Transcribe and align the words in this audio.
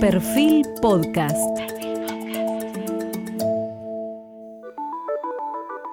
Perfil 0.00 0.64
Podcast. 0.80 1.36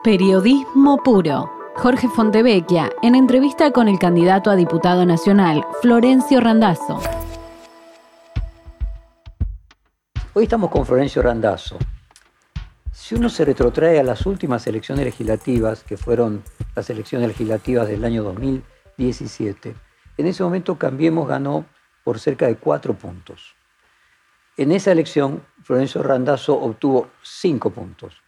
Periodismo 0.04 1.02
puro. 1.04 1.50
Jorge 1.76 2.08
Fontevecchia, 2.08 2.92
en 3.02 3.16
entrevista 3.16 3.72
con 3.72 3.88
el 3.88 3.98
candidato 3.98 4.52
a 4.52 4.56
diputado 4.56 5.08
nacional, 5.08 5.66
Florencio 5.82 6.40
Randazzo. 6.40 7.00
Hoy 10.34 10.44
estamos 10.44 10.70
con 10.70 10.86
Florencio 10.86 11.24
Randazzo. 11.24 11.80
Si 12.92 13.16
uno 13.16 13.28
se 13.28 13.44
retrotrae 13.44 14.00
a 14.00 14.04
las 14.04 14.28
últimas 14.28 14.68
elecciones 14.68 15.04
legislativas, 15.04 15.84
que 15.84 15.98
fueron 15.98 16.44
las 16.76 16.88
elecciones 16.92 17.28
legislativas 17.28 17.88
del 17.88 18.06
año 18.06 18.22
2017, 18.22 19.76
en 20.18 20.28
ese 20.28 20.44
momento 20.44 20.78
Cambiemos 20.78 21.28
ganó 21.28 21.66
por 22.04 22.20
cerca 22.20 22.46
de 22.46 22.56
cuatro 22.56 22.94
puntos. 22.94 23.56
En 24.58 24.72
esa 24.72 24.94
elección, 24.94 25.42
Florencio 25.64 26.02
Randazzo 26.02 26.58
obtuvo 26.58 27.10
cinco 27.22 27.72
puntos, 27.72 28.22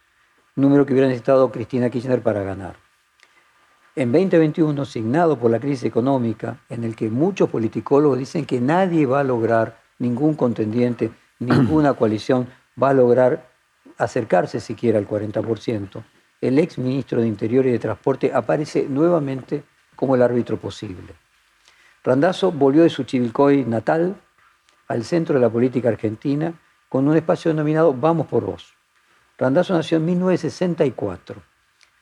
número 0.56 0.84
que 0.84 0.92
hubiera 0.92 1.08
necesitado 1.08 1.50
Cristina 1.50 1.88
Kirchner 1.88 2.20
para 2.20 2.42
ganar. 2.42 2.76
En 3.96 4.12
2021, 4.12 4.84
signado 4.84 5.38
por 5.38 5.50
la 5.50 5.58
crisis 5.58 5.84
económica, 5.84 6.60
en 6.68 6.84
el 6.84 6.96
que 6.96 7.08
muchos 7.08 7.48
politicólogos 7.48 8.18
dicen 8.18 8.44
que 8.44 8.60
nadie 8.60 9.06
va 9.06 9.20
a 9.20 9.24
lograr, 9.24 9.80
ningún 9.98 10.34
contendiente, 10.34 11.10
ninguna 11.38 11.94
coalición 11.94 12.46
va 12.80 12.90
a 12.90 12.94
lograr 12.94 13.48
acercarse 13.96 14.60
siquiera 14.60 14.98
al 14.98 15.08
40%, 15.08 16.04
el 16.42 16.58
ex 16.58 16.76
ministro 16.76 17.22
de 17.22 17.26
Interior 17.26 17.64
y 17.64 17.70
de 17.70 17.78
Transporte 17.78 18.32
aparece 18.34 18.86
nuevamente 18.86 19.64
como 19.96 20.14
el 20.14 20.20
árbitro 20.20 20.58
posible. 20.58 21.14
Randazzo 22.04 22.52
volvió 22.52 22.82
de 22.82 22.90
su 22.90 23.04
Chivilcoy 23.04 23.64
natal 23.64 24.14
al 24.88 25.04
centro 25.04 25.34
de 25.34 25.40
la 25.40 25.50
política 25.50 25.88
argentina 25.88 26.54
con 26.88 27.06
un 27.06 27.16
espacio 27.16 27.50
denominado 27.50 27.94
Vamos 27.94 28.26
por 28.26 28.44
Vos. 28.44 28.74
Randazzo 29.36 29.74
nació 29.74 29.98
en 29.98 30.06
1964. 30.06 31.40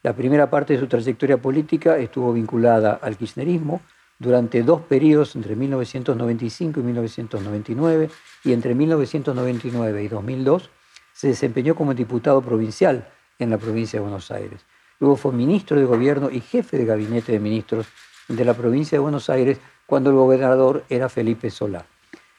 La 0.02 0.14
primera 0.14 0.48
parte 0.48 0.72
de 0.72 0.78
su 0.78 0.86
trayectoria 0.86 1.36
política 1.36 1.98
estuvo 1.98 2.32
vinculada 2.32 2.98
al 3.02 3.16
kirchnerismo 3.16 3.82
durante 4.18 4.62
dos 4.62 4.80
periodos 4.82 5.36
entre 5.36 5.56
1995 5.56 6.80
y 6.80 6.82
1999 6.82 8.10
y 8.44 8.52
entre 8.52 8.74
1999 8.74 10.02
y 10.02 10.08
2002 10.08 10.70
se 11.12 11.28
desempeñó 11.28 11.74
como 11.74 11.92
diputado 11.92 12.40
provincial 12.40 13.08
en 13.38 13.50
la 13.50 13.58
provincia 13.58 13.98
de 13.98 14.02
Buenos 14.02 14.30
Aires. 14.30 14.64
Luego 15.00 15.16
fue 15.16 15.32
ministro 15.32 15.78
de 15.78 15.84
gobierno 15.84 16.30
y 16.30 16.40
jefe 16.40 16.78
de 16.78 16.86
gabinete 16.86 17.32
de 17.32 17.40
ministros 17.40 17.86
de 18.28 18.44
la 18.44 18.54
provincia 18.54 18.96
de 18.96 19.00
Buenos 19.00 19.28
Aires 19.28 19.58
cuando 19.86 20.10
el 20.10 20.16
gobernador 20.16 20.84
era 20.88 21.08
Felipe 21.08 21.50
Solá. 21.50 21.84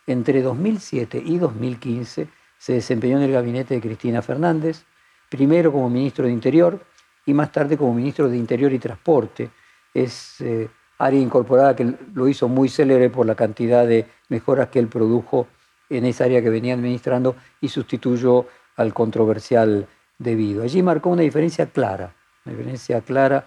Entre 0.07 0.41
2007 0.41 1.21
y 1.23 1.37
2015 1.37 2.29
se 2.57 2.73
desempeñó 2.73 3.17
en 3.17 3.23
el 3.23 3.33
gabinete 3.33 3.73
de 3.75 3.81
Cristina 3.81 4.21
Fernández, 4.21 4.85
primero 5.27 5.69
como 5.73 5.89
ministro 5.89 6.25
de 6.25 6.31
Interior 6.31 6.79
y 7.25 7.33
más 7.33 7.51
tarde 7.51 7.77
como 7.77 7.93
ministro 7.93 8.29
de 8.29 8.37
Interior 8.37 8.71
y 8.71 8.79
Transporte. 8.79 9.49
Es 9.93 10.39
eh, 10.39 10.69
área 10.97 11.19
incorporada 11.19 11.75
que 11.75 11.93
lo 12.13 12.29
hizo 12.29 12.47
muy 12.47 12.69
célebre 12.69 13.09
por 13.09 13.25
la 13.25 13.35
cantidad 13.35 13.85
de 13.85 14.07
mejoras 14.29 14.69
que 14.69 14.79
él 14.79 14.87
produjo 14.87 15.47
en 15.89 16.05
esa 16.05 16.23
área 16.23 16.41
que 16.41 16.49
venía 16.49 16.73
administrando 16.73 17.35
y 17.59 17.67
sustituyó 17.67 18.45
al 18.77 18.93
controversial 18.93 19.87
debido. 20.17 20.63
Allí 20.63 20.81
marcó 20.81 21.09
una 21.09 21.23
diferencia 21.23 21.65
clara, 21.65 22.15
una 22.45 22.55
diferencia 22.55 23.01
clara 23.01 23.45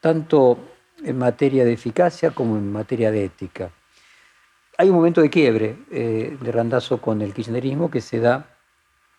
tanto 0.00 0.58
en 1.04 1.18
materia 1.18 1.66
de 1.66 1.74
eficacia 1.74 2.30
como 2.30 2.56
en 2.56 2.72
materia 2.72 3.10
de 3.10 3.26
ética 3.26 3.70
hay 4.78 4.88
un 4.90 4.96
momento 4.96 5.22
de 5.22 5.30
quiebre 5.30 5.76
eh, 5.90 6.36
de 6.40 6.52
Randazo 6.52 7.00
con 7.00 7.22
el 7.22 7.32
kirchnerismo 7.32 7.90
que 7.90 8.00
se 8.00 8.20
da 8.20 8.46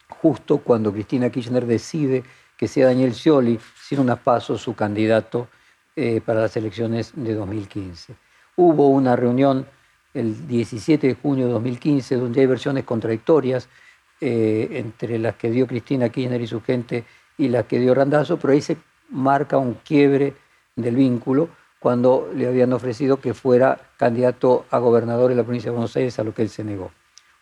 justo 0.07 0.59
cuando 0.59 0.93
Cristina 0.93 1.29
Kirchner 1.29 1.65
decide 1.65 2.23
que 2.55 2.67
sea 2.67 2.87
Daniel 2.87 3.13
Scioli, 3.13 3.59
sin 3.81 3.99
unas 3.99 4.19
pasos, 4.19 4.61
su 4.61 4.75
candidato 4.75 5.47
eh, 5.95 6.21
para 6.25 6.41
las 6.41 6.57
elecciones 6.57 7.11
de 7.15 7.33
2015. 7.33 8.15
Hubo 8.55 8.87
una 8.89 9.15
reunión 9.15 9.65
el 10.13 10.47
17 10.47 11.07
de 11.07 11.13
junio 11.15 11.47
de 11.47 11.53
2015 11.53 12.15
donde 12.15 12.41
hay 12.41 12.47
versiones 12.47 12.83
contradictorias 12.83 13.67
eh, 14.21 14.69
entre 14.71 15.19
las 15.19 15.35
que 15.35 15.51
dio 15.51 15.67
Cristina 15.67 16.09
Kirchner 16.09 16.41
y 16.41 16.47
su 16.47 16.61
gente 16.61 17.03
y 17.37 17.49
las 17.49 17.65
que 17.65 17.79
dio 17.79 17.93
Randazo, 17.93 18.37
pero 18.37 18.53
ahí 18.53 18.61
se 18.61 18.77
marca 19.09 19.57
un 19.57 19.75
quiebre 19.75 20.33
del 20.75 20.95
vínculo 20.95 21.49
cuando 21.79 22.29
le 22.35 22.47
habían 22.47 22.73
ofrecido 22.73 23.19
que 23.19 23.33
fuera 23.33 23.77
candidato 23.97 24.65
a 24.71 24.79
gobernador 24.79 25.31
en 25.31 25.37
la 25.37 25.43
provincia 25.43 25.71
de 25.71 25.75
Buenos 25.75 25.95
Aires, 25.95 26.17
a 26.19 26.23
lo 26.23 26.33
que 26.33 26.41
él 26.41 26.49
se 26.49 26.63
negó. 26.63 26.91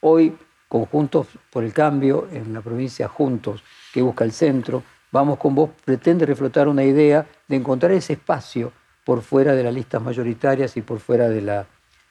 Hoy, 0.01 0.37
conjuntos 0.67 1.27
por 1.51 1.63
el 1.63 1.73
cambio, 1.73 2.27
en 2.31 2.53
la 2.53 2.61
provincia 2.61 3.07
Juntos, 3.07 3.63
que 3.93 4.01
busca 4.01 4.23
el 4.23 4.31
centro, 4.31 4.83
Vamos 5.15 5.37
con 5.39 5.55
vos, 5.55 5.69
pretende 5.85 6.25
reflotar 6.25 6.67
una 6.67 6.83
idea 6.83 7.25
de 7.47 7.55
encontrar 7.55 7.93
ese 7.93 8.11
espacio 8.11 8.73
por 9.05 9.21
fuera 9.21 9.55
de 9.55 9.63
las 9.63 9.73
listas 9.73 10.01
mayoritarias 10.01 10.75
y 10.75 10.81
por 10.81 10.99
fuera 10.99 11.29
de 11.29 11.41
la, 11.41 11.67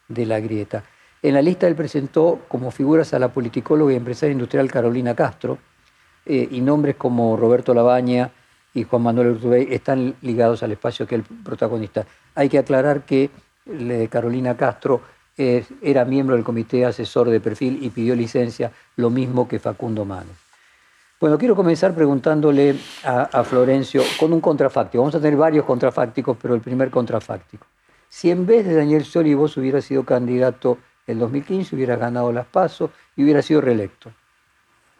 de 0.09 0.25
la 0.25 0.41
grieta. 0.41 0.85
En 1.21 1.35
la 1.35 1.43
lista 1.43 1.67
él 1.67 1.75
presentó 1.75 2.41
como 2.49 2.71
figuras 2.71 3.13
a 3.13 3.19
la 3.19 3.29
politicóloga 3.29 3.93
y 3.93 3.97
empresaria 3.97 4.33
industrial 4.33 4.71
Carolina 4.71 5.15
Castro 5.15 5.59
eh, 6.25 6.49
y 6.51 6.63
nombres 6.63 6.97
como 6.97 7.37
Roberto 7.37 7.75
Labaña, 7.75 8.31
y 8.75 8.83
Juan 8.83 9.03
Manuel 9.03 9.29
Urtubey 9.29 9.69
están 9.71 10.15
ligados 10.21 10.63
al 10.63 10.73
espacio 10.73 11.07
que 11.07 11.15
el 11.15 11.23
protagonista. 11.23 12.05
Hay 12.35 12.49
que 12.49 12.59
aclarar 12.59 13.05
que 13.05 13.31
Carolina 14.11 14.57
Castro 14.57 15.01
era 15.37 16.05
miembro 16.05 16.35
del 16.35 16.45
comité 16.45 16.85
asesor 16.85 17.31
de 17.31 17.41
perfil 17.41 17.79
y 17.83 17.91
pidió 17.91 18.15
licencia, 18.15 18.73
lo 18.97 19.11
mismo 19.11 19.49
que 19.49 19.59
Facundo 19.59 20.05
Manes. 20.05 20.37
Bueno, 21.21 21.39
quiero 21.39 21.57
comenzar 21.57 21.95
preguntándole 21.95 22.77
a, 23.05 23.45
Florencio 23.45 24.03
con 24.19 24.33
un 24.33 24.41
contrafáctico. 24.41 25.03
Vamos 25.03 25.15
a 25.15 25.21
tener 25.21 25.39
varios 25.39 25.65
contrafácticos, 25.65 26.37
pero 26.41 26.55
el 26.55 26.61
primer 26.61 26.91
contrafáctico. 26.91 27.67
Si 28.09 28.31
en 28.31 28.45
vez 28.45 28.67
de 28.67 28.75
Daniel 28.75 29.05
Scioli 29.05 29.35
vos 29.35 29.57
hubieras 29.57 29.85
sido 29.85 30.05
candidato 30.05 30.79
en 31.07 31.19
2015, 31.19 31.77
hubieras 31.77 31.99
ganado 31.99 32.33
las 32.33 32.47
pasos 32.47 32.91
y 33.17 33.25
hubieras 33.25 33.47
sido 33.47 33.61
reelecto, 33.61 34.13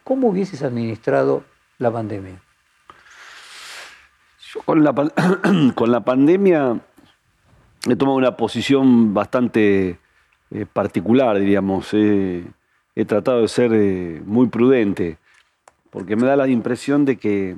¿cómo 0.03 0.29
hubieses 0.29 0.63
administrado 0.63 1.43
la 1.77 1.91
pandemia? 1.91 2.41
Con 4.63 4.83
la, 4.83 4.93
con 5.75 5.91
la 5.91 6.01
pandemia 6.01 6.79
he 7.87 7.95
tomado 7.95 8.17
una 8.17 8.37
posición 8.37 9.13
bastante 9.13 9.99
eh, 10.51 10.65
particular, 10.71 11.39
diríamos. 11.39 11.93
he 11.93 13.05
tratado 13.05 13.41
de 13.41 13.47
ser 13.47 13.71
eh, 13.73 14.21
muy 14.25 14.47
prudente, 14.47 15.17
porque 15.89 16.15
me 16.15 16.25
da 16.25 16.35
la 16.35 16.47
impresión 16.47 17.05
de 17.05 17.17
que 17.17 17.55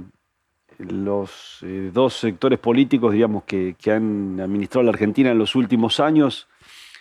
los 0.77 1.59
eh, 1.63 1.91
dos 1.93 2.15
sectores 2.15 2.59
políticos, 2.59 3.13
digamos, 3.13 3.43
que, 3.43 3.75
han 3.87 4.39
administrado 4.39 4.83
la 4.83 4.91
Argentina 4.91 5.31
en 5.31 5.37
los 5.37 5.55
últimos 5.55 5.99
años, 5.99 6.47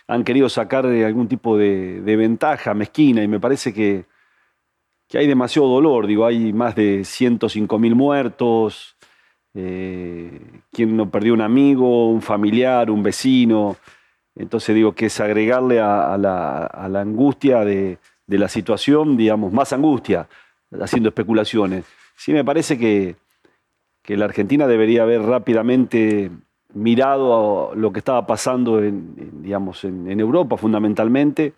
han 0.07 0.23
querido 0.23 0.49
sacar 0.49 0.85
algún 0.85 1.27
tipo 1.27 1.57
de, 1.57 2.01
ventaja 2.05 2.73
mezquina 2.73 3.23
y 3.23 3.27
me 3.27 3.39
parece 3.39 3.73
que, 3.73 4.05
que, 5.07 5.17
hay 5.17 5.27
demasiado 5.27 5.67
dolor. 5.67 6.07
Digo, 6.07 6.25
hay 6.25 6.53
más 6.53 6.75
de 6.75 7.03
105 7.03 7.77
mil 7.77 7.95
muertos, 7.95 8.96
eh, 9.59 10.39
quien 10.71 10.95
no 10.95 11.09
perdió 11.09 11.33
un 11.33 11.41
amigo, 11.41 12.11
un 12.11 12.21
familiar, 12.21 12.91
un 12.91 13.01
vecino. 13.01 13.75
Entonces 14.35 14.75
digo 14.75 14.93
que 14.93 15.07
es 15.07 15.19
agregarle 15.19 15.79
a, 15.79 16.15
la, 16.15 17.01
angustia 17.01 17.65
de, 17.65 17.97
la 18.27 18.49
situación, 18.49 19.17
digamos, 19.17 19.51
más 19.51 19.73
angustia, 19.73 20.27
haciendo 20.79 21.09
especulaciones. 21.09 21.85
Sí 22.15 22.33
me 22.33 22.45
parece 22.45 22.77
que, 22.77 23.15
la 24.15 24.25
Argentina 24.25 24.67
debería 24.67 25.01
haber 25.01 25.23
rápidamente 25.23 26.29
mirado 26.75 27.71
a 27.71 27.75
lo 27.75 27.91
que 27.91 27.99
estaba 27.99 28.27
pasando 28.27 28.83
en, 28.83 29.41
digamos, 29.41 29.83
en, 29.83 30.19
Europa 30.19 30.55
fundamentalmente 30.57 31.53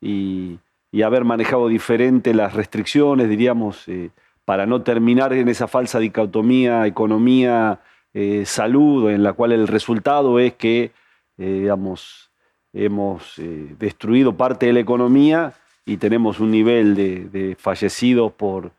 y, 0.00 0.58
haber 1.04 1.24
manejado 1.24 1.68
diferente 1.68 2.32
las 2.32 2.54
restricciones, 2.54 3.28
diríamos, 3.28 3.86
eh, 3.88 4.10
para 4.44 4.66
no 4.66 4.82
terminar 4.82 5.32
en 5.32 5.48
esa 5.48 5.68
falsa 5.68 5.98
dicotomía 5.98 6.86
economía-salud, 6.86 9.10
eh, 9.10 9.14
en 9.14 9.22
la 9.22 9.32
cual 9.32 9.52
el 9.52 9.66
resultado 9.66 10.38
es 10.38 10.52
que, 10.54 10.92
eh, 11.38 11.60
digamos, 11.62 12.30
hemos 12.72 13.38
eh, 13.38 13.74
destruido 13.78 14.36
parte 14.36 14.66
de 14.66 14.74
la 14.74 14.80
economía 14.80 15.54
y 15.86 15.96
tenemos 15.96 16.40
un 16.40 16.50
nivel 16.50 16.94
de, 16.94 17.56
fallecidos 17.58 18.32
por, 18.32 18.72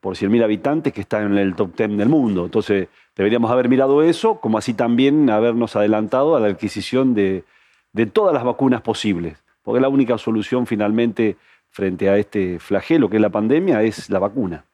por 0.00 0.16
100.000 0.16 0.44
habitantes 0.44 0.92
que 0.92 1.02
está 1.02 1.22
en 1.22 1.36
el 1.36 1.54
top 1.54 1.76
10 1.76 1.98
del 1.98 2.08
mundo. 2.08 2.44
Entonces, 2.44 2.88
deberíamos 3.14 3.50
haber 3.50 3.68
mirado 3.68 4.02
eso, 4.02 4.40
como 4.40 4.58
así 4.58 4.74
también 4.74 5.30
habernos 5.30 5.76
adelantado 5.76 6.36
a 6.36 6.40
la 6.40 6.48
adquisición 6.48 7.14
de, 7.14 7.44
de 7.92 8.06
todas 8.06 8.34
las 8.34 8.44
vacunas 8.44 8.82
posibles, 8.82 9.42
porque 9.62 9.80
la 9.80 9.88
única 9.88 10.18
solución 10.18 10.66
finalmente 10.66 11.36
frente 11.70 12.08
a 12.08 12.16
este 12.16 12.58
flagelo 12.58 13.10
que 13.10 13.16
es 13.16 13.22
la 13.22 13.30
pandemia 13.30 13.82
es 13.82 14.08
la 14.08 14.18
vacuna. 14.18 14.64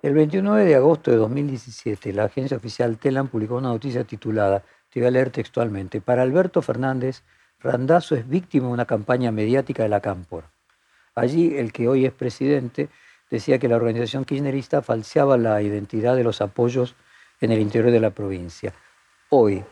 El 0.00 0.14
29 0.14 0.64
de 0.64 0.76
agosto 0.76 1.10
de 1.10 1.16
2017, 1.16 2.12
la 2.12 2.24
agencia 2.24 2.56
oficial 2.56 2.98
Telam 2.98 3.26
publicó 3.26 3.56
una 3.56 3.70
noticia 3.70 4.04
titulada, 4.04 4.62
te 4.90 5.00
voy 5.00 5.08
a 5.08 5.10
leer 5.10 5.30
textualmente, 5.30 6.00
para 6.00 6.22
Alberto 6.22 6.62
Fernández, 6.62 7.24
Randazo 7.58 8.14
es 8.14 8.28
víctima 8.28 8.68
de 8.68 8.74
una 8.74 8.84
campaña 8.84 9.32
mediática 9.32 9.82
de 9.82 9.88
la 9.88 10.00
Cámpora. 10.00 10.52
Allí 11.16 11.56
el 11.56 11.72
que 11.72 11.88
hoy 11.88 12.06
es 12.06 12.12
presidente 12.12 12.88
decía 13.28 13.58
que 13.58 13.66
la 13.66 13.74
organización 13.74 14.24
kirchnerista 14.24 14.82
falseaba 14.82 15.36
la 15.36 15.60
identidad 15.62 16.14
de 16.14 16.22
los 16.22 16.40
apoyos 16.40 16.94
en 17.40 17.50
el 17.50 17.58
interior 17.58 17.90
de 17.90 17.98
la 17.98 18.10
provincia. 18.10 18.72
Hoy, 19.30 19.64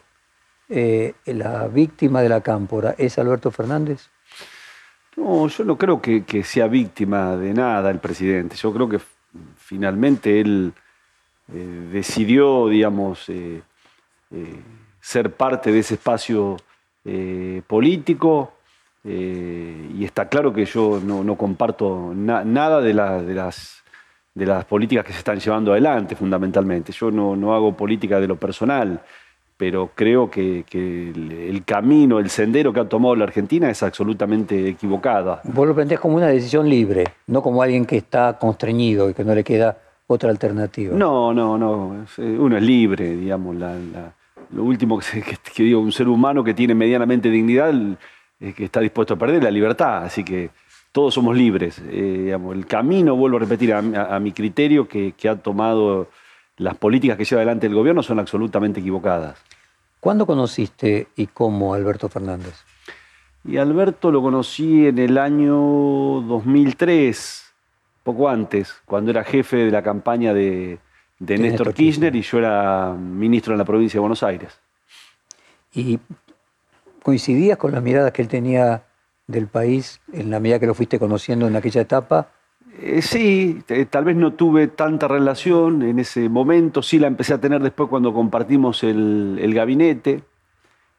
eh, 0.69 1.15
¿la 1.27 1.69
víctima 1.69 2.21
de 2.21 2.29
la 2.29 2.41
cámpora 2.41 2.97
es 2.99 3.17
Alberto 3.21 3.53
Fernández? 3.53 4.09
No, 5.17 5.47
yo 5.47 5.65
no 5.65 5.79
creo 5.79 6.03
que, 6.03 6.43
sea 6.43 6.67
víctima 6.67 7.37
de 7.37 7.55
nada 7.55 7.91
el 7.91 8.01
presidente. 8.01 8.57
Yo 8.57 8.73
creo 8.73 8.89
que 8.89 8.99
finalmente 9.57 10.41
él 10.41 10.73
eh, 11.53 11.89
decidió, 11.93 12.69
digamos, 12.69 13.29
eh, 13.29 13.63
ser 15.01 15.33
parte 15.35 15.73
de 15.73 15.79
ese 15.81 15.95
espacio 15.95 16.57
político. 17.69 18.53
y 19.05 20.05
está 20.05 20.29
claro 20.29 20.53
que 20.53 20.65
yo 20.65 21.01
no, 21.01 21.37
comparto 21.37 22.13
nada 22.15 22.81
de 22.81 22.93
las 22.93 24.65
políticas 24.65 25.05
que 25.05 25.13
se 25.13 25.19
están 25.19 25.39
llevando 25.39 25.71
adelante, 25.71 26.17
fundamentalmente. 26.17 26.93
Yo 26.93 27.13
no 27.13 27.55
hago 27.55 27.77
política 27.77 28.19
de 28.19 28.27
lo 28.27 28.37
personal 28.37 29.01
pero 29.57 29.91
creo 29.95 30.31
que, 30.31 30.65
el, 30.71 31.63
camino, 31.65 32.19
el 32.19 32.29
sendero 32.29 32.73
que 32.73 32.81
ha 32.81 32.89
tomado 32.89 33.17
la 33.17 33.25
Argentina 33.25 33.71
es 33.71 33.83
absolutamente 33.83 34.69
equivocado. 34.69 35.41
Vos 35.45 35.67
lo 35.67 35.75
planteás 35.75 36.01
como 36.01 36.17
una 36.17 36.29
decisión 36.29 36.69
libre, 36.69 37.05
no 37.27 37.43
como 37.43 37.63
alguien 37.63 37.87
que 37.87 37.97
está 37.97 38.39
constreñido 38.39 39.09
y 39.09 39.15
que 39.15 39.25
no 39.25 39.35
le 39.35 39.43
queda 39.43 39.79
otra 40.07 40.31
alternativa. 40.31 40.97
No, 40.97 41.33
no, 41.33 41.57
no. 41.57 42.05
Eh, 42.19 42.37
uno 42.39 42.57
es 42.57 42.63
libre, 42.63 43.17
digamos. 43.17 43.57
lo 43.57 44.63
último 44.63 44.99
que, 45.55 45.63
digo, 45.63 45.81
un 45.81 45.93
ser 45.93 46.09
humano 46.09 46.45
que 46.45 46.53
tiene 46.53 46.75
medianamente 46.75 47.31
dignidad 47.31 47.73
es 48.39 48.55
que 48.55 48.65
está 48.65 48.81
dispuesto 48.81 49.15
a 49.15 49.17
perder 49.17 49.43
la 49.43 49.51
libertad. 49.51 50.05
Así 50.05 50.23
que 50.23 50.51
todos 50.93 51.15
somos 51.15 51.35
libres. 51.35 51.83
Eh, 51.89 52.37
el 52.53 52.67
camino, 52.67 53.17
vuelvo 53.17 53.39
a 53.39 53.41
repetir, 53.41 53.73
a, 53.73 54.21
mi 54.21 54.33
criterio, 54.33 54.87
que 54.87 55.15
ha 55.29 55.37
tomado 55.37 56.09
las 56.57 56.77
políticas 56.77 57.17
que 57.17 57.25
lleva 57.25 57.43
adelante 57.43 57.67
el 57.67 57.75
gobierno 57.75 58.03
son 58.03 58.19
absolutamente 58.19 58.81
equivocadas. 58.81 59.39
¿Cuándo 60.01 60.27
conociste 60.27 61.09
y 61.17 61.27
cómo 61.27 61.75
Alberto 61.75 62.09
Fernández? 62.09 62.65
Y 63.45 63.59
Alberto 63.59 64.11
lo 64.11 64.23
conocí 64.23 64.87
en 64.87 64.99
el 64.99 65.19
año 65.19 65.55
2003, 66.23 67.53
poco 68.03 68.29
antes, 68.29 68.75
cuando 68.85 69.11
era 69.11 69.25
jefe 69.25 69.57
de 69.57 69.71
la 69.71 69.83
campaña 69.83 70.35
de, 70.35 70.79
Néstor, 71.21 71.73
Kirchner, 71.73 72.15
y 72.17 72.23
yo 72.23 72.39
era 72.39 72.93
ministro 72.93 73.53
en 73.55 73.59
la 73.59 73.65
provincia 73.65 73.99
de 73.99 74.01
Buenos 74.01 74.23
Aires. 74.23 74.59
¿Y 75.73 75.99
coincidías 77.03 77.57
con 77.57 77.73
las 77.73 77.83
miradas 77.83 78.13
que 78.13 78.23
él 78.23 78.29
tenía 78.29 78.83
del 79.27 79.47
país 79.47 80.01
en 80.13 80.31
la 80.31 80.41
medida 80.41 80.59
que 80.59 80.67
lo 80.67 80.75
fuiste 80.75 80.99
conociendo 80.99 81.47
en 81.47 81.57
aquella 81.57 81.83
etapa? 81.83 82.29
Eh, 82.79 83.01
sí, 83.01 83.63
tal 83.89 84.05
vez 84.05 84.17
no 84.17 84.35
tuve 84.35 84.67
tanta 84.69 85.09
relación 85.09 85.83
en 85.83 85.99
ese 85.99 86.29
momento, 86.29 86.83
sí 86.83 86.99
la 86.99 87.07
empecé 87.07 87.33
a 87.33 87.41
tener 87.41 87.63
después 87.63 87.89
cuando 87.89 88.13
compartimos 88.13 88.85
el, 88.85 89.51
gabinete. 89.55 90.23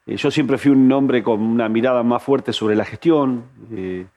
Eh, 0.07 0.17
yo 0.17 0.31
siempre 0.31 0.57
fui 0.57 0.71
un 0.71 0.91
hombre 0.91 1.21
con 1.21 1.41
una 1.41 1.69
mirada 1.69 2.01
más 2.01 2.23
fuerte 2.23 2.51
sobre 2.51 2.75
la 2.75 2.85
gestión. 2.85 3.43
Eh, 3.71 4.07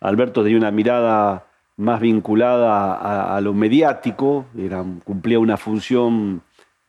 Alberto 0.00 0.42
tenía 0.44 0.58
una 0.58 0.70
mirada 0.70 1.46
más 1.76 2.00
vinculada 2.00 3.36
a, 3.36 3.40
lo 3.40 3.54
mediático, 3.54 4.46
cumplía 5.04 5.38
una 5.38 5.56
función 5.56 6.42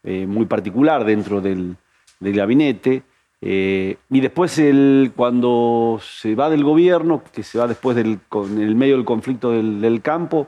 muy 0.03 0.45
particular 0.47 1.05
dentro 1.05 1.41
del 1.41 1.77
gabinete. 2.19 3.03
Eh, 3.41 3.97
y 4.09 4.19
después, 4.19 4.61
cuando 5.15 5.99
se 6.03 6.35
va 6.35 6.49
del 6.49 6.63
gobierno, 6.63 7.23
que 7.33 7.43
se 7.43 7.57
va 7.57 7.67
después 7.67 7.95
del, 7.95 8.19
en 8.33 8.61
el 8.61 8.75
medio 8.75 8.95
del 8.95 9.05
conflicto 9.05 9.51
del, 9.51 10.01
campo, 10.01 10.47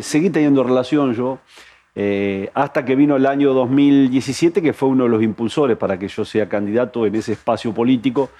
seguí 0.00 0.30
teniendo 0.30 0.64
relación 0.64 1.14
yo, 1.14 1.38
eh, 1.94 2.50
hasta 2.54 2.84
que 2.84 2.96
vino 2.96 3.16
el 3.16 3.26
año 3.26 3.54
2017, 3.54 4.60
que 4.60 4.72
fue 4.72 4.88
uno 4.88 5.04
de 5.04 5.10
los 5.10 5.22
impulsores 5.22 5.76
para 5.76 5.98
que 5.98 6.08
yo 6.08 6.24
sea 6.24 6.48
candidato 6.48 7.06
en 7.06 7.14
ese 7.14 7.32
espacio 7.32 7.72
político, 7.72 8.30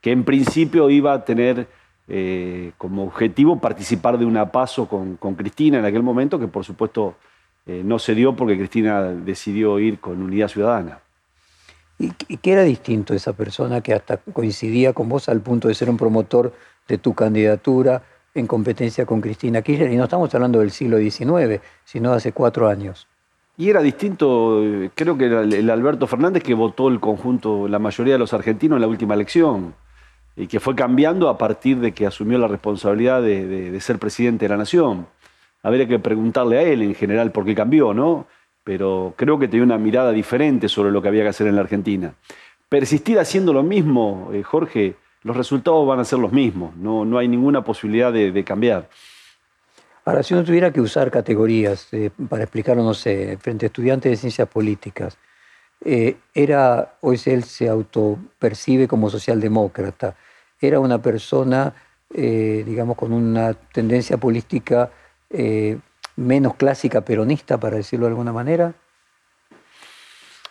que 0.00 0.10
en 0.12 0.24
principio 0.24 0.90
iba 0.90 1.12
a 1.12 1.24
tener 1.24 1.68
eh, 2.08 2.72
como 2.76 3.04
objetivo 3.04 3.60
participar 3.60 4.18
de 4.18 4.26
una 4.26 4.50
paso 4.52 4.88
con, 4.88 5.16
con, 5.16 5.34
Cristina 5.34 5.78
en 5.78 5.84
aquel 5.84 6.02
momento, 6.02 6.38
que 6.38 6.48
por 6.48 6.64
supuesto 6.64 7.16
no 7.66 7.98
se 7.98 8.14
dio 8.14 8.36
porque 8.36 8.58
Cristina 8.58 9.00
decidió 9.04 9.78
ir 9.78 9.98
con 9.98 10.22
Unidad 10.22 10.48
Ciudadana. 10.48 10.98
¿Y 11.98 12.36
qué 12.38 12.52
era 12.52 12.62
distinto 12.62 13.14
esa 13.14 13.32
persona 13.32 13.80
que 13.80 13.94
hasta 13.94 14.16
coincidía 14.16 14.92
con 14.92 15.08
vos 15.08 15.28
al 15.28 15.40
punto 15.40 15.68
de 15.68 15.74
ser 15.74 15.88
un 15.88 15.96
promotor 15.96 16.52
de 16.88 16.98
tu 16.98 17.14
candidatura 17.14 18.02
en 18.34 18.46
competencia 18.46 19.06
con 19.06 19.20
Cristina 19.20 19.62
Kirchner? 19.62 19.92
Y 19.92 19.96
no 19.96 20.04
estamos 20.04 20.34
hablando 20.34 20.58
del 20.58 20.72
siglo 20.72 20.98
XIX, 20.98 21.60
sino 21.84 22.10
de 22.10 22.16
hace 22.16 22.32
cuatro 22.32 22.68
años. 22.68 23.06
Y 23.56 23.70
era 23.70 23.80
distinto, 23.82 24.60
creo 24.96 25.16
que 25.16 25.26
el 25.26 25.70
Alberto 25.70 26.08
Fernández 26.08 26.42
que 26.42 26.54
votó 26.54 26.88
el 26.88 26.98
conjunto, 26.98 27.68
la 27.68 27.78
mayoría 27.78 28.14
de 28.14 28.18
los 28.18 28.34
argentinos 28.34 28.76
en 28.76 28.82
la 28.82 28.88
última 28.88 29.14
elección, 29.14 29.74
y 30.34 30.48
que 30.48 30.58
fue 30.58 30.74
cambiando 30.74 31.28
a 31.28 31.38
partir 31.38 31.78
de 31.78 31.92
que 31.92 32.04
asumió 32.04 32.36
la 32.38 32.48
responsabilidad 32.48 33.22
de, 33.22 33.70
de 33.70 33.80
ser 33.80 34.00
presidente 34.00 34.46
de 34.46 34.48
la 34.48 34.56
nación. 34.56 35.06
Habría 35.62 35.86
que 35.86 36.00
preguntarle 36.00 36.58
a 36.58 36.62
él 36.62 36.82
en 36.82 36.96
general 36.96 37.30
por 37.30 37.44
qué 37.44 37.54
cambió, 37.54 37.94
¿no? 37.94 38.26
Pero 38.64 39.12
creo 39.16 39.38
que 39.38 39.46
tenía 39.46 39.62
una 39.62 39.78
mirada 39.78 40.10
diferente 40.10 40.68
sobre 40.68 40.90
lo 40.90 41.02
que 41.02 41.08
había 41.08 41.22
que 41.22 41.28
hacer 41.28 41.46
en 41.46 41.54
la 41.54 41.60
Argentina. 41.60 42.14
Persistir 42.68 43.18
haciendo 43.18 43.52
lo 43.52 43.62
mismo, 43.62 44.30
eh, 44.32 44.42
Jorge, 44.42 44.96
los 45.22 45.36
resultados 45.36 45.86
van 45.86 46.00
a 46.00 46.04
ser 46.04 46.18
los 46.18 46.32
mismos, 46.32 46.74
no, 46.76 47.04
no 47.04 47.18
hay 47.18 47.28
ninguna 47.28 47.62
posibilidad 47.62 48.12
de, 48.12 48.44
cambiar. 48.44 48.88
Ahora, 50.06 50.22
si 50.22 50.34
uno 50.34 50.44
tuviera 50.44 50.72
que 50.72 50.80
usar 50.80 51.10
categorías 51.10 51.88
eh, 51.92 52.10
para 52.28 52.44
explicarlo, 52.44 52.82
no 52.82 52.94
sé, 52.94 53.38
frente 53.40 53.66
a 53.66 53.68
estudiantes 53.68 54.10
de 54.10 54.16
ciencias 54.16 54.48
políticas, 54.48 55.16
eh, 55.84 56.16
era, 56.34 56.94
hoy 57.02 57.20
él 57.26 57.44
se 57.44 57.68
autopercibe 57.68 58.88
como 58.88 59.10
socialdemócrata, 59.10 60.16
era 60.60 60.80
una 60.80 61.00
persona, 61.00 61.74
digamos, 62.08 62.96
con 62.96 63.12
una 63.12 63.52
tendencia 63.52 64.16
política 64.16 64.90
menos 66.16 66.54
clásica 66.54 67.02
peronista, 67.02 67.58
para 67.58 67.76
decirlo 67.76 68.06
de 68.06 68.10
alguna 68.10 68.32
manera? 68.32 68.74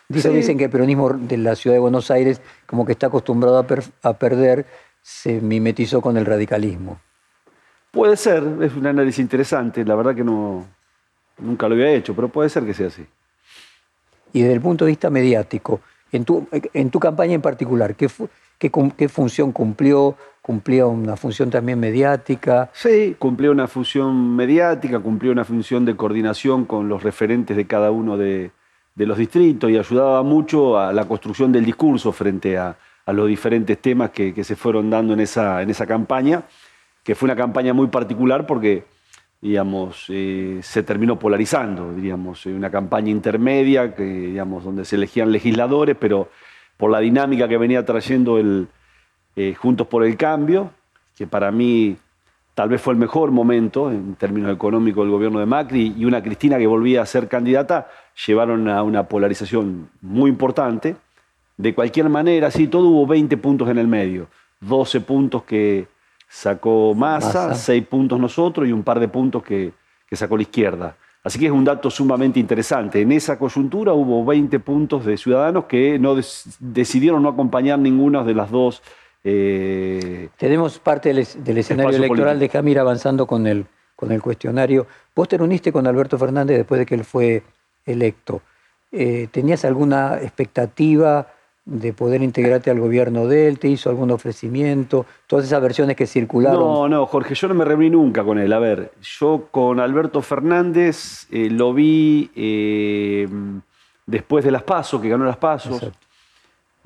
Dicen, 0.08 0.34
dicen 0.34 0.58
que 0.58 0.64
el 0.64 0.70
peronismo 0.70 1.10
de 1.14 1.38
la 1.38 1.56
ciudad 1.56 1.74
de 1.74 1.80
Buenos 1.80 2.10
Aires, 2.10 2.40
como 2.66 2.84
que 2.84 2.92
está 2.92 3.06
acostumbrado 3.06 3.58
a, 4.02 4.12
perder, 4.14 4.66
se 5.02 5.40
mimetizó 5.40 6.02
con 6.02 6.16
el 6.16 6.26
radicalismo. 6.26 7.00
Puede 7.90 8.16
ser, 8.16 8.44
es 8.62 8.74
un 8.74 8.86
análisis 8.86 9.20
interesante, 9.20 9.84
la 9.84 9.94
verdad 9.94 10.14
que 10.14 10.24
no, 10.24 10.66
nunca 11.38 11.68
lo 11.68 11.74
había 11.74 11.92
hecho, 11.92 12.14
pero 12.14 12.28
puede 12.28 12.48
ser 12.48 12.64
que 12.64 12.74
sea 12.74 12.88
así. 12.88 13.06
Y 14.32 14.42
desde 14.42 14.54
el 14.54 14.60
punto 14.60 14.84
de 14.84 14.90
vista 14.90 15.10
mediático, 15.10 15.80
en 16.12 16.24
tu, 16.24 16.46
en 16.50 16.90
tu 16.90 17.00
campaña 17.00 17.34
en 17.34 17.42
particular, 17.42 17.94
¿qué, 17.94 18.08
qué, 18.58 19.08
función 19.08 19.52
cumplió 19.52 20.16
cumplía 20.40 20.86
una 20.86 21.16
función 21.16 21.48
también 21.48 21.80
mediática. 21.80 22.70
Sí, 22.74 23.16
cumplía 23.18 23.50
una 23.50 23.66
función 23.66 24.36
mediática, 24.36 25.00
cumplía 25.00 25.32
una 25.32 25.44
función 25.44 25.86
de 25.86 25.96
coordinación 25.96 26.66
con 26.66 26.86
los 26.86 27.02
referentes 27.02 27.56
de 27.56 27.66
cada 27.66 27.90
uno 27.90 28.18
de, 28.18 28.50
los 28.94 29.16
distritos 29.16 29.70
y 29.70 29.78
ayudaba 29.78 30.22
mucho 30.22 30.78
a 30.78 30.92
la 30.92 31.06
construcción 31.06 31.50
del 31.50 31.64
discurso 31.64 32.12
frente 32.12 32.58
a, 32.58 32.76
los 33.06 33.26
diferentes 33.26 33.78
temas 33.78 34.10
que, 34.10 34.44
se 34.44 34.54
fueron 34.54 34.90
dando 34.90 35.14
en 35.14 35.20
esa, 35.20 35.62
en 35.62 35.70
esa 35.70 35.86
campaña, 35.86 36.42
que 37.02 37.14
fue 37.14 37.26
una 37.26 37.36
campaña 37.36 37.72
muy 37.72 37.86
particular 37.86 38.46
porque 38.46 38.84
digamos, 39.44 40.06
eh, 40.08 40.60
se 40.62 40.82
terminó 40.82 41.18
polarizando, 41.18 41.92
diríamos, 41.92 42.46
una 42.46 42.70
campaña 42.70 43.10
intermedia, 43.10 43.94
que, 43.94 44.02
digamos, 44.02 44.64
donde 44.64 44.86
se 44.86 44.96
elegían 44.96 45.30
legisladores, 45.30 45.96
pero 46.00 46.30
por 46.76 46.90
la 46.90 47.00
dinámica 47.00 47.48
que 47.48 47.58
venía 47.58 47.84
trayendo 47.84 48.38
el, 48.38 48.68
eh, 49.36 49.54
Juntos 49.54 49.86
por 49.86 50.04
el 50.04 50.16
Cambio, 50.16 50.70
que 51.16 51.26
para 51.26 51.50
mí 51.50 51.96
tal 52.54 52.68
vez 52.68 52.80
fue 52.80 52.94
el 52.94 53.00
mejor 53.00 53.32
momento 53.32 53.90
en 53.90 54.14
términos 54.14 54.52
económicos 54.52 55.04
del 55.04 55.10
gobierno 55.10 55.40
de 55.40 55.46
Macri, 55.46 55.94
y 55.96 56.04
una 56.04 56.22
Cristina 56.22 56.58
que 56.58 56.66
volvía 56.66 57.02
a 57.02 57.06
ser 57.06 57.28
candidata, 57.28 57.88
llevaron 58.26 58.68
a 58.68 58.82
una 58.82 59.08
polarización 59.08 59.90
muy 60.00 60.30
importante. 60.30 60.96
De 61.56 61.74
cualquier 61.74 62.08
manera, 62.08 62.50
sí, 62.50 62.68
todo 62.68 62.88
hubo 62.88 63.06
20 63.06 63.36
puntos 63.38 63.68
en 63.68 63.78
el 63.78 63.88
medio, 63.88 64.28
12 64.60 65.00
puntos 65.00 65.42
que 65.42 65.88
sacó 66.28 66.94
Massa, 66.94 67.54
6 67.54 67.86
puntos 67.86 68.20
nosotros 68.20 68.68
y 68.68 68.72
un 68.72 68.82
par 68.82 69.00
de 69.00 69.08
puntos 69.08 69.42
que, 69.42 69.72
que 70.08 70.16
sacó 70.16 70.36
la 70.36 70.42
izquierda. 70.42 70.96
Así 71.24 71.38
que 71.38 71.46
es 71.46 71.52
un 71.52 71.64
dato 71.64 71.90
sumamente 71.90 72.38
interesante. 72.38 73.00
En 73.00 73.10
esa 73.10 73.38
coyuntura 73.38 73.94
hubo 73.94 74.24
20 74.24 74.60
puntos 74.60 75.04
de 75.06 75.16
ciudadanos 75.16 75.64
que 75.64 75.98
no 75.98 76.14
decidieron 76.60 77.22
no 77.22 77.30
acompañar 77.30 77.78
ninguna 77.78 78.22
de 78.22 78.34
las 78.34 78.50
dos 78.50 78.82
eh, 79.26 80.28
Tenemos 80.36 80.78
parte 80.78 81.08
del, 81.08 81.58
escenario 81.58 81.96
electoral, 81.96 82.38
de 82.38 82.48
Jamir 82.50 82.78
avanzando 82.78 83.26
con 83.26 83.46
el, 83.46 83.64
con 83.96 84.12
el 84.12 84.20
cuestionario. 84.20 84.86
Vos 85.16 85.28
te 85.28 85.38
reuniste 85.38 85.72
con 85.72 85.86
Alberto 85.86 86.18
Fernández 86.18 86.58
después 86.58 86.78
de 86.78 86.86
que 86.86 86.94
él 86.94 87.04
fue 87.04 87.42
electo. 87.86 88.42
Eh, 88.92 89.28
¿Tenías 89.30 89.64
alguna 89.64 90.18
expectativa 90.20 91.26
de 91.66 91.92
poder 91.92 92.22
integrarte 92.22 92.70
al 92.70 92.80
gobierno 92.80 93.26
de 93.26 93.48
él? 93.48 93.58
¿Te 93.58 93.68
hizo 93.68 93.90
algún 93.90 94.10
ofrecimiento? 94.10 95.06
Todas 95.26 95.46
esas 95.46 95.60
versiones 95.62 95.96
que 95.96 96.06
circularon. 96.06 96.60
No, 96.60 96.88
no, 96.88 97.06
Jorge, 97.06 97.34
yo 97.34 97.48
no 97.48 97.54
me 97.54 97.64
reuní 97.64 97.90
nunca 97.90 98.22
con 98.22 98.38
él. 98.38 98.52
A 98.52 98.58
ver, 98.58 98.92
yo 99.00 99.48
con 99.50 99.80
Alberto 99.80 100.20
Fernández 100.22 101.26
eh, 101.30 101.48
lo 101.50 101.72
vi 101.72 102.30
eh, 102.36 103.28
después 104.06 104.44
de 104.44 104.50
las 104.50 104.62
pasos, 104.62 105.00
que 105.00 105.08
ganó 105.08 105.24
las 105.24 105.38
pasos. 105.38 105.90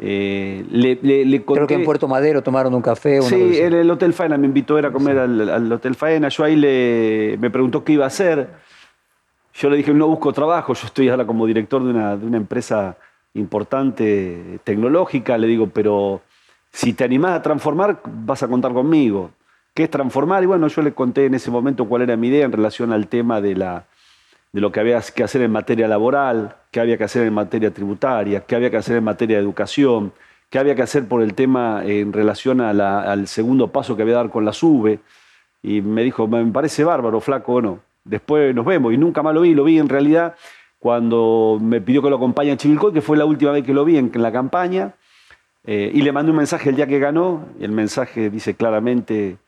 Eh, 0.01 0.65
le, 0.71 1.45
Creo 1.45 1.67
que 1.67 1.75
en 1.75 1.85
Puerto 1.85 2.07
Madero 2.07 2.41
tomaron 2.43 2.73
un 2.73 2.83
café. 2.83 3.21
sí, 3.23 3.59
en 3.59 3.73
el 3.73 3.91
Hotel 3.91 4.13
Faena 4.13 4.39
me 4.39 4.47
invitó 4.47 4.77
a, 4.77 4.87
a 4.87 4.93
comer 4.93 5.19
al, 5.19 5.73
Hotel 5.73 5.97
Faena. 5.97 6.29
Yo 6.29 6.45
ahí 6.45 6.55
le, 6.55 7.37
me 7.41 7.51
preguntó 7.51 7.83
qué 7.83 7.95
iba 7.95 8.05
a 8.05 8.09
hacer. 8.09 8.49
Yo 9.55 9.69
le 9.69 9.77
dije, 9.77 9.93
no 9.93 10.07
busco 10.07 10.33
trabajo, 10.33 10.73
yo 10.73 10.87
estoy 10.87 11.09
ahora 11.09 11.27
como 11.27 11.45
director 11.45 11.83
de 11.83 11.91
una, 11.91 12.17
de 12.17 12.25
una 12.25 12.37
empresa 12.37 12.97
importante 13.35 14.61
tecnológica. 14.65 15.39
Le 15.39 15.47
digo, 15.47 15.69
pero 15.69 16.23
si 16.73 16.93
te 16.93 17.05
animás 17.05 17.33
a 17.33 17.43
transformar, 17.43 18.01
vas 18.05 18.43
a 18.43 18.49
contar 18.49 18.73
conmigo. 18.73 19.31
¿Qué 19.75 19.85
es 19.85 19.91
transformar? 19.91 20.43
Y 20.43 20.47
bueno, 20.47 20.69
yo 20.69 20.83
le 20.83 20.93
conté 20.93 21.27
en 21.27 21.35
ese 21.35 21.51
momento 21.51 21.87
cuál 21.89 22.03
era 22.03 22.17
mi 22.17 22.29
idea 22.29 22.45
en 22.45 22.53
relación 22.53 22.93
al 22.93 23.07
tema 23.09 23.41
de 23.41 23.55
la, 23.55 23.87
de 24.53 24.61
lo 24.61 24.73
que 24.73 24.81
había 24.81 25.01
que 25.01 25.23
hacer 25.23 25.43
en 25.43 25.53
materia 25.53 25.87
laboral, 25.89 26.57
qué 26.71 26.81
había 26.81 26.99
que 26.99 27.05
hacer 27.05 27.27
en 27.27 27.35
materia 27.35 27.73
tributaria, 27.73 28.45
qué 28.45 28.57
había 28.57 28.71
que 28.71 28.77
hacer 28.77 28.97
en 28.97 29.05
materia 29.05 29.37
de 29.37 29.43
educación, 29.43 30.13
qué 30.51 30.59
había 30.59 30.75
que 30.75 30.83
hacer 30.83 31.07
por 31.07 31.23
el 31.23 31.35
tema 31.35 31.83
en 31.85 32.13
relación 32.13 32.61
al 32.61 33.29
segundo 33.29 33.69
paso 33.69 33.95
que 33.95 34.03
había 34.03 34.15
que 34.15 34.23
dar 34.23 34.31
con 34.31 34.45
la 34.45 34.53
SUBE. 34.53 35.01
Y 35.63 35.81
me 35.83 36.03
dijo, 36.03 36.27
me 36.27 36.45
parece 36.47 36.85
bárbaro, 36.85 37.21
flaco, 37.21 37.61
no. 37.61 37.81
Después 38.05 38.55
nos 38.55 38.65
vemos. 38.65 38.93
Y 38.93 38.97
nunca 38.97 39.23
más 39.23 39.35
lo 39.35 39.43
vi, 39.43 39.55
lo 39.55 39.65
vi 39.65 39.79
en 39.79 39.89
realidad 39.89 40.35
cuando 40.79 41.59
me 41.61 41.81
pidió 41.81 42.03
que 42.03 42.11
lo 42.11 42.17
acompañe 42.17 42.53
a 42.53 42.57
Chivilcoy, 42.57 42.93
que 42.93 43.01
fue 43.01 43.17
la 43.17 43.25
última 43.25 43.51
vez 43.53 43.65
que 43.65 43.75
lo 43.75 43.85
vi 43.85 43.97
en, 43.97 44.11
la 44.15 44.33
campaña. 44.33 44.95
Eh, 45.65 45.91
y 45.93 46.03
le 46.03 46.13
mandé 46.13 46.31
un 46.31 46.37
mensaje 46.39 46.71
el 46.71 46.77
día 46.77 46.87
que 46.87 46.99
ganó. 46.99 47.49
Y 47.59 47.65
el 47.65 47.73
mensaje 47.73 48.31
dice 48.31 48.55
claramente 48.55 49.39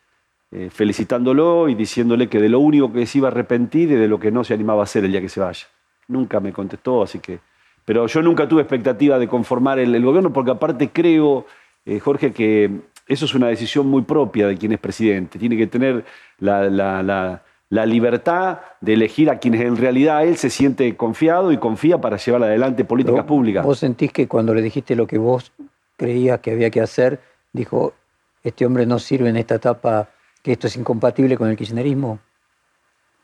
eh, 0.53 0.69
felicitándolo 0.71 1.69
y 1.69 1.75
diciéndole 1.75 2.29
que 2.29 2.41
de 2.41 2.49
lo 2.49 2.59
único 2.59 2.93
que 2.93 3.07
se 3.07 3.19
iba 3.19 3.29
a 3.29 3.31
arrepentir 3.31 3.93
y 3.93 3.95
de 3.95 4.09
lo 4.09 4.19
que 4.19 4.33
no 4.33 4.43
se 4.43 4.55
animaba 4.55 4.81
a 4.81 4.85
hacer 4.85 5.05
el 5.05 5.13
día 5.13 5.21
que 5.21 5.29
se 5.29 5.41
vaya. 5.41 5.67
Nunca 6.09 6.41
me 6.41 6.53
contestó, 6.53 7.03
así 7.03 7.21
que... 7.21 7.39
Pero 7.85 8.07
yo 8.07 8.23
nunca 8.23 8.49
tuve 8.49 8.63
expectativa 8.63 9.19
de 9.19 9.27
conformar 9.27 9.79
el, 9.79 10.05
gobierno 10.05 10.33
porque 10.33 10.51
aparte 10.51 10.91
creo, 10.91 11.47
eh, 11.87 11.99
Jorge, 11.99 12.33
que 12.33 12.71
eso 13.11 13.25
es 13.25 13.35
una 13.35 13.49
decisión 13.49 13.89
muy 13.89 14.03
propia 14.03 14.47
de 14.47 14.57
quien 14.57 14.73
es 14.73 14.79
presidente. 14.79 15.39
Tiene 15.39 15.57
que 15.57 15.67
tener 15.67 16.05
la, 16.39 17.43
libertad 17.71 18.59
de 18.81 18.95
elegir 18.95 19.31
a 19.31 19.39
quienes 19.39 19.61
en 19.63 19.77
realidad 19.77 20.25
él 20.25 20.37
se 20.37 20.51
siente 20.51 20.97
confiado 20.97 21.53
y 21.53 21.59
confía 21.59 22.01
para 22.01 22.17
llevar 22.17 22.43
adelante 22.43 22.85
políticas 22.85 23.25
públicas. 23.25 23.65
¿Vos 23.65 23.79
sentís 23.79 24.13
que 24.13 24.27
cuando 24.27 24.53
le 24.55 24.61
dijiste 24.61 24.97
lo 24.97 25.07
que 25.07 25.19
vos 25.19 25.53
creías 25.97 26.41
que 26.41 26.51
había 26.51 26.71
que 26.71 26.81
hacer, 26.81 27.21
dijo, 27.53 27.95
este 28.43 28.67
hombre 28.67 28.87
no 28.87 28.99
sirve 28.99 29.29
en 29.29 29.37
esta 29.37 29.55
etapa 29.55 30.09
que 30.43 30.53
esto 30.53 30.67
es 30.67 30.77
incompatible 30.77 31.37
con 31.37 31.49
el 31.49 31.57
kirchnerismo? 31.57 32.19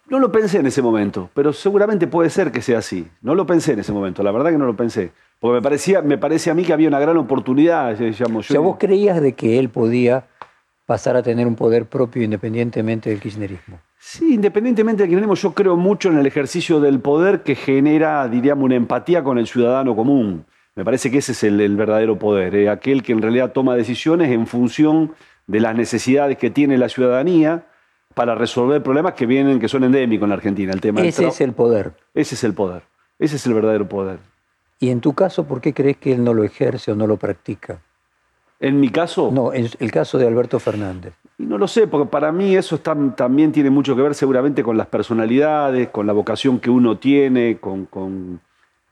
No 0.09 0.21
lo 0.21 0.31
pensé 0.31 0.59
en 0.59 0.67
ese 0.67 0.83
momento, 0.83 1.29
pero 1.35 1.53
seguramente 1.53 2.07
puede 2.07 2.31
ser 2.31 2.53
que 2.53 2.63
sea 2.63 2.79
así. 2.79 3.09
No 3.23 3.35
lo 3.35 3.45
pensé 3.45 3.73
en 3.73 3.81
ese 3.81 3.93
momento, 3.93 4.23
la 4.23 4.31
verdad 4.31 4.51
que 4.51 4.59
no 4.59 4.67
lo 4.67 4.77
pensé. 4.77 5.11
Porque 5.41 5.55
me, 5.55 5.63
parecía, 5.63 6.01
me 6.01 6.17
parece 6.17 6.51
a 6.51 6.55
mí 6.55 6.63
que 6.63 6.73
había 6.73 6.87
una 6.87 7.01
gran 7.01 7.17
oportunidad. 7.17 7.97
Digamos, 7.97 8.49
o 8.49 8.53
sea, 8.53 8.61
vos 8.61 8.77
creías 8.79 9.21
de 9.21 9.33
que 9.33 9.59
él 9.59 9.69
podía 9.69 10.29
pasar 10.87 11.17
a 11.17 11.23
tener 11.23 11.47
un 11.47 11.57
poder 11.57 11.87
propio 11.87 12.23
independientemente 12.23 13.11
del 13.11 13.21
kirchnerismo. 13.21 13.81
Sí, 13.99 14.35
independientemente 14.35 15.03
del 15.03 15.11
kirchnerismo, 15.11 15.35
yo 15.35 15.53
creo 15.53 15.77
mucho 15.77 16.09
en 16.09 16.19
el 16.19 16.27
ejercicio 16.27 16.81
del 16.81 17.01
poder 17.01 17.43
que 17.43 17.57
genera, 17.57 18.27
diríamos, 18.29 18.65
una 18.65 18.77
empatía 18.77 19.23
con 19.25 19.39
el 19.39 19.47
ciudadano 19.49 19.97
común. 19.97 20.47
Me 20.77 20.85
parece 20.85 21.11
que 21.11 21.19
ese 21.19 21.33
es 21.33 21.43
el, 21.43 21.77
verdadero 21.77 22.19
poder, 22.19 22.55
¿eh? 22.55 22.69
aquel 22.69 23.03
que 23.03 23.13
en 23.13 23.23
realidad 23.23 23.53
toma 23.53 23.75
decisiones 23.75 24.31
en 24.31 24.47
función 24.47 25.15
de 25.47 25.61
las 25.61 25.75
necesidades 25.75 26.39
que 26.39 26.51
tiene 26.51 26.79
la 26.79 26.89
ciudadanía 26.89 27.67
para 28.15 28.35
resolver 28.35 28.83
problemas 28.83 29.15
que 29.15 29.27
vienen, 29.27 29.59
que 29.59 29.69
son 29.69 29.85
endémicos 29.85 30.25
en 30.25 30.31
la 30.31 30.37
Argentina. 30.37 30.73
El 30.73 30.81
tema 30.81 31.03
Ese 31.03 31.27
es 31.27 31.41
el 31.41 31.53
poder. 31.53 31.93
Ese 32.15 32.35
es 32.35 32.45
el 32.45 32.55
poder. 32.55 32.83
Ese 33.19 33.37
es 33.37 33.47
el 33.47 33.55
verdadero 33.55 33.89
poder. 33.89 34.19
¿Y 34.79 34.91
en 34.91 35.01
tu 35.01 35.15
caso, 35.15 35.45
por 35.45 35.61
qué 35.61 35.73
crees 35.73 35.97
que 35.97 36.13
él 36.13 36.23
no 36.23 36.35
lo 36.35 36.45
ejerce 36.45 36.93
o 36.93 36.95
no 36.95 37.07
lo 37.07 37.17
practica? 37.17 37.81
¿En 38.59 38.81
mi 38.81 38.89
caso? 38.89 39.31
No, 39.33 39.53
en 39.53 39.69
el 39.79 39.91
caso 39.91 40.19
de 40.19 40.27
Alberto 40.27 40.59
Fernández. 40.59 41.15
no 41.39 41.59
lo 41.59 41.69
sé, 41.69 41.87
porque 41.87 42.09
para 42.09 42.33
mí 42.33 42.57
eso 42.57 42.79
también 42.79 43.53
tiene 43.53 43.71
mucho 43.71 43.95
que 43.95 44.03
ver 44.03 44.15
seguramente 44.15 44.63
con 44.63 44.79
las 44.79 44.87
personalidades, 44.87 45.89
con 45.91 46.07
la 46.07 46.15
vocación 46.15 46.59
que 46.59 46.71
uno 46.71 46.97
tiene, 46.97 47.59
con, 47.59 47.85
con, 47.87 48.41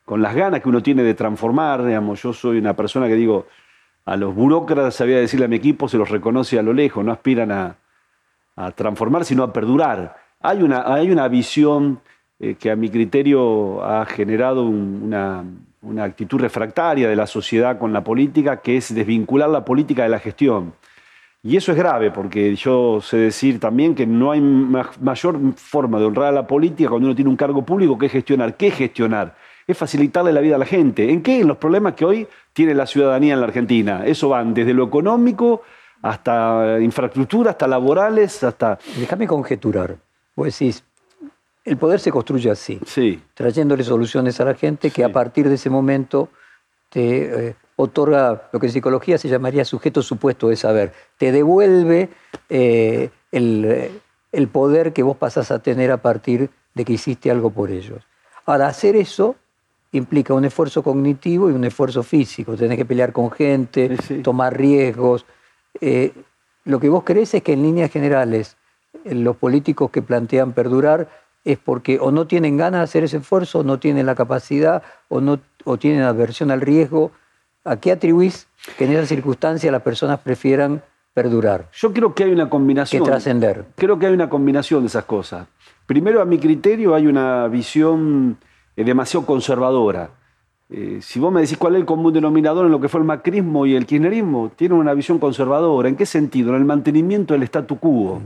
con 0.04 0.21
las 0.21 0.35
ganas 0.35 0.61
que 0.61 0.68
uno 0.68 0.83
tiene 0.83 1.02
de 1.02 1.14
transformar. 1.14 1.85
Digamos, 1.85 2.23
yo 2.23 2.33
soy 2.33 2.59
una 2.59 2.76
persona 2.76 3.09
que 3.09 3.14
digo, 3.14 3.47
a 4.04 4.16
los 4.16 4.35
burócratas, 4.35 4.94
sabía 4.94 5.18
decirle 5.18 5.47
a 5.47 5.49
mi 5.49 5.56
equipo, 5.56 5.88
se 5.88 5.97
los 5.97 6.11
reconoce 6.11 6.59
a 6.59 6.62
lo 6.62 6.73
lejos, 6.73 7.04
no 7.04 7.12
aspiran 7.12 7.50
a, 7.52 7.76
transformar, 8.76 9.25
sino 9.25 9.42
a 9.42 9.52
perdurar. 9.52 10.16
Hay 10.40 10.62
una, 10.62 10.92
hay 10.94 11.11
una 11.11 11.26
visión 11.26 12.00
eh, 12.38 12.54
que 12.54 12.71
a 12.71 12.76
mi 12.76 12.88
criterio 12.88 13.83
ha 13.83 14.04
generado 14.06 14.64
una, 14.64 15.44
actitud 15.99 16.41
refractaria 16.41 17.09
de 17.09 17.17
la 17.17 17.26
sociedad 17.26 17.79
con 17.79 17.93
la 17.93 18.03
política, 18.03 18.61
que 18.61 18.76
es 18.76 18.95
desvincular 18.95 19.49
la 19.49 19.64
política 19.64 20.03
de 20.03 20.09
la 20.09 20.19
gestión. 20.19 20.75
Y 21.43 21.57
eso 21.57 21.73
es 21.73 21.79
grave, 21.79 22.11
porque 22.11 22.55
yo 22.57 23.00
sé 23.03 23.19
decir 23.19 23.61
también 23.61 23.95
que 23.95 24.07
no 24.07 24.31
hay 24.31 24.41
mayor 24.41 25.38
forma 25.57 25.99
de 25.99 26.07
honrar 26.07 26.29
a 26.29 26.33
la 26.33 26.47
política 26.47 26.88
cuando 26.88 27.09
uno 27.09 27.14
tiene 27.14 27.31
un 27.31 27.37
cargo 27.37 27.64
público 27.64 27.99
que 27.99 28.09
gestionar. 28.09 28.57
¿Qué 28.57 28.71
gestionar? 28.71 29.35
es 29.67 29.76
facilitarle 29.76 30.33
la 30.33 30.41
vida 30.41 30.57
a 30.57 30.59
la 30.59 30.67
gente. 30.67 31.11
¿En 31.11 31.23
qué? 31.23 31.41
En 31.41 31.49
los 31.49 31.57
problemas 31.57 31.95
que 31.95 32.05
hoy 32.05 32.26
tiene 32.53 32.75
la 32.75 32.87
ciudadanía 32.87 33.35
en 33.35 33.41
la 33.41 33.47
Argentina. 33.47 34.05
Eso 34.05 34.29
van 34.29 34.55
desde 34.55 34.75
lo 34.75 34.85
económico 34.85 35.62
hasta 36.03 36.79
infraestructura, 36.81 37.53
hasta 37.53 37.67
laborales, 37.67 38.45
hasta... 38.45 38.79
Déjame 38.99 39.26
conjeturar. 39.26 39.97
Vos 40.37 40.47
decís, 40.47 40.85
el 41.64 41.76
poder 41.76 42.00
se 42.00 42.11
construye 42.11 42.50
así, 42.50 42.78
sí. 42.87 43.23
trayéndole 43.35 43.85
soluciones 43.85 44.40
a 44.40 44.44
la 44.44 44.54
gente 44.54 44.90
que 44.90 45.04
a 45.04 45.12
partir 45.12 45.49
de 45.49 45.54
ese 45.54 45.71
momento 45.71 46.28
te 46.90 47.49
eh, 47.49 47.56
otorga 47.76 48.49
lo 48.52 48.61
que 48.61 48.66
en 48.66 48.73
psicología 48.73 49.18
se 49.18 49.28
llamaría 49.28 49.64
sujeto 49.64 50.02
supuesto 50.02 50.49
de 50.49 50.56
saber. 50.56 50.92
Te 51.18 51.33
devuelve 51.33 52.11
eh, 52.49 53.11
el, 53.33 53.90
el 54.30 54.49
poder 54.49 54.92
que 54.92 55.02
vos 55.02 55.16
pasás 55.16 55.50
a 55.50 55.61
tener 55.61 55.90
a 55.90 55.99
partir 55.99 56.50
de 56.75 56.85
que 56.85 56.92
hiciste 56.92 57.30
algo 57.30 57.50
por 57.50 57.71
ellos. 57.71 58.04
Ahora, 58.47 58.68
hacer 58.68 58.97
eso 58.97 59.37
implica 59.92 60.35
un 60.35 60.44
esfuerzo 60.44 60.83
cognitivo 60.83 61.49
y 61.49 61.52
un 61.52 61.64
esfuerzo 61.64 62.02
físico. 62.02 62.56
Tenés 62.56 62.76
que 62.76 62.85
pelear 62.85 63.12
con 63.12 63.30
gente, 63.30 63.97
tomar 64.23 64.56
riesgos. 64.56 65.25
Eh, 65.80 66.12
lo 66.64 66.80
que 66.80 66.88
vos 66.88 67.04
crees 67.04 67.33
es 67.35 67.42
que 67.42 67.52
en 67.52 67.62
líneas 67.62 67.90
generales 67.90 68.56
eh, 69.04 69.14
los 69.14 69.37
políticos 69.37 69.90
que 69.90 70.02
plantean 70.02 70.52
perdurar 70.52 71.09
es 71.45 71.59
porque 71.59 71.99
o 72.01 72.11
no 72.11 72.27
tienen 72.27 72.57
ganas 72.57 72.81
de 72.81 72.85
hacer 72.85 73.05
ese 73.05 73.19
esfuerzo, 73.19 73.61
o 73.61 73.63
no 73.65 73.79
tienen 73.79 74.07
la 74.07 74.15
capacidad, 74.15 74.83
o, 75.09 75.21
no, 75.21 75.41
o 75.65 75.77
tienen 75.77 76.03
aversión 76.03 76.51
al 76.51 76.61
riesgo. 76.61 77.13
¿A 77.65 77.77
qué 77.77 77.93
atribuís 77.93 78.47
que 78.77 78.85
en 78.85 78.93
esa 78.93 79.07
circunstancia 79.07 79.71
las 79.73 79.83
personas 79.83 80.21
prefieran 80.21 80.83
perdurar? 81.15 81.69
Yo 81.73 81.93
creo 81.93 82.15
que 82.15 82.25
hay 82.25 82.33
una 82.33 82.51
combinación. 82.51 83.03
Que 83.03 83.11
trascender. 83.11 83.65
Creo 83.77 83.99
que 83.99 84.07
hay 84.07 84.13
una 84.13 84.29
combinación 84.29 84.83
de 84.83 84.89
esas 84.89 85.05
cosas. 85.05 85.47
Primero, 85.87 86.21
a 86.21 86.25
mi 86.25 86.39
criterio, 86.39 86.95
hay 86.95 87.07
una 87.07 87.47
visión 87.49 88.39
es 88.77 88.87
demasiado 88.87 89.25
conservadora. 89.27 90.11
Eh, 90.71 90.99
si 91.01 91.21
vos 91.21 91.33
me 91.33 91.43
decís 91.43 91.59
cuál 91.59 91.75
es 91.75 91.81
el 91.81 91.87
común 91.87 92.13
denominador 92.13 92.67
en 92.67 92.73
lo 92.73 92.81
que 92.81 92.89
fue 92.89 93.01
el 93.01 93.07
macrismo 93.07 93.67
y 93.67 93.77
el 93.77 93.87
kirchnerismo, 93.87 94.51
tiene 94.57 94.75
una 94.75 94.95
visión 94.95 95.19
conservadora. 95.19 95.89
¿En 95.89 95.97
qué 95.97 96.07
sentido? 96.07 96.51
En 96.51 96.57
el 96.57 96.65
mantenimiento 96.65 97.35
del 97.35 97.45
statu 97.45 97.79
quo. 97.79 98.21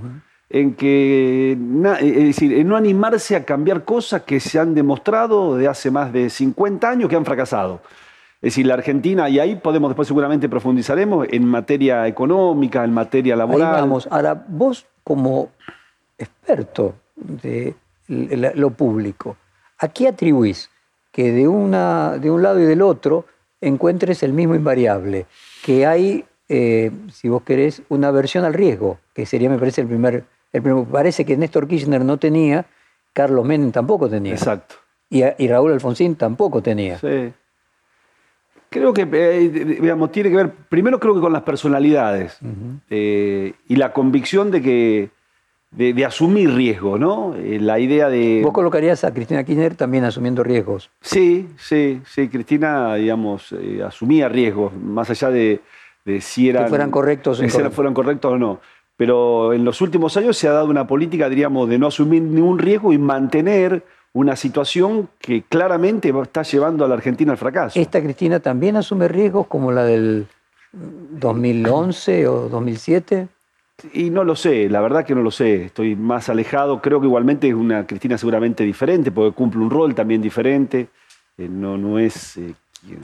En 0.51 0.75
que, 0.75 1.53
es 1.53 2.25
decir, 2.25 2.55
en 2.55 2.69
no 2.69 2.77
animarse 2.77 3.37
a 3.37 3.45
cambiar 3.45 3.85
cosas 3.85 4.23
que 4.23 4.41
se 4.41 4.59
han 4.59 4.75
demostrado 4.75 5.57
de 5.57 5.69
hace 5.69 5.91
más 5.91 6.13
de 6.13 6.31
50 6.31 6.89
años 6.89 7.11
que 7.11 7.17
han 7.17 7.25
fracasado. 7.25 7.83
Es 8.37 8.53
decir, 8.53 8.67
la 8.67 8.75
Argentina, 8.75 9.29
y 9.29 9.41
ahí 9.41 9.57
podemos 9.57 9.91
después 9.91 10.09
seguramente 10.09 10.49
profundizaremos 10.49 11.27
en 11.31 11.45
materia 11.45 12.07
económica, 12.07 12.85
en 12.85 12.95
materia 12.95 13.37
laboral. 13.37 13.75
Ahí 13.75 13.81
vamos. 13.81 14.09
Ahora, 14.11 14.43
vos 14.49 14.87
como 15.05 15.51
experto 16.17 16.95
de 17.17 17.75
lo 18.07 18.71
público, 18.71 19.37
¿A 19.79 19.89
qué 19.89 20.09
atribuís 20.09 20.71
que 21.13 21.33
de, 21.33 21.47
una, 21.47 22.19
de 22.19 22.31
un 22.31 22.43
lado 22.43 22.61
y 22.61 22.65
del 22.65 22.83
otro 22.83 23.27
encuentres 23.61 24.23
el 24.25 24.33
mismo 24.33 24.57
invariable? 24.57 25.27
Que 25.65 25.87
hay, 25.87 26.25
eh, 26.49 26.91
si 27.13 27.29
vos 27.29 27.43
querés, 27.43 27.83
una 27.89 28.09
aversión 28.09 28.45
al 28.45 28.55
riesgo, 28.55 28.99
que 29.15 29.25
sería, 29.25 29.49
me 29.49 29.59
parece, 29.59 29.83
el 29.83 29.87
primer, 29.87 30.25
el 30.53 30.63
Parece 30.91 31.25
que 31.25 31.37
Néstor 31.37 31.69
Kirchner 31.69 32.05
no 32.05 32.19
tenía, 32.19 32.67
Carlos 33.13 33.45
Menem 33.45 33.73
tampoco 33.73 34.09
tenía. 34.09 34.33
Exacto. 34.33 34.77
Y, 35.11 35.49
Raúl 35.49 35.73
Alfonsín 35.73 36.17
tampoco 36.17 36.63
tenía. 36.63 36.99
Sí. 36.99 37.33
Creo 38.71 38.93
que, 38.93 39.09
eh, 39.11 39.49
digamos, 39.81 40.13
tiene 40.13 40.29
que 40.29 40.37
ver, 40.37 40.53
primero 40.69 41.01
creo 41.01 41.15
que 41.15 41.21
con 41.21 41.33
las 41.33 41.43
personalidades 41.43 42.39
eh, 42.91 43.55
y 43.67 43.77
la 43.77 43.95
convicción 43.95 44.51
de 44.51 44.61
que 44.61 45.11
de, 45.71 46.05
asumir 46.05 46.53
riesgos, 46.55 47.01
¿no? 47.01 47.35
Eh, 47.35 47.59
la 47.61 47.79
idea 47.79 48.11
de... 48.11 48.43
¿Vos 48.45 48.53
colocarías 48.53 49.05
a 49.05 49.15
Cristina 49.15 49.43
Kirchner 49.43 49.75
también 49.75 50.05
asumiendo 50.05 50.45
riesgos? 50.45 50.91
Sí, 51.01 51.49
sí, 51.57 52.03
sí. 52.07 52.29
Cristina, 52.29 52.97
digamos, 52.97 53.55
asumía 53.87 54.29
riesgos, 54.29 54.75
más 54.75 55.09
allá 55.09 55.31
de, 55.31 55.61
si 56.21 56.51
eran... 56.51 56.65
Que 56.65 56.69
fueran 56.69 56.91
correctos. 56.91 57.39
si 57.39 57.49
fueran 57.49 57.95
correctos 57.95 58.33
o 58.33 58.39
no. 58.39 58.61
Pero 58.99 59.53
en 59.53 59.65
los 59.65 59.81
últimos 59.81 60.17
años 60.17 60.37
se 60.37 60.49
ha 60.49 60.53
dado 60.53 60.67
una 60.67 60.89
política, 60.89 61.29
diríamos, 61.29 61.69
de 61.69 61.79
no 61.79 61.87
asumir 61.87 62.21
ningún 62.21 62.59
riesgo 62.59 62.93
y 62.93 62.99
mantener 62.99 63.85
una 64.13 64.35
situación 64.35 65.09
que 65.21 65.45
claramente 65.49 66.13
está 66.21 66.43
llevando 66.43 66.85
a 66.85 66.89
la 66.89 66.95
Argentina 66.95 67.31
al 67.31 67.39
fracaso. 67.39 67.79
¿Esta 67.79 68.03
Cristina 68.03 68.41
también 68.41 68.75
asume 68.75 69.07
riesgos 69.07 69.47
como 69.47 69.71
la 69.71 69.85
del 69.85 70.27
2011 70.73 72.27
o 72.27 72.49
2007? 72.49 73.29
Y 73.93 74.11
no 74.11 74.25
lo 74.25 74.35
sé, 74.35 74.69
la 74.69 74.81
verdad 74.81 75.05
que 75.05 75.15
no 75.15 75.23
lo 75.23 75.31
sé, 75.31 75.67
estoy 75.67 75.95
más 75.95 76.29
alejado, 76.29 76.83
creo 76.83 77.01
que 77.01 77.07
igualmente 77.07 77.47
es 77.47 77.55
una 77.55 77.87
Cristina 77.87 78.19
seguramente 78.19 78.65
diferente, 78.65 79.13
porque 79.13 79.33
cumple 79.33 79.61
un 79.61 79.71
rol 79.71 79.95
también 79.95 80.21
diferente, 80.21 80.89
eh, 81.37 81.49
no, 81.49 81.79
no 81.79 82.01
es 82.01 82.37
eh, 82.39 82.55
quien, 82.85 82.99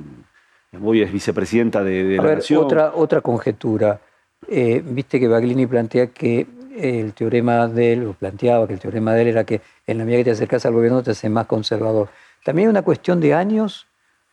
hoy 0.85 1.03
es 1.03 1.13
vicepresidenta 1.13 1.85
de, 1.85 2.17
la 2.17 2.35
nación. 2.35 2.65
Otra, 2.65 2.91
otra 2.93 3.21
conjetura, 3.21 4.01
eh, 4.49 4.83
viste 4.85 5.19
que 5.21 5.29
Baglini 5.29 5.67
plantea 5.67 6.09
que 6.09 6.47
el 6.77 7.13
teorema 7.13 7.69
de 7.69 7.93
él, 7.93 8.07
o 8.07 8.13
planteaba 8.15 8.67
que 8.67 8.75
el 8.75 8.81
teorema 8.81 9.15
de 9.15 9.23
él 9.23 9.29
era 9.29 9.45
que 9.45 9.61
en 9.87 9.99
la 9.99 10.05
medida 10.05 10.19
que 10.19 10.25
te 10.25 10.31
acercas 10.33 10.67
al 10.67 10.73
gobierno 10.73 11.03
te 11.03 11.13
haces 11.13 11.31
más 11.31 11.47
conservador. 11.47 12.09
¿También 12.45 12.69
es 12.69 12.71
una 12.71 12.83
cuestión 12.83 13.21
de 13.21 13.35
años 13.35 13.87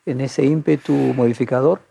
en 0.06 0.22
ese 0.22 0.44
ímpetu 0.44 0.94
modificador? 0.94 1.82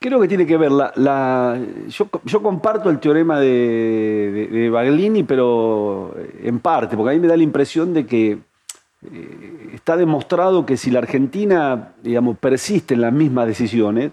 Creo 0.00 0.20
que 0.20 0.28
tiene 0.28 0.46
que 0.46 0.56
ver, 0.56 0.70
la, 0.70 1.58
yo, 1.88 2.42
comparto 2.42 2.88
el 2.88 3.00
teorema 3.00 3.40
de, 3.40 4.70
Baglini, 4.72 5.24
pero 5.24 6.14
en 6.40 6.60
parte, 6.60 6.96
porque 6.96 7.10
a 7.10 7.14
mí 7.14 7.20
me 7.20 7.26
da 7.26 7.36
la 7.36 7.42
impresión 7.42 7.92
de 7.92 8.06
que 8.06 8.38
eh, 9.02 9.70
está 9.74 9.96
demostrado 9.96 10.64
que 10.64 10.76
si 10.76 10.92
la 10.92 11.00
Argentina, 11.00 11.94
digamos, 12.00 12.38
persiste 12.38 12.94
en 12.94 13.00
las 13.00 13.12
mismas 13.12 13.48
decisiones, 13.48 14.12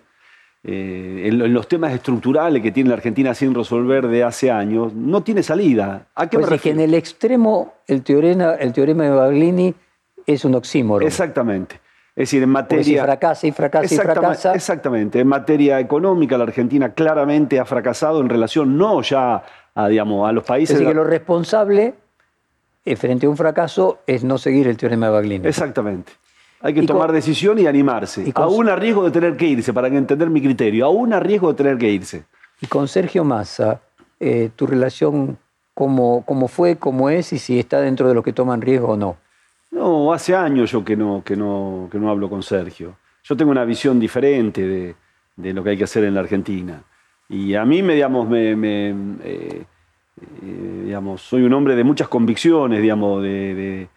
eh, 0.68 1.28
en, 1.28 1.54
los 1.54 1.68
temas 1.68 1.94
estructurales 1.94 2.64
que 2.64 2.72
tiene 2.72 2.90
la 2.90 2.96
Argentina 2.96 3.36
sin 3.36 3.54
resolver 3.54 4.08
de 4.08 4.24
hace 4.24 4.50
años, 4.50 4.94
no 4.96 5.22
tiene 5.22 5.44
salida. 5.44 6.08
¿A 6.16 6.28
qué 6.28 6.40
pues 6.40 6.60
que 6.60 6.72
en 6.72 6.80
el 6.80 6.96
extremo 6.96 7.76
el 7.86 8.02
teorema, 8.02 8.56
el 8.56 8.74
teorema 8.74 9.04
de 9.04 9.10
Baglini 9.12 9.76
es 10.26 10.44
un 10.44 10.56
oxímoron. 10.56 11.08
Exactamente. 11.08 11.76
Es 12.16 12.30
decir, 12.30 12.42
en 12.42 12.50
materia. 12.50 12.84
Si 12.84 12.98
fracasa 12.98 13.48
y 13.48 13.52
fracasa 13.52 13.94
y 13.94 13.98
fracasa. 13.98 14.56
Exactamente. 14.56 15.20
En 15.20 15.28
materia 15.28 15.80
económica, 15.80 16.38
la 16.38 16.46
Argentina 16.46 16.94
claramente 16.94 17.60
ha 17.60 17.66
fracasado 17.66 18.22
en 18.22 18.30
relación 18.30 18.78
no 18.78 19.02
ya 19.02 19.44
a, 19.76 19.88
digamos, 19.88 20.28
a 20.28 20.32
los 20.32 20.46
países. 20.46 20.74
Es 20.74 20.80
decir, 20.80 20.88
que 20.88 20.96
lo 20.96 21.04
responsable 21.04 21.94
eh, 22.86 22.96
frente 22.96 23.26
a 23.26 23.30
un 23.30 23.38
fracaso 23.38 24.00
es 24.08 24.24
no 24.24 24.38
seguir 24.38 24.68
el 24.68 24.78
teorema 24.78 25.08
de 25.08 25.12
Baglini. 25.12 25.48
Exactamente. 25.48 26.14
Hay 26.66 26.74
que 26.74 26.82
tomar 26.82 27.12
decisión 27.12 27.60
y 27.60 27.68
animarse. 27.68 28.24
Y 28.28 28.32
aún 28.34 28.68
a 28.70 28.76
riesgo 28.76 29.04
de 29.04 29.12
tener 29.12 29.38
que 29.38 29.46
irse, 29.46 29.72
para 29.72 29.88
entender 29.88 30.32
mi 30.32 30.42
criterio. 30.42 30.88
Aún 30.88 31.14
a 31.14 31.20
riesgo 31.20 31.50
de 31.50 31.54
tener 31.54 31.78
que 31.78 31.92
irse. 31.92 32.24
Y 32.60 32.66
con 32.66 32.88
Sergio 32.88 33.24
Massa, 33.24 33.82
eh, 34.20 34.50
tu 34.56 34.66
relación, 34.66 35.38
cómo, 35.76 36.24
¿cómo 36.26 36.48
fue, 36.48 36.78
cómo 36.78 37.12
es 37.12 37.34
y 37.34 37.38
si 37.38 37.60
está 37.60 37.80
dentro 37.82 38.08
de 38.08 38.16
los 38.16 38.24
que 38.24 38.34
toman 38.34 38.62
riesgo 38.62 38.94
o 38.94 38.98
no? 38.98 39.16
No, 39.70 40.12
hace 40.12 40.36
años 40.36 40.72
yo 40.72 40.84
que 40.84 40.96
no, 40.96 41.22
que 41.24 41.36
no, 41.36 41.88
que 41.92 42.00
no 42.00 42.10
hablo 42.10 42.32
con 42.32 42.42
Sergio. 42.42 42.96
Yo 43.24 43.38
tengo 43.38 43.52
una 43.52 43.64
visión 43.64 44.00
diferente 44.00 44.96
de, 45.38 45.54
lo 45.54 45.64
que 45.64 45.70
hay 45.70 45.78
que 45.78 45.84
hacer 45.84 46.04
en 46.04 46.16
la 46.16 46.22
Argentina. 46.22 46.82
Y 47.30 47.54
a 47.54 47.64
mí, 47.64 47.84
me, 47.84 47.94
digamos, 47.94 48.28
me, 48.28 48.54
eh, 48.54 48.96
eh, 49.24 50.82
digamos, 50.86 51.22
soy 51.22 51.44
un 51.44 51.54
hombre 51.54 51.76
de 51.76 51.84
muchas 51.84 52.08
convicciones, 52.08 52.82
digamos, 52.82 53.22
de, 53.22 53.88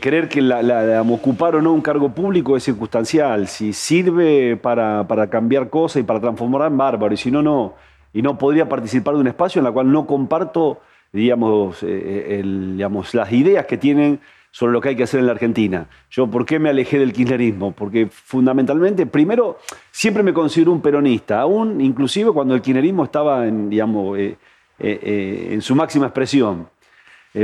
creer 0.00 0.28
que 0.28 0.42
la, 0.42 1.02
ocupar 1.02 1.56
o 1.56 1.62
no 1.62 1.72
un 1.72 1.80
cargo 1.80 2.10
público 2.10 2.56
es 2.56 2.64
circunstancial. 2.64 3.48
Si 3.48 3.72
sirve 3.72 4.56
para, 4.56 5.06
cambiar 5.30 5.70
cosas 5.70 6.00
y 6.00 6.02
para 6.04 6.20
transformar 6.20 6.70
en 6.70 6.76
bárbaro, 6.76 7.14
y 7.14 7.16
si 7.16 7.30
no, 7.30 7.42
no. 7.42 7.74
Y 8.12 8.22
no 8.22 8.38
podría 8.38 8.68
participar 8.68 9.14
de 9.14 9.20
un 9.20 9.28
espacio 9.28 9.60
en 9.60 9.66
el 9.66 9.72
cual 9.72 9.92
no 9.92 10.06
comparto, 10.06 10.80
digamos, 11.12 11.78
eh, 11.82 12.42
digamos 12.44 13.14
las 13.14 13.32
ideas 13.32 13.66
que 13.66 13.76
tienen 13.76 14.20
sobre 14.50 14.72
lo 14.72 14.80
que 14.80 14.90
hay 14.90 14.96
que 14.96 15.02
hacer 15.02 15.20
en 15.20 15.26
la 15.26 15.32
Argentina. 15.32 15.88
Yo, 16.10 16.26
¿por 16.26 16.44
qué 16.44 16.58
me 16.58 16.68
alejé 16.68 16.98
del 16.98 17.12
kirchnerismo? 17.12 17.72
Porque 17.72 18.08
fundamentalmente, 18.10 19.06
primero, 19.06 19.58
siempre 19.90 20.22
me 20.22 20.32
considero 20.32 20.72
un 20.72 20.80
peronista, 20.80 21.40
aún 21.40 21.80
inclusive 21.80 22.32
cuando 22.32 22.54
el 22.54 22.62
kirchnerismo 22.62 23.04
estaba 23.04 23.46
en, 23.46 23.70
digamos, 23.70 24.18
eh, 24.18 24.36
eh, 24.78 25.00
eh, 25.02 25.48
en 25.52 25.62
su 25.62 25.74
máxima 25.74 26.06
expresión. 26.06 26.68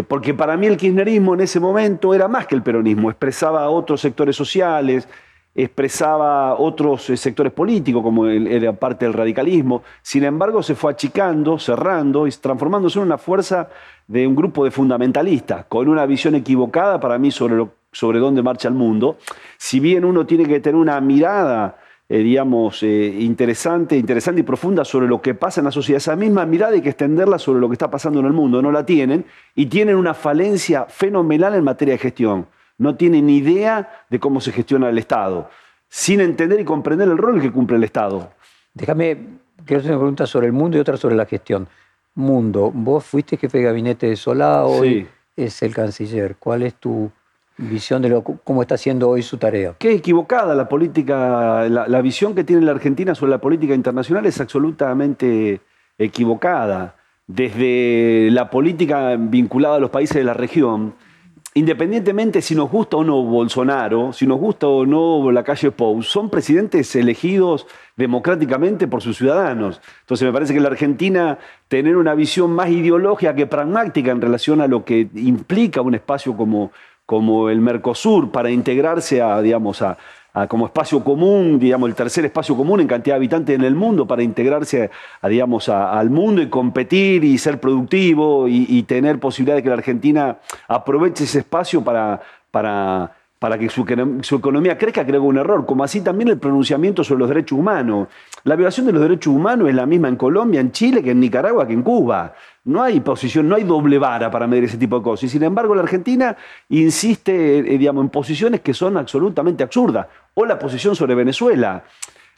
Porque 0.09 0.35
para 0.35 0.57
mí 0.57 0.67
el 0.67 0.77
kirchnerismo 0.77 1.35
en 1.35 1.41
ese 1.41 1.61
momento 1.61 2.15
era 2.15 2.27
más 2.27 2.47
que 2.47 2.55
el 2.55 2.63
peronismo, 2.63 3.11
expresaba 3.11 3.69
otros 3.69 4.01
sectores 4.01 4.35
sociales, 4.35 5.09
expresaba 5.55 6.59
otros 6.59 7.05
sectores 7.05 7.53
políticos, 7.53 8.03
como 8.03 8.27
era 8.27 8.73
parte 8.73 9.05
del 9.05 9.15
radicalismo. 9.15 9.83
Sin 10.03 10.25
embargo, 10.25 10.63
se 10.63 10.75
fue 10.75 10.93
achicando, 10.93 11.59
cerrando 11.59 12.27
y 12.27 12.31
transformándose 12.31 12.99
en 12.99 13.05
una 13.05 13.19
fuerza 13.19 13.69
de 14.09 14.27
un 14.27 14.35
grupo 14.35 14.65
de 14.65 14.71
fundamentalistas 14.71 15.67
con 15.67 15.89
una 15.89 16.07
visión 16.07 16.35
equivocada 16.35 16.99
para 16.99 17.19
mí 17.19 17.31
sobre, 17.31 17.67
sobre 17.93 18.19
dónde 18.19 18.43
marcha 18.43 18.69
el 18.69 18.75
mundo. 18.75 19.17
Si 19.57 19.79
bien 19.79 20.05
uno 20.05 20.27
tiene 20.27 20.45
que 20.45 20.61
tener 20.61 20.77
una 20.77 21.01
mirada, 21.01 21.77
eh, 22.09 22.19
digamos, 22.19 22.83
eh, 22.83 23.17
interesante, 23.21 23.97
interesante 23.97 24.41
y 24.41 24.45
profunda 24.45 24.85
sobre 24.85 25.07
lo 25.07 25.23
que 25.23 25.35
pasa 25.35 25.61
en 25.61 25.67
la 25.67 25.71
sociedad, 25.71 25.99
esa 25.99 26.17
misma 26.17 26.45
mirada 26.47 26.73
hay 26.73 26.83
que 26.83 26.91
extenderla 26.91 27.39
sobre 27.39 27.61
lo 27.61 27.69
que 27.69 27.75
está 27.75 27.91
pasando 27.91 28.21
en 28.21 28.27
el 28.27 28.33
mundo. 28.33 28.61
No 28.61 28.71
la 28.71 28.85
tienen 28.85 29.25
y 29.55 29.67
tienen 29.67 29.97
una 29.97 30.15
falencia 30.15 30.87
fenomenal 30.87 31.55
en 31.55 31.65
materia 31.65 31.95
de 31.95 31.99
gestión. 31.99 32.47
No 32.77 32.97
tienen 32.97 33.31
idea 33.31 34.05
de 34.11 34.19
cómo 34.19 34.41
se 34.41 34.53
gestiona 34.53 34.89
el 34.89 34.99
Estado, 34.99 35.49
sin 35.89 36.21
entender 36.21 36.61
y 36.61 36.65
comprender 36.65 37.09
el 37.09 37.17
rol 37.17 37.41
que 37.41 37.53
cumple 37.53 37.77
el 37.77 37.85
Estado. 37.85 38.33
Déjame, 38.75 39.19
quiero 39.65 39.81
hacer 39.81 39.93
una 39.93 40.01
pregunta 40.01 40.27
sobre 40.27 40.49
el 40.49 40.53
mundo 40.53 40.77
y 40.77 40.81
otra 40.81 40.97
sobre 40.97 41.15
la 41.15 41.27
gestión 41.27 41.69
mundo. 42.15 42.71
Vos 42.73 43.05
fuiste 43.05 43.37
jefe 43.37 43.59
de 43.59 43.65
gabinete 43.65 44.09
de 44.09 44.17
Solá, 44.17 44.65
hoy 44.65 45.07
es 45.37 45.63
el 45.63 45.75
canciller. 45.75 46.37
¿Cuál 46.37 46.63
es 46.63 46.75
tu 46.75 47.11
visión 47.57 48.03
de 48.03 48.23
cómo 48.43 48.63
está 48.63 48.75
haciendo 48.75 49.09
hoy 49.09 49.23
su 49.23 49.39
tarea? 49.39 49.75
Qué 49.79 49.93
equivocada 49.93 50.55
la 50.55 50.69
política, 50.69 51.69
la, 51.69 52.03
visión 52.03 52.35
que 52.35 52.45
tiene 52.45 52.63
la 52.63 52.73
Argentina 52.73 53.15
sobre 53.15 53.31
la 53.31 53.39
política 53.39 53.75
internacional 53.75 54.27
es 54.27 54.41
absolutamente 54.41 55.61
equivocada. 55.99 56.97
Desde 57.27 58.29
la 58.33 58.51
política 58.51 59.17
vinculada 59.17 59.77
a 59.77 59.81
los 59.81 59.91
países 59.91 60.17
de 60.17 60.25
la 60.25 60.35
región, 60.35 60.95
independientemente 61.55 62.43
si 62.43 62.55
nos 62.55 62.71
gusta 62.71 62.99
o 62.99 63.05
no 63.05 63.23
Bolsonaro, 63.23 64.13
si 64.13 64.27
nos 64.27 64.39
gusta 64.39 64.67
o 64.67 64.85
no 64.85 65.31
la 65.31 65.43
calle 65.43 65.71
Pou, 65.71 66.03
son 66.03 66.29
presidentes 66.29 66.95
elegidos 66.97 67.67
democráticamente 67.97 68.89
por 68.89 69.01
sus 69.01 69.17
ciudadanos. 69.17 69.81
Entonces 70.01 70.27
me 70.27 70.33
parece 70.33 70.53
que 70.53 70.61
la 70.61 70.69
Argentina 70.69 71.39
tener 71.69 71.97
una 71.97 72.15
visión 72.15 72.51
más 72.53 72.69
ideológica 72.69 73.35
que 73.35 73.47
pragmática 73.47 74.11
en 74.11 74.21
relación 74.21 74.61
a 74.61 74.67
lo 74.67 74.85
que 74.85 75.09
implica 75.15 75.81
un 75.81 75.95
espacio 75.95 76.37
como, 76.37 76.73
como 77.07 77.51
el 77.51 77.61
Mercosur 77.61 78.31
para 78.31 78.51
integrarse 78.51 79.21
a, 79.21 79.41
digamos, 79.43 79.83
a, 79.83 79.97
como 80.49 80.67
espacio 80.67 81.05
común, 81.05 81.61
digamos, 81.61 81.89
el 81.89 81.95
tercer 81.95 82.25
espacio 82.25 82.57
común 82.57 82.81
en 82.81 82.89
cantidad 82.89 83.15
de 83.15 83.19
habitantes 83.19 83.55
en 83.55 83.63
el 83.63 83.77
mundo 83.77 84.05
para 84.05 84.23
integrarse 84.23 84.91
a, 85.23 85.99
al 85.99 86.11
mundo 86.11 86.43
y 86.43 86.49
competir 86.49 87.23
y 87.23 87.39
ser 87.39 87.61
productivo 87.61 88.49
y, 88.49 88.83
tener 88.83 89.21
posibilidad 89.21 89.57
de 89.57 89.63
que 89.63 89.69
la 89.69 89.77
Argentina 89.77 90.39
aproveche 90.67 91.25
ese 91.25 91.39
espacio 91.39 91.85
para, 91.85 92.21
para, 92.51 93.13
para 93.39 93.57
que 93.59 93.69
su, 93.69 93.85
su, 94.23 94.37
economía 94.37 94.77
crezca, 94.77 95.07
creo 95.07 95.21
que 95.21 95.27
un 95.27 95.39
error, 95.39 95.65
como 95.67 95.85
así 95.85 96.01
también 96.01 96.29
el 96.31 96.39
pronunciamiento 96.39 97.05
sobre 97.05 97.21
los 97.21 97.29
derechos 97.29 97.57
humanos. 97.57 98.09
La 98.43 98.57
violación 98.57 98.87
de 98.87 98.93
los 98.93 99.03
derechos 99.03 99.33
humanos 99.33 99.69
es 99.69 99.75
la 99.75 99.87
misma 99.87 100.09
en 100.09 100.17
Colombia, 100.17 100.61
en 100.61 100.73
Chile, 100.73 101.03
que 101.03 101.13
en 101.13 101.21
Nicaragua, 101.21 101.67
que 101.67 101.75
en 101.75 101.83
Cuba. 101.83 102.35
No 102.65 102.83
hay 102.83 103.01
posición, 103.01 103.49
no 103.49 103.57
hay 103.57 103.65
doble 103.65 103.99
vara 103.99 104.31
para 104.31 104.47
medir 104.47 104.65
ese 104.65 104.79
tipo 104.79 104.99
de 104.99 105.03
cosas. 105.03 105.25
Y 105.25 105.29
sin 105.29 105.43
embargo, 105.43 105.75
la 105.75 105.83
Argentina 105.83 106.37
insiste 106.71 107.59
eh, 107.59 107.79
digamos, 107.79 108.03
en 108.05 108.11
posiciones 108.11 108.61
que 108.61 108.73
son 108.73 108.97
absolutamente 108.97 109.63
absurdas. 109.63 110.07
O 110.35 110.47
la 110.47 110.59
posición 110.59 110.97
sobre 110.97 111.15
Venezuela. 111.15 111.85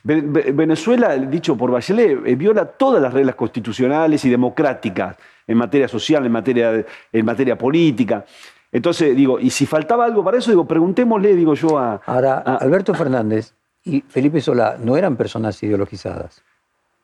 Venezuela, 0.02 1.16
dicho 1.16 1.56
por 1.56 1.70
Bachelet, 1.70 2.26
eh, 2.26 2.36
viola 2.36 2.64
todas 2.64 3.02
las 3.02 3.12
reglas 3.12 3.34
constitucionales 3.34 4.24
y 4.24 4.30
democráticas 4.30 5.16
en 5.46 5.58
materia 5.58 5.88
social, 5.88 6.24
en 6.26 6.32
materia, 6.32 6.84
en 7.12 7.24
materia 7.24 7.56
política. 7.56 8.24
Entonces, 8.70 9.16
digo, 9.16 9.40
y 9.40 9.50
si 9.50 9.64
faltaba 9.64 10.04
algo 10.04 10.24
para 10.24 10.38
eso, 10.38 10.50
digo, 10.50 10.66
preguntémosle, 10.66 11.34
digo 11.34 11.54
yo 11.54 11.78
a... 11.78 12.00
Ahora, 12.04 12.38
Alberto 12.38 12.94
Fernández 12.94 13.54
y 13.84 14.00
Felipe 14.02 14.40
Solá 14.40 14.76
no 14.78 14.96
eran 14.96 15.16
personas 15.16 15.62
ideologizadas. 15.62 16.42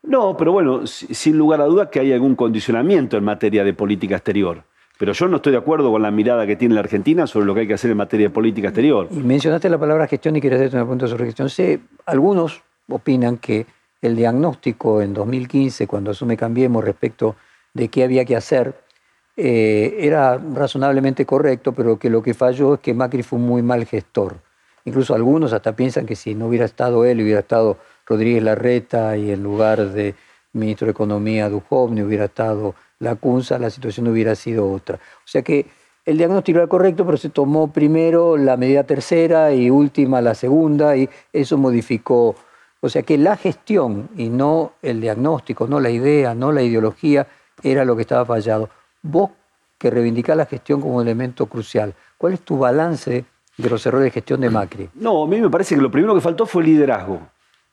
No, 0.02 0.36
pero 0.36 0.52
bueno, 0.52 0.86
sin 0.86 1.38
lugar 1.38 1.60
a 1.60 1.66
dudas 1.66 1.88
que 1.88 2.00
hay 2.00 2.12
algún 2.12 2.34
condicionamiento 2.34 3.16
en 3.16 3.24
materia 3.24 3.62
de 3.62 3.72
política 3.72 4.16
exterior. 4.16 4.64
Pero 4.98 5.12
yo 5.12 5.28
no 5.28 5.36
estoy 5.36 5.52
de 5.52 5.58
acuerdo 5.58 5.90
con 5.90 6.02
la 6.02 6.10
mirada 6.10 6.46
que 6.46 6.56
tiene 6.56 6.74
la 6.74 6.80
Argentina 6.80 7.26
sobre 7.26 7.46
lo 7.46 7.54
que 7.54 7.60
hay 7.60 7.66
que 7.66 7.74
hacer 7.74 7.90
en 7.90 7.96
materia 7.96 8.28
de 8.28 8.30
política 8.30 8.68
exterior. 8.68 9.08
Y 9.10 9.16
mencionaste 9.16 9.68
la 9.68 9.78
palabra 9.78 10.06
gestión 10.06 10.36
y 10.36 10.40
quieres 10.40 10.58
hacerte 10.60 10.76
una 10.76 10.84
pregunta 10.84 11.06
sobre 11.06 11.26
gestión. 11.26 11.48
Sé, 11.48 11.80
algunos 12.06 12.62
opinan 12.88 13.38
que 13.38 13.66
el 14.00 14.16
diagnóstico 14.16 15.00
en 15.00 15.14
2015, 15.14 15.86
cuando 15.86 16.10
asume 16.10 16.36
Cambiemos 16.36 16.84
respecto 16.84 17.36
de 17.72 17.88
qué 17.88 18.04
había 18.04 18.24
que 18.24 18.36
hacer, 18.36 18.74
eh, 19.36 19.96
era 20.00 20.36
razonablemente 20.36 21.24
correcto, 21.24 21.72
pero 21.72 21.98
que 21.98 22.10
lo 22.10 22.22
que 22.22 22.34
falló 22.34 22.74
es 22.74 22.80
que 22.80 22.92
Macri 22.92 23.22
fue 23.22 23.38
un 23.38 23.46
muy 23.46 23.62
mal 23.62 23.86
gestor. 23.86 24.36
Incluso 24.84 25.14
algunos 25.14 25.52
hasta 25.52 25.74
piensan 25.74 26.06
que 26.06 26.16
si 26.16 26.34
no 26.34 26.48
hubiera 26.48 26.64
estado 26.64 27.04
él, 27.04 27.20
hubiera 27.22 27.40
estado 27.40 27.78
Rodríguez 28.12 28.42
Larreta 28.42 29.16
y 29.16 29.30
en 29.30 29.42
lugar 29.42 29.90
de 29.90 30.14
ministro 30.52 30.84
de 30.84 30.90
Economía 30.90 31.48
Duhovne 31.48 32.04
hubiera 32.04 32.26
estado 32.26 32.74
la 32.98 33.14
CUNSA, 33.14 33.58
la 33.58 33.70
situación 33.70 34.06
hubiera 34.08 34.34
sido 34.34 34.70
otra. 34.70 34.96
O 34.96 35.26
sea 35.26 35.40
que 35.40 35.64
el 36.04 36.18
diagnóstico 36.18 36.58
era 36.58 36.66
correcto, 36.66 37.06
pero 37.06 37.16
se 37.16 37.30
tomó 37.30 37.72
primero 37.72 38.36
la 38.36 38.58
medida 38.58 38.84
tercera 38.84 39.54
y 39.54 39.70
última 39.70 40.20
la 40.20 40.34
segunda, 40.34 40.94
y 40.94 41.08
eso 41.32 41.56
modificó. 41.56 42.34
O 42.80 42.88
sea 42.90 43.02
que 43.02 43.16
la 43.16 43.36
gestión 43.36 44.10
y 44.16 44.28
no 44.28 44.72
el 44.82 45.00
diagnóstico, 45.00 45.66
no 45.66 45.80
la 45.80 45.88
idea, 45.88 46.34
no 46.34 46.52
la 46.52 46.62
ideología, 46.62 47.26
era 47.62 47.86
lo 47.86 47.96
que 47.96 48.02
estaba 48.02 48.26
fallado. 48.26 48.68
Vos 49.00 49.30
que 49.78 49.90
reivindicás 49.90 50.36
la 50.36 50.44
gestión 50.44 50.82
como 50.82 51.00
elemento 51.00 51.46
crucial, 51.46 51.94
¿cuál 52.18 52.34
es 52.34 52.40
tu 52.42 52.58
balance 52.58 53.24
de 53.56 53.70
los 53.70 53.86
errores 53.86 54.04
de 54.04 54.10
gestión 54.10 54.42
de 54.42 54.50
Macri? 54.50 54.90
No, 54.94 55.22
a 55.22 55.26
mí 55.26 55.40
me 55.40 55.48
parece 55.48 55.76
que 55.76 55.80
lo 55.80 55.90
primero 55.90 56.14
que 56.14 56.20
faltó 56.20 56.44
fue 56.44 56.62
liderazgo. 56.62 57.20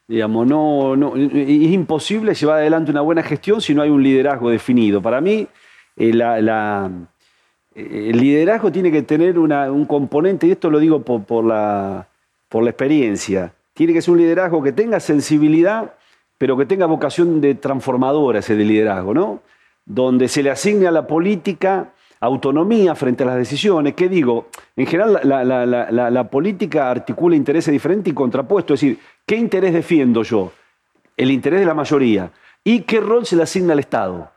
Digamos, 0.09 0.47
no, 0.47 0.95
no, 0.95 1.15
es 1.15 1.71
imposible 1.71 2.33
llevar 2.33 2.57
adelante 2.57 2.89
una 2.89 3.01
buena 3.01 3.21
gestión 3.21 3.61
si 3.61 3.75
no 3.75 3.83
hay 3.83 3.91
un 3.91 4.01
liderazgo 4.01 4.49
definido. 4.49 5.03
Para 5.03 5.21
mí, 5.21 5.47
eh, 5.95 6.11
eh, 6.11 8.09
el 8.09 8.17
liderazgo 8.19 8.71
tiene 8.71 8.91
que 8.91 9.03
tener 9.03 9.37
un 9.37 9.85
componente, 9.85 10.47
y 10.47 10.51
esto 10.51 10.71
lo 10.71 10.79
digo 10.79 11.03
por, 11.03 11.45
la, 11.45 12.07
por 12.47 12.63
la 12.63 12.71
experiencia, 12.71 13.53
tiene 13.75 13.93
que 13.93 14.01
ser 14.01 14.13
un 14.13 14.17
liderazgo 14.17 14.63
que 14.63 14.71
tenga 14.71 14.99
sensibilidad, 14.99 15.93
pero 16.39 16.57
que 16.57 16.65
tenga 16.65 16.87
vocación 16.87 17.39
de 17.39 17.53
transformadora 17.53 18.39
ese 18.39 18.55
de 18.55 18.65
liderazgo, 18.65 19.13
¿no? 19.13 19.43
Donde 19.85 20.27
se 20.27 20.41
le 20.41 20.49
asigne 20.49 20.87
a 20.87 20.91
la 20.91 21.05
política 21.05 21.93
autonomía 22.19 22.95
frente 22.95 23.23
a 23.23 23.27
las 23.27 23.37
decisiones. 23.37 23.93
¿Qué 23.93 24.09
digo? 24.09 24.47
En 24.75 24.85
general 24.85 25.19
la, 25.23 26.29
política 26.29 26.89
articula 26.89 27.35
intereses 27.35 27.71
diferentes 27.71 28.11
y 28.11 28.15
contrapuestos. 28.15 28.75
Es 28.75 28.81
decir, 28.81 28.99
¿qué 29.25 29.35
interés 29.35 29.73
defiendo 29.73 30.23
yo? 30.23 30.51
El 31.15 31.31
interés 31.31 31.59
de 31.59 31.65
la 31.65 31.73
mayoría. 31.73 32.31
¿Y 32.63 32.81
qué 32.81 32.99
rol 32.99 33.25
se 33.25 33.35
le 33.35 33.43
asigna 33.43 33.73
al 33.73 33.79
Estado? 33.79 34.31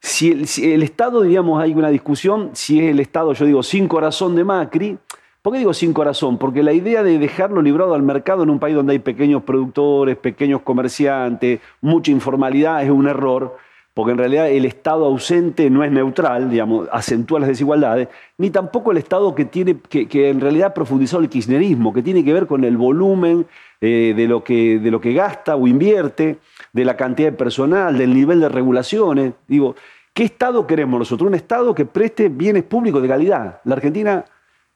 Si 0.00 0.30
el, 0.30 0.82
Estado, 0.82 1.22
digamos, 1.22 1.62
hay 1.62 1.72
una 1.74 1.88
discusión, 1.88 2.50
si 2.54 2.80
es 2.80 2.90
el 2.90 3.00
Estado, 3.00 3.32
yo 3.34 3.46
digo, 3.46 3.62
sin 3.62 3.88
corazón 3.88 4.34
de 4.34 4.44
Macri, 4.44 4.98
¿Por 5.42 5.52
qué 5.52 5.58
digo 5.58 5.74
sin 5.74 5.92
corazón? 5.92 6.38
Porque 6.38 6.62
la 6.62 6.72
idea 6.72 7.02
de 7.02 7.18
dejarlo 7.18 7.62
librado 7.62 7.94
al 7.94 8.02
mercado 8.04 8.44
en 8.44 8.50
un 8.50 8.60
país 8.60 8.76
donde 8.76 8.92
hay 8.92 9.00
pequeños 9.00 9.42
productores, 9.42 10.16
pequeños 10.16 10.62
comerciantes, 10.62 11.60
mucha 11.80 12.12
informalidad, 12.12 12.80
es 12.84 12.90
un 12.90 13.08
error 13.08 13.56
porque 13.94 14.12
en 14.12 14.18
realidad 14.18 14.50
el 14.50 14.64
Estado 14.64 15.04
ausente 15.04 15.68
no 15.68 15.84
es 15.84 15.92
neutral, 15.92 16.50
digamos, 16.50 16.88
acentúa 16.92 17.40
las 17.40 17.48
desigualdades, 17.48 18.08
ni 18.38 18.50
tampoco 18.50 18.90
el 18.90 18.98
Estado 18.98 19.34
que, 19.34 19.44
tiene, 19.44 19.76
que, 19.88 20.30
en 20.30 20.40
realidad 20.40 20.68
ha 20.68 20.74
profundizado 20.74 21.22
el 21.22 21.28
kirchnerismo, 21.28 21.92
que 21.92 22.02
tiene 22.02 22.24
que 22.24 22.32
ver 22.32 22.46
con 22.46 22.64
el 22.64 22.76
volumen 22.76 23.46
eh, 23.80 24.14
de, 24.16 24.28
lo 24.28 24.42
que, 24.42 24.78
de 24.78 24.90
lo 24.90 25.00
que 25.00 25.12
gasta 25.12 25.56
o 25.56 25.66
invierte, 25.66 26.38
de 26.72 26.84
la 26.84 26.96
cantidad 26.96 27.30
de 27.30 27.36
personal, 27.36 27.98
del 27.98 28.14
nivel 28.14 28.40
de 28.40 28.48
regulaciones. 28.48 29.34
Digo, 29.46 29.76
¿qué 30.14 30.24
Estado 30.24 30.66
queremos 30.66 30.98
nosotros? 30.98 31.28
Un 31.28 31.34
Estado 31.34 31.74
que 31.74 31.84
preste 31.84 32.30
bienes 32.30 32.62
públicos 32.62 33.02
de 33.02 33.08
calidad. 33.08 33.60
La 33.64 33.74
Argentina 33.74 34.24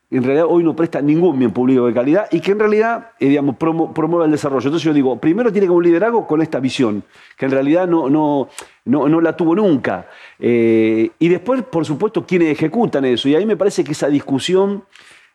en 0.08 0.22
realidad 0.22 0.46
hoy 0.48 0.62
no 0.62 0.76
presta 0.76 1.00
ningún 1.00 1.38
bien 1.38 1.50
público 1.50 1.86
de 1.86 1.92
calidad 1.92 2.28
y 2.30 2.40
que 2.40 2.52
en 2.52 2.60
realidad, 2.60 3.10
eh, 3.18 3.28
digamos, 3.28 3.56
promueve 3.56 4.26
el 4.26 4.30
desarrollo. 4.30 4.68
Entonces 4.68 4.84
yo 4.84 4.92
digo, 4.92 5.18
primero 5.20 5.50
tiene 5.50 5.66
que 5.66 5.72
un 5.72 5.82
liderazgo 5.82 6.26
con 6.26 6.40
esta 6.42 6.60
visión, 6.60 7.02
que 7.36 7.46
en 7.46 7.50
realidad 7.50 7.88
no, 7.88 8.08
no, 8.08 8.48
no, 8.84 9.20
la 9.20 9.36
tuvo 9.36 9.56
nunca. 9.56 10.06
Eh, 10.38 11.10
y 11.18 11.28
después, 11.28 11.62
por 11.62 11.84
supuesto, 11.84 12.24
quienes 12.24 12.52
ejecutan 12.52 13.04
eso. 13.04 13.28
Y 13.28 13.34
ahí 13.34 13.44
me 13.46 13.56
parece 13.56 13.82
que 13.82 13.92
esa 13.92 14.08
discusión 14.08 14.84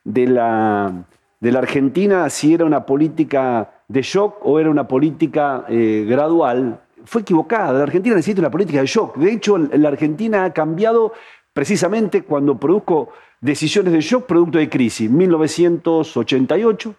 de 0.06 0.28
la, 0.28 1.06
de 1.42 1.52
la 1.52 1.60
Argentina, 1.60 2.30
si 2.30 2.54
era 2.54 2.64
una 2.64 2.86
política 2.86 3.84
de 3.90 4.02
shock 4.02 4.38
o 4.42 4.58
era 4.58 4.70
una 4.70 4.88
política 4.88 5.66
eh, 5.68 6.06
gradual, 6.08 6.80
fue 7.04 7.24
equivocada. 7.24 7.74
La 7.74 7.84
Argentina 7.84 8.16
necesita 8.16 8.40
una 8.40 8.52
política 8.52 8.80
de 8.80 8.88
shock. 8.88 9.18
De 9.18 9.34
hecho, 9.34 9.58
la 9.58 9.90
Argentina 9.90 10.46
ha 10.46 10.54
cambiado 10.54 11.12
precisamente 11.54 12.22
cuando 12.22 12.58
produjo 12.58 13.10
decisiones 13.42 13.92
de 13.92 14.02
shock 14.02 14.26
producto 14.28 14.60
de 14.60 14.70
crisis. 14.70 15.10
1988, 15.10 16.96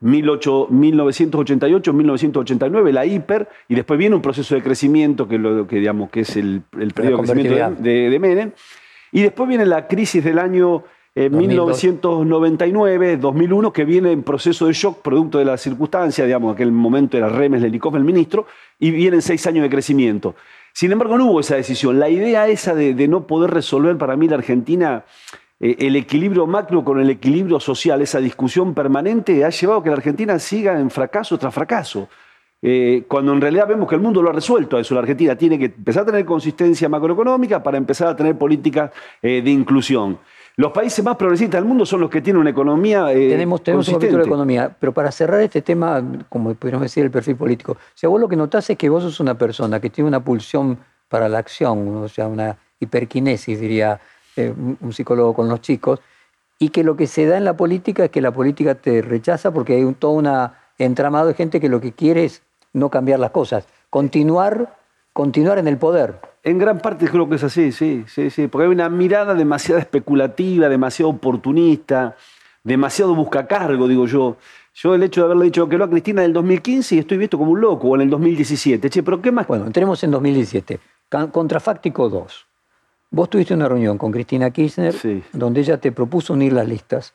1988, 0.00 1.92
1989, 1.92 2.92
la 2.92 3.06
hiper, 3.06 3.48
y 3.68 3.74
después 3.74 3.98
viene 3.98 4.14
un 4.14 4.22
proceso 4.22 4.54
de 4.54 4.62
crecimiento 4.62 5.26
que, 5.26 5.38
lo, 5.38 5.66
que, 5.66 5.76
digamos, 5.76 6.10
que 6.10 6.20
es 6.20 6.36
el, 6.36 6.62
el 6.78 6.92
periodo 6.92 7.22
de 7.22 7.32
crecimiento 7.32 7.82
de, 7.82 8.10
de, 8.10 8.18
Menem, 8.18 8.52
y 9.10 9.22
después 9.22 9.48
viene 9.48 9.64
la 9.64 9.88
crisis 9.88 10.22
del 10.22 10.38
año 10.38 10.84
1999, 11.16 13.12
eh, 13.12 13.16
2001, 13.16 13.72
que 13.72 13.86
viene 13.86 14.12
en 14.12 14.22
proceso 14.22 14.66
de 14.66 14.74
shock 14.74 15.00
producto 15.00 15.38
de 15.38 15.46
la 15.46 15.56
circunstancia, 15.56 16.26
digamos, 16.26 16.52
aquel 16.52 16.70
momento 16.70 17.16
era 17.16 17.30
Remes, 17.30 17.62
Lelikov, 17.62 17.96
el 17.96 18.04
ministro, 18.04 18.46
y 18.78 18.90
vienen 18.90 19.22
seis 19.22 19.46
años 19.46 19.62
de 19.62 19.70
crecimiento. 19.70 20.34
Sin 20.76 20.92
embargo, 20.92 21.16
no 21.16 21.30
hubo 21.30 21.40
esa 21.40 21.56
decisión. 21.56 21.98
La 21.98 22.10
idea 22.10 22.48
esa 22.48 22.74
de, 22.74 23.08
no 23.08 23.26
poder 23.26 23.50
resolver 23.50 23.96
para 23.96 24.14
mí 24.14 24.28
la 24.28 24.36
Argentina 24.36 25.06
eh, 25.58 25.74
el 25.78 25.96
equilibrio 25.96 26.46
macro 26.46 26.84
con 26.84 27.00
el 27.00 27.08
equilibrio 27.08 27.58
social, 27.60 28.02
esa 28.02 28.20
discusión 28.20 28.74
permanente, 28.74 29.42
ha 29.42 29.48
llevado 29.48 29.80
a 29.80 29.82
que 29.82 29.88
la 29.88 29.96
Argentina 29.96 30.38
siga 30.38 30.78
en 30.78 30.90
fracaso 30.90 31.38
tras 31.38 31.54
fracaso. 31.54 32.10
Eh, 32.60 33.04
cuando 33.08 33.32
en 33.32 33.40
realidad 33.40 33.66
vemos 33.66 33.88
que 33.88 33.94
el 33.94 34.02
mundo 34.02 34.20
lo 34.20 34.28
ha 34.28 34.34
resuelto 34.34 34.78
eso. 34.78 34.92
La 34.92 35.00
Argentina 35.00 35.34
tiene 35.34 35.58
que 35.58 35.64
empezar 35.64 36.02
a 36.02 36.06
tener 36.06 36.26
consistencia 36.26 36.90
macroeconómica 36.90 37.62
para 37.62 37.78
empezar 37.78 38.08
a 38.08 38.14
tener 38.14 38.36
políticas 38.36 38.90
eh, 39.22 39.40
de 39.40 39.50
inclusión. 39.50 40.18
Los 40.58 40.72
países 40.72 41.04
más 41.04 41.16
progresistas 41.16 41.60
del 41.60 41.68
mundo 41.68 41.84
son 41.84 42.00
los 42.00 42.08
que 42.08 42.22
tienen 42.22 42.40
una 42.40 42.48
economía. 42.48 43.12
Eh, 43.12 43.28
tenemos 43.28 43.62
tenemos 43.62 43.86
un 43.88 43.94
capítulo 43.94 44.22
de 44.22 44.26
economía, 44.26 44.74
pero 44.80 44.92
para 44.92 45.12
cerrar 45.12 45.42
este 45.42 45.60
tema, 45.60 46.02
como 46.30 46.54
podríamos 46.54 46.84
decir, 46.84 47.04
el 47.04 47.10
perfil 47.10 47.36
político, 47.36 47.76
si 47.94 48.06
vos 48.06 48.18
lo 48.18 48.26
que 48.26 48.36
notás 48.36 48.70
es 48.70 48.78
que 48.78 48.88
vos 48.88 49.02
sos 49.02 49.20
una 49.20 49.36
persona 49.36 49.80
que 49.80 49.90
tiene 49.90 50.08
una 50.08 50.24
pulsión 50.24 50.78
para 51.08 51.28
la 51.28 51.38
acción, 51.38 51.96
o 51.96 52.08
sea, 52.08 52.26
una 52.26 52.56
hiperquinesis, 52.80 53.60
diría 53.60 54.00
eh, 54.36 54.52
un 54.56 54.92
psicólogo 54.94 55.34
con 55.34 55.46
los 55.48 55.60
chicos, 55.60 56.00
y 56.58 56.70
que 56.70 56.84
lo 56.84 56.96
que 56.96 57.06
se 57.06 57.26
da 57.26 57.36
en 57.36 57.44
la 57.44 57.54
política 57.54 58.06
es 58.06 58.10
que 58.10 58.22
la 58.22 58.32
política 58.32 58.76
te 58.76 59.02
rechaza 59.02 59.50
porque 59.52 59.74
hay 59.74 59.84
un, 59.84 59.94
todo 59.94 60.12
un 60.12 60.26
entramado 60.78 61.26
de 61.28 61.34
gente 61.34 61.60
que 61.60 61.68
lo 61.68 61.82
que 61.82 61.92
quiere 61.92 62.24
es 62.24 62.42
no 62.72 62.90
cambiar 62.90 63.20
las 63.20 63.30
cosas, 63.30 63.66
continuar, 63.90 64.74
continuar 65.12 65.58
en 65.58 65.68
el 65.68 65.76
poder. 65.76 66.18
En 66.46 66.58
gran 66.58 66.78
parte 66.78 67.08
creo 67.08 67.28
que 67.28 67.34
es 67.34 67.42
así, 67.42 67.72
sí, 67.72 68.04
sí, 68.06 68.30
sí, 68.30 68.46
porque 68.46 68.66
hay 68.66 68.70
una 68.70 68.88
mirada 68.88 69.34
demasiado 69.34 69.80
especulativa, 69.80 70.68
demasiado 70.68 71.10
oportunista, 71.10 72.14
demasiado 72.62 73.16
buscacargo, 73.16 73.88
digo 73.88 74.06
yo. 74.06 74.36
Yo 74.72 74.94
el 74.94 75.02
hecho 75.02 75.22
de 75.22 75.24
haberle 75.24 75.46
dicho 75.46 75.68
que 75.68 75.76
lo 75.76 75.86
a 75.86 75.90
Cristina 75.90 76.22
en 76.22 76.26
el 76.26 76.32
2015 76.34 76.94
y 76.94 76.98
estoy 77.00 77.18
visto 77.18 77.36
como 77.36 77.50
un 77.50 77.60
loco, 77.60 77.88
o 77.88 77.96
en 77.96 78.02
el 78.02 78.10
2017. 78.10 78.88
Che, 78.88 79.02
pero 79.02 79.20
¿qué 79.20 79.32
más? 79.32 79.48
Bueno, 79.48 79.66
entremos 79.66 80.04
en 80.04 80.12
2017. 80.12 80.78
Contrafáctico 81.32 82.08
2. 82.08 82.46
Vos 83.10 83.28
tuviste 83.28 83.52
una 83.52 83.68
reunión 83.68 83.98
con 83.98 84.12
Cristina 84.12 84.48
Kirchner 84.52 84.94
donde 85.32 85.62
ella 85.62 85.78
te 85.78 85.90
propuso 85.90 86.34
unir 86.34 86.52
las 86.52 86.68
listas 86.68 87.14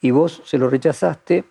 y 0.00 0.12
vos 0.12 0.40
se 0.44 0.56
lo 0.56 0.70
rechazaste 0.70 1.44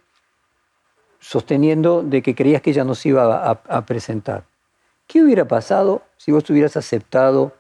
sosteniendo 1.20 2.04
de 2.04 2.22
que 2.22 2.34
creías 2.34 2.62
que 2.62 2.70
ella 2.70 2.86
no 2.86 2.96
se 2.96 3.10
iba 3.10 3.52
a 3.52 3.86
presentar. 3.86 4.46
¿Qué 5.08 5.24
hubiera 5.24 5.48
pasado 5.48 6.02
si 6.18 6.34
vos 6.34 6.50
hubieras 6.50 6.76
aceptado 6.76 7.54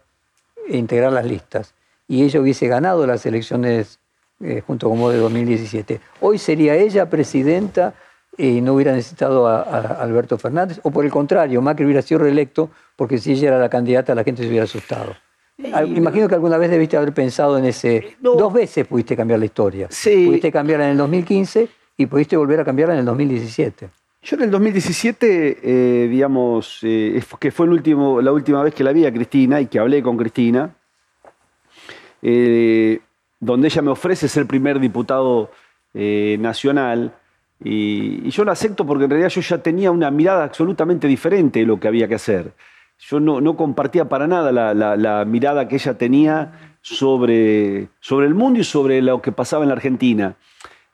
integrar 0.67 1.13
las 1.13 1.25
listas 1.25 1.73
y 2.05 2.23
ella 2.23 2.41
hubiese 2.41 2.67
ganado 2.67 3.07
las 3.07 3.25
elecciones 3.25 3.99
eh, 4.41 4.62
junto 4.67 4.89
con 4.89 4.99
vos 4.99 5.13
de 5.13 5.19
2017? 5.19 6.01
¿Hoy 6.19 6.39
sería 6.39 6.75
ella 6.75 7.10
presidenta 7.10 7.93
y 8.38 8.60
no 8.60 8.73
hubiera 8.73 8.91
necesitado 8.91 9.47
a, 9.47 9.62
Alberto 9.62 10.38
Fernández? 10.38 10.81
¿O 10.83 10.91
por 10.91 11.05
el 11.05 11.12
contrario, 11.12 11.62
Macri 11.62 11.86
hubiera 11.86 12.01
sido 12.01 12.19
reelecto 12.19 12.69
porque 12.97 13.17
si 13.17 13.31
ella 13.31 13.47
era 13.47 13.60
la 13.60 13.69
candidata 13.69 14.13
la 14.13 14.25
gente 14.25 14.43
se 14.43 14.49
hubiera 14.49 14.65
asustado? 14.65 15.15
Imagino 15.57 16.27
que 16.27 16.36
alguna 16.36 16.57
vez 16.57 16.69
debiste 16.69 16.97
haber 16.97 17.13
pensado 17.13 17.57
en 17.57 17.65
ese... 17.65 18.17
Dos 18.19 18.51
veces 18.51 18.86
pudiste 18.86 19.15
cambiar 19.15 19.39
la 19.39 19.45
historia. 19.45 19.88
Sí. 19.89 20.27
Pudiste 20.27 20.51
cambiarla 20.51 20.86
en 20.86 20.91
el 20.91 20.97
2015 20.97 21.69
y 21.95 22.05
pudiste 22.05 22.36
volver 22.36 22.60
a 22.60 22.65
cambiarla 22.65 22.93
en 22.93 22.99
el 22.99 23.05
2017. 23.05 23.89
Yo 24.28 24.36
en 24.36 24.44
el 24.44 24.52
2017, 24.52 25.60
eh, 25.63 26.08
digamos, 26.10 26.80
eh, 26.82 27.24
que 27.40 27.50
fue 27.50 27.66
el 27.66 27.72
último, 27.72 28.20
la 28.20 28.34
última 28.34 28.62
vez 28.62 28.76
que 28.76 28.84
la 28.84 28.92
vi 28.92 29.06
a 29.06 29.13
Cristina 29.13 29.62
y 29.62 29.68
que 29.68 29.80
hablé 29.80 30.04
con 30.04 30.18
Cristina, 30.18 30.76
eh, 32.22 33.00
donde 33.40 33.70
ella 33.70 33.82
me 33.84 33.92
ofrece 33.92 34.28
ser 34.28 34.46
primer 34.46 34.82
diputado 34.82 35.50
nacional, 35.94 37.13
y, 37.63 38.30
yo 38.30 38.44
lo 38.44 38.52
acepto 38.52 38.86
porque 38.86 39.06
en 39.06 39.12
realidad 39.12 39.30
yo 39.30 39.40
ya 39.40 39.60
tenía 39.60 39.92
una 39.92 40.12
mirada 40.12 40.44
absolutamente 40.44 41.08
diferente 41.08 41.62
de 41.62 41.66
lo 41.66 41.80
que 41.80 41.88
había 41.88 42.10
que 42.10 42.16
hacer. 42.16 42.52
Yo 43.00 43.22
no, 43.22 43.56
compartía 43.56 44.10
para 44.10 44.28
nada 44.28 44.52
la, 44.52 45.24
mirada 45.24 45.70
que 45.70 45.76
ella 45.78 45.98
tenía 45.98 46.76
sobre, 46.82 47.88
sobre 48.02 48.28
el 48.28 48.36
mundo 48.36 48.60
y 48.60 48.66
sobre 48.66 49.02
lo 49.02 49.22
que 49.22 49.32
pasaba 49.32 49.63
en 49.63 49.70
la 49.70 49.76
Argentina. 49.76 50.36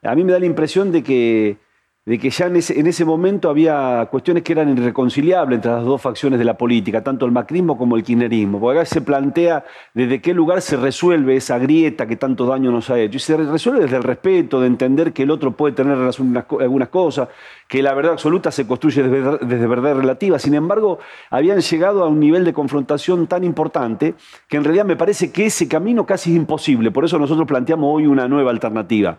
A 0.03 0.13
mí 0.13 0.23
me 0.23 0.33
da 0.33 0.39
la 0.39 0.45
impresión 0.45 0.91
de 0.91 1.01
que 1.01 1.57
de 2.05 2.19
que 2.19 2.29
ya 2.29 2.47
en 2.47 2.57
ese, 2.57 2.77
en 2.77 2.85
ese, 2.87 3.05
momento 3.05 3.49
había 3.49 4.05
cuestiones 4.11 4.43
que 4.43 4.51
eran 4.51 4.77
irreconciliables 4.77 5.57
entre 5.57 5.71
las 5.71 5.85
dos 5.85 6.01
facciones 6.01 6.37
de 6.37 6.43
la 6.43 6.57
política, 6.57 7.01
tanto 7.01 7.25
el 7.25 7.31
macrismo 7.31 7.77
como 7.77 7.95
el 7.95 8.03
kirchnerismo. 8.03 8.59
Porque 8.59 8.79
acá 8.79 8.85
se 8.85 8.99
plantea 8.99 9.63
desde 9.93 10.21
qué 10.21 10.33
lugar 10.33 10.61
se 10.61 10.75
resuelve 10.75 11.37
esa 11.37 11.57
grieta 11.59 12.05
que 12.05 12.17
tanto 12.17 12.45
daño 12.45 12.71
nos 12.71 12.89
ha 12.89 12.99
hecho. 12.99 13.15
Y 13.15 13.19
se 13.21 13.37
resuelve 13.37 13.83
desde 13.83 13.95
el 13.95 14.03
respeto, 14.03 14.59
de 14.59 14.67
entender 14.67 15.13
que 15.13 15.23
el 15.23 15.31
otro 15.31 15.53
puede 15.53 15.75
tener 15.75 15.97
algunas 15.97 16.89
cosas, 16.89 17.29
que 17.69 17.81
la 17.81 17.93
verdad 17.93 18.11
absoluta 18.11 18.51
se 18.51 18.67
construye 18.67 19.01
desde, 19.01 19.37
desde 19.37 19.67
verdad 19.67 19.95
relativa. 19.95 20.37
Sin 20.39 20.55
embargo, 20.55 20.99
habían 21.29 21.61
llegado 21.61 22.03
a 22.03 22.09
un 22.09 22.19
nivel 22.19 22.43
de 22.43 22.51
confrontación 22.51 23.27
tan 23.27 23.45
importante 23.45 24.15
que 24.49 24.57
en 24.57 24.65
realidad 24.65 24.83
me 24.83 24.97
parece 24.97 25.31
que 25.31 25.45
ese 25.45 25.69
camino 25.69 26.05
casi 26.05 26.31
es 26.31 26.35
imposible. 26.35 26.91
Por 26.91 27.05
eso 27.05 27.17
nosotros 27.17 27.47
planteamos 27.47 27.95
hoy 27.95 28.07
una 28.07 28.27
nueva 28.27 28.51
alternativa. 28.51 29.17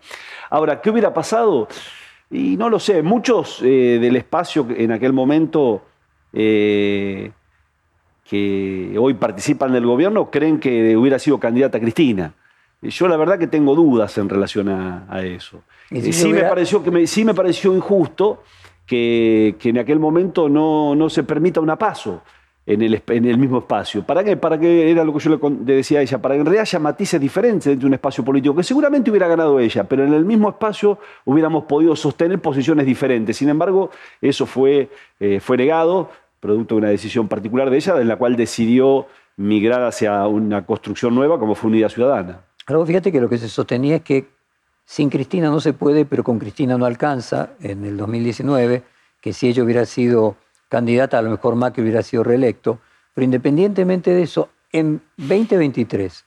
Ahora, 0.51 0.83
¿qué 0.83 0.91
hubiera 0.91 1.15
pasado? 1.15 1.67
Y 2.31 2.57
no 2.57 2.69
lo 2.69 2.79
sé, 2.79 3.03
muchos 3.03 3.61
eh, 3.63 3.99
del 4.01 4.17
espacio 4.17 4.67
en 4.71 4.93
aquel 4.93 5.13
momento 5.13 5.83
eh, 6.33 7.31
que 8.25 8.97
hoy 8.99 9.15
participan 9.15 9.73
del 9.73 9.87
gobierno 9.87 10.31
creen 10.31 10.59
que 10.59 10.97
hubiera 10.97 11.19
sido 11.19 11.39
candidata 11.39 11.79
Cristina. 11.79 12.35
Yo 12.83 13.09
la 13.09 13.17
verdad 13.17 13.39
que 13.39 13.47
tengo 13.47 13.75
dudas 13.75 14.19
en 14.19 14.29
relación 14.29 14.69
a, 14.69 15.23
eso. 15.23 15.63
Eh, 15.91 16.13
sí, 16.13 16.29
me 16.33 16.43
pareció, 16.43 16.83
que 16.83 16.91
me, 16.91 17.07
sí 17.07 17.25
me 17.25 17.35
pareció 17.35 17.75
injusto 17.75 18.43
que, 18.85 19.57
que 19.59 19.71
en 19.71 19.79
aquel 19.79 19.99
momento 19.99 20.49
no, 20.49 20.95
no, 20.95 21.09
se 21.09 21.23
permita 21.23 21.61
una 21.61 21.77
paso 21.77 22.23
en 22.67 22.83
el, 22.83 23.03
en 23.09 23.25
el 23.27 23.39
mismo 23.39 23.59
espacio. 23.59 24.03
¿Para 24.05 24.25
qué? 24.25 24.37
Para 24.37 24.59
que 24.59 24.91
era 24.91 25.05
lo 25.05 25.13
que 25.13 25.19
yo 25.21 25.39
le 25.67 25.75
decía 25.75 25.99
a 25.99 26.03
ella, 26.03 26.21
para 26.21 26.35
que 26.35 26.41
en 26.41 26.47
realidad 26.47 26.63
haya 26.63 26.79
matices 26.79 27.21
diferentes 27.21 27.67
dentro 27.67 27.87
de 27.87 27.89
un 27.89 27.95
espacio 27.95 28.25
político, 28.25 28.55
que 28.55 28.63
seguramente 28.63 29.11
hubiera 29.11 29.29
ganado 29.29 29.61
ella, 29.61 29.85
pero 29.85 30.05
en 30.05 30.15
el 30.15 30.25
mismo 30.25 30.49
espacio 30.49 30.99
hubiéramos 31.25 31.65
podido 31.65 31.95
sostener 31.95 32.39
posiciones 32.41 32.87
diferentes. 32.87 33.37
Sin 33.37 33.49
embargo, 33.49 33.91
eso 34.21 34.47
fue, 34.47 34.89
eh, 35.21 35.41
fue 35.41 35.57
negado, 35.57 36.11
producto 36.41 36.75
de 36.75 36.81
una 36.81 36.91
decisión 36.91 37.29
particular 37.29 37.71
de 37.71 37.77
ella, 37.77 38.01
en 38.01 38.09
la 38.09 38.17
cual 38.17 38.37
decidió 38.37 39.07
migrar 39.37 39.83
hacia 39.83 40.27
una 40.27 40.65
construcción 40.65 41.15
nueva 41.15 41.39
como 41.39 41.55
fue 41.55 41.71
Unidad 41.71 41.89
Ciudadana. 41.89 42.41
Luego 42.69 42.87
fíjate 42.87 43.13
que 43.13 43.21
lo 43.21 43.29
que 43.29 43.39
se 43.39 43.49
sostenía 43.49 43.97
es 43.97 44.03
que 44.03 44.27
sin 44.87 45.11
Cristina 45.11 45.51
no 45.51 45.61
se 45.61 45.73
puede, 45.73 46.05
pero 46.05 46.25
con 46.25 46.39
Cristina 46.39 46.79
no 46.79 46.85
alcanza 46.85 47.51
en 47.61 47.85
el 47.85 47.97
2019, 47.97 48.83
que 49.21 49.33
si 49.33 49.49
ella 49.49 49.63
hubiera 49.63 49.87
sido 49.87 50.37
candidata, 50.75 51.19
a 51.19 51.23
lo 51.23 51.31
mejor 51.31 51.55
Macri 51.55 51.85
hubiera 51.85 52.03
sido 52.03 52.25
reelecto, 52.25 52.81
pero 53.15 53.25
independientemente 53.25 54.11
de 54.11 54.23
eso, 54.23 54.49
en 54.73 55.01
2023 55.19 56.25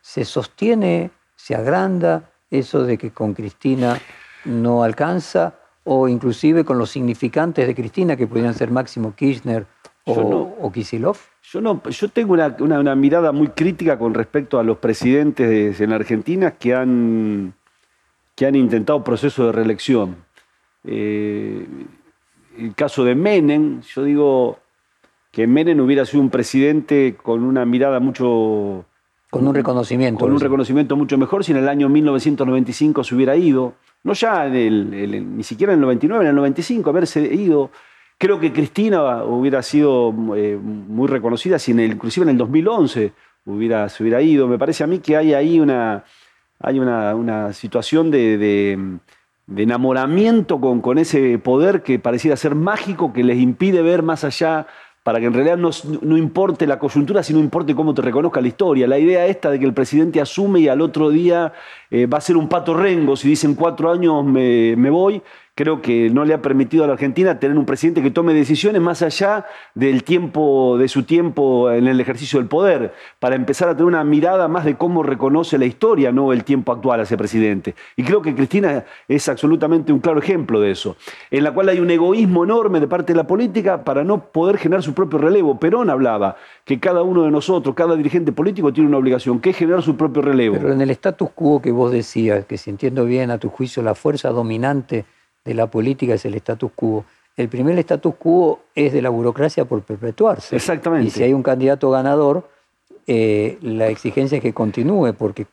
se 0.00 0.24
sostiene, 0.24 1.10
se 1.34 1.56
agranda 1.56 2.30
eso 2.48 2.84
de 2.84 2.96
que 2.96 3.10
con 3.10 3.34
Cristina 3.34 3.98
no 4.44 4.84
alcanza, 4.84 5.54
o 5.82 6.06
inclusive 6.06 6.64
con 6.64 6.78
los 6.78 6.90
significantes 6.90 7.66
de 7.66 7.74
Cristina, 7.74 8.14
que 8.14 8.28
podrían 8.28 8.54
ser 8.54 8.70
Máximo 8.70 9.16
Kirchner 9.16 9.66
o, 10.04 10.70
Kisilov? 10.72 11.16
Yo 11.42 11.60
no, 11.60 11.82
yo 11.82 12.08
tengo 12.08 12.34
una, 12.34 12.94
mirada 12.94 13.32
muy 13.32 13.48
crítica 13.48 13.98
con 13.98 14.14
respecto 14.14 14.60
a 14.60 14.62
los 14.62 14.78
presidentes 14.78 15.80
en 15.80 15.92
Argentina 15.92 16.52
que 16.52 16.72
han, 16.72 17.52
que 18.36 18.46
han 18.46 18.54
intentado 18.54 19.02
proceso 19.02 19.46
de 19.46 19.52
reelección. 19.52 20.16
Eh, 20.84 21.66
el 22.58 22.74
caso 22.74 23.04
de 23.04 23.14
Menem, 23.14 23.80
yo 23.82 24.02
digo 24.02 24.58
que 25.30 25.46
Menem 25.46 25.80
hubiera 25.80 26.04
sido 26.04 26.22
un 26.22 26.30
presidente 26.30 27.16
con 27.22 27.44
una 27.44 27.64
mirada 27.64 28.00
mucho... 28.00 28.84
Con 29.30 29.46
un 29.46 29.54
reconocimiento. 29.54 30.20
Con 30.20 30.32
un 30.32 30.40
reconocimiento 30.40 30.96
mucho 30.96 31.18
mejor 31.18 31.44
si 31.44 31.52
en 31.52 31.58
el 31.58 31.68
año 31.68 31.88
1995 31.88 33.04
se 33.04 33.14
hubiera 33.14 33.36
ido. 33.36 33.74
No 34.02 34.14
ya 34.14 34.46
en 34.46 34.54
el, 34.94 35.36
ni 35.36 35.42
siquiera 35.42 35.74
en 35.74 35.78
el 35.78 35.82
99, 35.82 36.24
en 36.24 36.30
el 36.30 36.36
95 36.36 36.88
haberse 36.88 37.22
ido. 37.34 37.70
Creo 38.16 38.40
que 38.40 38.52
Cristina 38.52 39.22
hubiera 39.24 39.62
sido 39.62 40.14
eh, 40.34 40.56
muy 40.56 41.08
reconocida 41.08 41.58
si 41.58 41.72
en 41.72 41.80
el, 41.80 41.92
inclusive 41.92 42.24
en 42.24 42.30
el 42.30 42.38
2011 42.38 43.12
hubiera, 43.44 43.88
se 43.90 44.02
hubiera 44.02 44.22
ido. 44.22 44.48
Me 44.48 44.58
parece 44.58 44.82
a 44.82 44.86
mí 44.86 44.98
que 45.00 45.16
hay 45.16 45.34
ahí 45.34 45.60
una, 45.60 46.04
hay 46.58 46.78
una, 46.78 47.52
situación 47.52 48.10
de 48.10 48.38
de 48.38 48.98
enamoramiento 49.56 50.60
con, 50.60 50.80
con, 50.80 50.98
ese 50.98 51.38
poder 51.38 51.82
que 51.82 51.98
pareciera 51.98 52.36
ser 52.36 52.54
mágico, 52.54 53.12
que 53.12 53.24
les 53.24 53.38
impide 53.38 53.82
ver 53.82 54.02
más 54.02 54.24
allá, 54.24 54.66
para 55.08 55.20
que 55.20 55.26
en 55.26 55.32
realidad 55.32 55.56
no, 55.56 55.70
no, 56.02 56.18
importe 56.18 56.66
la 56.66 56.78
coyuntura, 56.78 57.22
sino 57.22 57.38
importe 57.38 57.74
cómo 57.74 57.94
te 57.94 58.02
reconozca 58.02 58.42
la 58.42 58.48
historia. 58.48 58.86
La 58.86 58.98
idea 58.98 59.24
esta 59.26 59.50
de 59.50 59.58
que 59.58 59.64
el 59.64 59.72
presidente 59.72 60.20
asume 60.20 60.60
y 60.60 60.68
al 60.68 60.82
otro 60.82 61.08
día 61.08 61.54
eh, 61.90 62.04
va 62.04 62.18
a 62.18 62.20
ser 62.20 62.36
un 62.36 62.46
pato 62.46 62.74
rengo, 62.74 63.16
si 63.16 63.26
dicen 63.26 63.54
cuatro 63.54 63.90
años 63.90 64.22
me, 64.22 64.76
me 64.76 64.90
voy, 64.90 65.22
creo 65.58 65.82
que 65.82 66.08
no 66.08 66.24
le 66.24 66.34
ha 66.34 66.40
permitido 66.40 66.84
a 66.84 66.86
la 66.86 66.92
Argentina 66.92 67.40
tener 67.40 67.58
un 67.58 67.66
presidente 67.66 68.00
que 68.00 68.12
tome 68.12 68.32
decisiones 68.32 68.80
más 68.80 69.02
allá 69.02 69.44
del 69.74 70.04
tiempo, 70.04 70.78
de 70.78 70.86
su 70.86 71.02
tiempo 71.02 71.72
en 71.72 71.88
el 71.88 72.00
ejercicio 72.00 72.38
del 72.38 72.48
poder, 72.48 72.94
para 73.18 73.34
empezar 73.34 73.68
a 73.68 73.72
tener 73.72 73.86
una 73.86 74.04
mirada 74.04 74.46
más 74.46 74.64
de 74.64 74.76
cómo 74.76 75.02
reconoce 75.02 75.58
la 75.58 75.64
historia, 75.64 76.12
no 76.12 76.32
el 76.32 76.44
tiempo 76.44 76.70
actual 76.70 77.00
a 77.00 77.02
ese 77.02 77.16
presidente. 77.16 77.74
Y 77.96 78.04
creo 78.04 78.22
que 78.22 78.36
Cristina 78.36 78.84
es 79.08 79.28
absolutamente 79.28 79.92
un 79.92 79.98
claro 79.98 80.20
ejemplo 80.20 80.60
de 80.60 80.70
eso, 80.70 80.94
en 81.28 81.42
la 81.42 81.50
cual 81.50 81.70
hay 81.70 81.80
un 81.80 81.90
egoísmo 81.90 82.44
enorme 82.44 82.78
de 82.78 82.86
parte 82.86 83.12
de 83.12 83.16
la 83.16 83.26
política 83.26 83.82
para 83.82 84.04
no 84.04 84.26
poder 84.30 84.58
generar 84.58 84.84
su 84.84 84.94
propio 84.94 85.18
relevo. 85.18 85.58
Perón 85.58 85.90
hablaba 85.90 86.36
que 86.64 86.78
cada 86.78 87.02
uno 87.02 87.24
de 87.24 87.32
nosotros, 87.32 87.74
cada 87.74 87.96
dirigente 87.96 88.30
político 88.30 88.72
tiene 88.72 88.88
una 88.88 88.98
obligación, 88.98 89.40
que 89.40 89.50
es 89.50 89.56
generar 89.56 89.82
su 89.82 89.96
propio 89.96 90.22
relevo. 90.22 90.54
Pero 90.54 90.72
en 90.72 90.82
el 90.82 90.90
status 90.90 91.30
quo 91.34 91.60
que 91.60 91.72
vos 91.72 91.90
decías, 91.90 92.44
que 92.44 92.56
si 92.58 92.70
entiendo 92.70 93.04
bien 93.04 93.32
a 93.32 93.38
tu 93.38 93.48
juicio 93.48 93.82
la 93.82 93.96
fuerza 93.96 94.28
dominante 94.28 95.04
de 95.48 95.54
la 95.54 95.66
política 95.66 96.14
es 96.14 96.24
el 96.24 96.34
status 96.34 96.70
quo. 96.74 97.04
El 97.36 97.48
primer 97.48 97.78
status 97.78 98.14
quo 98.16 98.60
es 98.74 98.92
de 98.92 99.02
la 99.02 99.08
burocracia 99.08 99.64
por 99.64 99.82
perpetuarse. 99.82 100.54
Exactamente. 100.54 101.06
Y 101.06 101.10
si 101.10 101.22
hay 101.22 101.32
un 101.32 101.42
candidato 101.42 101.90
ganador, 101.90 102.48
eh, 103.06 103.58
la 103.62 103.88
exigencia 103.88 104.36
es 104.36 104.42
que 104.42 104.52
continúe, 104.52 105.14
porque 105.14 105.46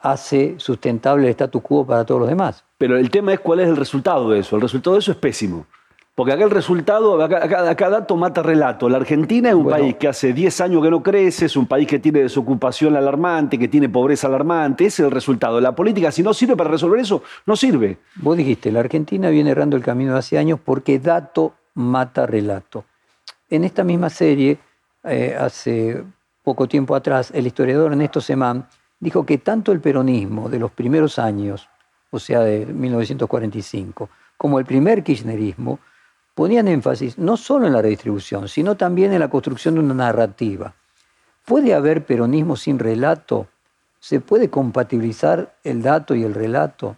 hace 0.00 0.54
sustentable 0.58 1.24
el 1.24 1.30
status 1.30 1.62
quo 1.62 1.86
para 1.86 2.04
todos 2.04 2.20
los 2.20 2.28
demás. 2.28 2.64
Pero 2.78 2.96
el 2.96 3.10
tema 3.10 3.32
es 3.32 3.40
cuál 3.40 3.60
es 3.60 3.68
el 3.68 3.76
resultado 3.76 4.30
de 4.30 4.40
eso. 4.40 4.56
El 4.56 4.62
resultado 4.62 4.94
de 4.94 5.00
eso 5.00 5.12
es 5.12 5.18
pésimo. 5.18 5.66
Porque 6.14 6.32
acá 6.32 6.44
el 6.44 6.50
resultado, 6.50 7.20
acá, 7.20 7.90
dato 7.90 8.16
mata 8.16 8.40
relato. 8.40 8.88
La 8.88 8.98
Argentina 8.98 9.48
es 9.48 9.54
un 9.56 9.68
país 9.68 9.96
que 9.96 10.06
hace 10.06 10.32
10 10.32 10.60
años 10.60 10.80
que 10.80 10.90
no 10.90 11.02
crece, 11.02 11.46
es 11.46 11.56
un 11.56 11.66
país 11.66 11.88
que 11.88 11.98
tiene 11.98 12.20
desocupación 12.20 12.94
alarmante, 12.94 13.58
que 13.58 13.66
tiene 13.66 13.88
pobreza 13.88 14.28
alarmante. 14.28 14.86
Ese 14.86 15.02
es 15.02 15.06
el 15.06 15.10
resultado. 15.10 15.60
La 15.60 15.74
política, 15.74 16.12
si 16.12 16.22
no 16.22 16.32
sirve 16.32 16.54
para 16.54 16.70
resolver 16.70 17.00
eso, 17.00 17.24
no 17.46 17.56
sirve. 17.56 17.98
Vos 18.14 18.36
dijiste, 18.36 18.70
la 18.70 18.78
Argentina 18.78 19.28
viene 19.28 19.50
errando 19.50 19.76
el 19.76 19.82
camino 19.82 20.12
de 20.12 20.20
hace 20.20 20.38
años 20.38 20.60
porque 20.64 21.00
dato 21.00 21.54
mata 21.74 22.26
relato. 22.26 22.84
En 23.50 23.64
esta 23.64 23.82
misma 23.82 24.08
serie, 24.08 24.58
eh, 25.02 25.36
hace 25.36 26.04
poco 26.44 26.68
tiempo 26.68 26.94
atrás, 26.94 27.32
el 27.34 27.48
historiador 27.48 27.90
Ernesto 27.90 28.20
Semán 28.20 28.68
dijo 29.00 29.26
que 29.26 29.38
tanto 29.38 29.72
el 29.72 29.80
peronismo 29.80 30.48
de 30.48 30.60
los 30.60 30.70
primeros 30.70 31.18
años, 31.18 31.68
o 32.10 32.20
sea, 32.20 32.40
de 32.40 32.66
1945, 32.66 34.08
como 34.36 34.60
el 34.60 34.64
primer 34.64 35.02
kirchnerismo, 35.02 35.80
ponían 36.34 36.68
énfasis 36.68 37.18
no 37.18 37.36
solo 37.36 37.66
en 37.66 37.72
la 37.72 37.82
redistribución, 37.82 38.48
sino 38.48 38.76
también 38.76 39.12
en 39.12 39.20
la 39.20 39.30
construcción 39.30 39.74
de 39.74 39.80
una 39.80 39.94
narrativa. 39.94 40.74
¿Puede 41.44 41.74
haber 41.74 42.04
peronismo 42.04 42.56
sin 42.56 42.78
relato? 42.78 43.46
¿Se 44.00 44.20
puede 44.20 44.50
compatibilizar 44.50 45.54
el 45.62 45.82
dato 45.82 46.14
y 46.14 46.24
el 46.24 46.34
relato? 46.34 46.96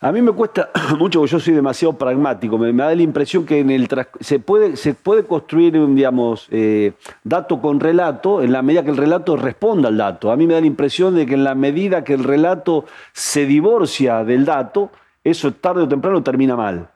A 0.00 0.12
mí 0.12 0.22
me 0.22 0.30
cuesta 0.30 0.70
mucho, 0.98 1.18
porque 1.18 1.32
yo 1.32 1.40
soy 1.40 1.54
demasiado 1.54 1.94
pragmático. 1.94 2.56
Me, 2.56 2.72
da 2.72 2.94
la 2.94 3.02
impresión 3.02 3.44
que 3.44 3.58
en 3.58 3.70
el 3.70 3.88
se, 4.20 4.38
puede, 4.38 4.76
se 4.76 4.94
puede 4.94 5.24
construir, 5.24 5.72
digamos, 5.94 6.46
eh, 6.50 6.92
dato 7.24 7.60
con 7.60 7.80
relato 7.80 8.42
en 8.42 8.52
la 8.52 8.62
medida 8.62 8.84
que 8.84 8.90
el 8.90 8.96
relato 8.96 9.36
responda 9.36 9.88
al 9.88 9.96
dato. 9.96 10.30
A 10.30 10.36
mí 10.36 10.46
me 10.46 10.54
da 10.54 10.60
la 10.60 10.66
impresión 10.66 11.16
de 11.16 11.26
que 11.26 11.34
en 11.34 11.42
la 11.42 11.56
medida 11.56 12.04
que 12.04 12.14
el 12.14 12.22
relato 12.22 12.84
se 13.12 13.46
divorcia 13.46 14.22
del 14.22 14.44
dato, 14.44 14.90
eso 15.24 15.52
tarde 15.52 15.82
o 15.82 15.88
temprano 15.88 16.22
termina 16.22 16.54
mal. 16.54 16.88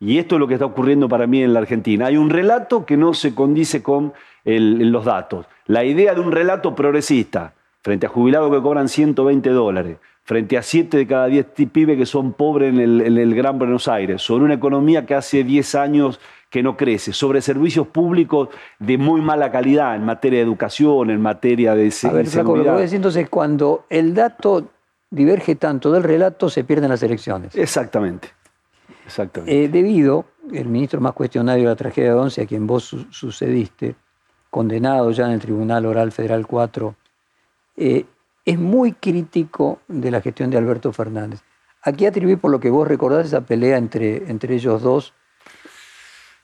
Y 0.00 0.18
esto 0.18 0.36
es 0.36 0.40
lo 0.40 0.46
que 0.46 0.54
está 0.54 0.66
ocurriendo 0.66 1.08
para 1.08 1.26
mí 1.26 1.42
en 1.42 1.52
la 1.52 1.60
Argentina. 1.60 2.06
Hay 2.06 2.16
un 2.16 2.30
relato 2.30 2.86
que 2.86 2.96
no 2.96 3.14
se 3.14 3.34
condice 3.34 3.82
con 3.82 4.12
los 4.44 5.04
datos. 5.04 5.46
La 5.66 5.84
idea 5.84 6.14
de 6.14 6.20
un 6.20 6.32
relato 6.32 6.74
progresista, 6.74 7.54
frente 7.82 8.06
a 8.06 8.08
jubilados 8.08 8.50
que 8.50 8.62
cobran 8.62 8.88
120 8.88 9.50
dólares, 9.50 9.98
frente 10.22 10.56
a 10.56 10.62
7 10.62 10.96
de 10.96 11.06
cada 11.06 11.26
10 11.26 11.46
pibes 11.72 11.96
que 11.96 12.06
son 12.06 12.32
pobres 12.32 12.72
en 12.72 12.78
el, 12.78 13.34
Gran 13.34 13.58
Buenos 13.58 13.88
Aires, 13.88 14.22
sobre 14.22 14.44
una 14.44 14.54
economía 14.54 15.04
que 15.04 15.14
hace 15.14 15.42
10 15.42 15.74
años 15.74 16.20
que 16.50 16.62
no 16.62 16.76
crece, 16.76 17.12
sobre 17.12 17.42
servicios 17.42 17.86
públicos 17.88 18.48
de 18.78 18.98
muy 18.98 19.20
mala 19.20 19.50
calidad 19.50 19.96
en 19.96 20.04
materia 20.04 20.38
de 20.38 20.44
educación, 20.44 21.10
en 21.10 21.20
materia 21.20 21.74
de 21.74 21.92
a 22.02 22.12
ver, 22.12 22.26
Flaco, 22.26 22.56
lo 22.56 22.62
que 22.62 22.70
voy 22.70 22.78
a 22.78 22.82
decir 22.82 22.96
entonces, 22.96 23.28
cuando 23.28 23.84
el 23.90 24.14
dato 24.14 24.68
diverge 25.10 25.56
tanto 25.56 25.90
del 25.92 26.02
relato, 26.02 26.48
se 26.48 26.64
pierden 26.64 26.90
las 26.90 27.02
elecciones. 27.02 27.54
Exactamente. 27.54 28.28
Eh, 29.46 29.68
debido, 29.68 30.26
el 30.52 30.66
ministro 30.66 31.00
más 31.00 31.12
cuestionario 31.12 31.64
de 31.64 31.70
la 31.70 31.76
tragedia 31.76 32.10
de 32.10 32.18
Once, 32.18 32.42
a 32.42 32.46
quien 32.46 32.66
vos 32.66 32.94
sucediste, 33.10 33.96
condenado 34.50 35.10
ya 35.10 35.26
en 35.26 35.32
el 35.32 35.40
Tribunal 35.40 35.86
Oral 35.86 36.12
Federal 36.12 36.46
4, 36.46 36.94
eh, 37.76 38.04
es 38.44 38.58
muy 38.58 38.92
crítico 38.92 39.80
de 39.88 40.10
la 40.10 40.20
gestión 40.20 40.50
de 40.50 40.56
Alberto 40.56 40.92
Fernández. 40.92 41.40
aquí 41.82 42.06
atribuí 42.06 42.36
por 42.36 42.50
lo 42.50 42.60
que 42.60 42.70
vos 42.70 42.88
recordás 42.88 43.26
esa 43.26 43.42
pelea 43.42 43.78
entre, 43.78 44.30
entre 44.30 44.54
ellos 44.54 44.82
dos. 44.82 45.14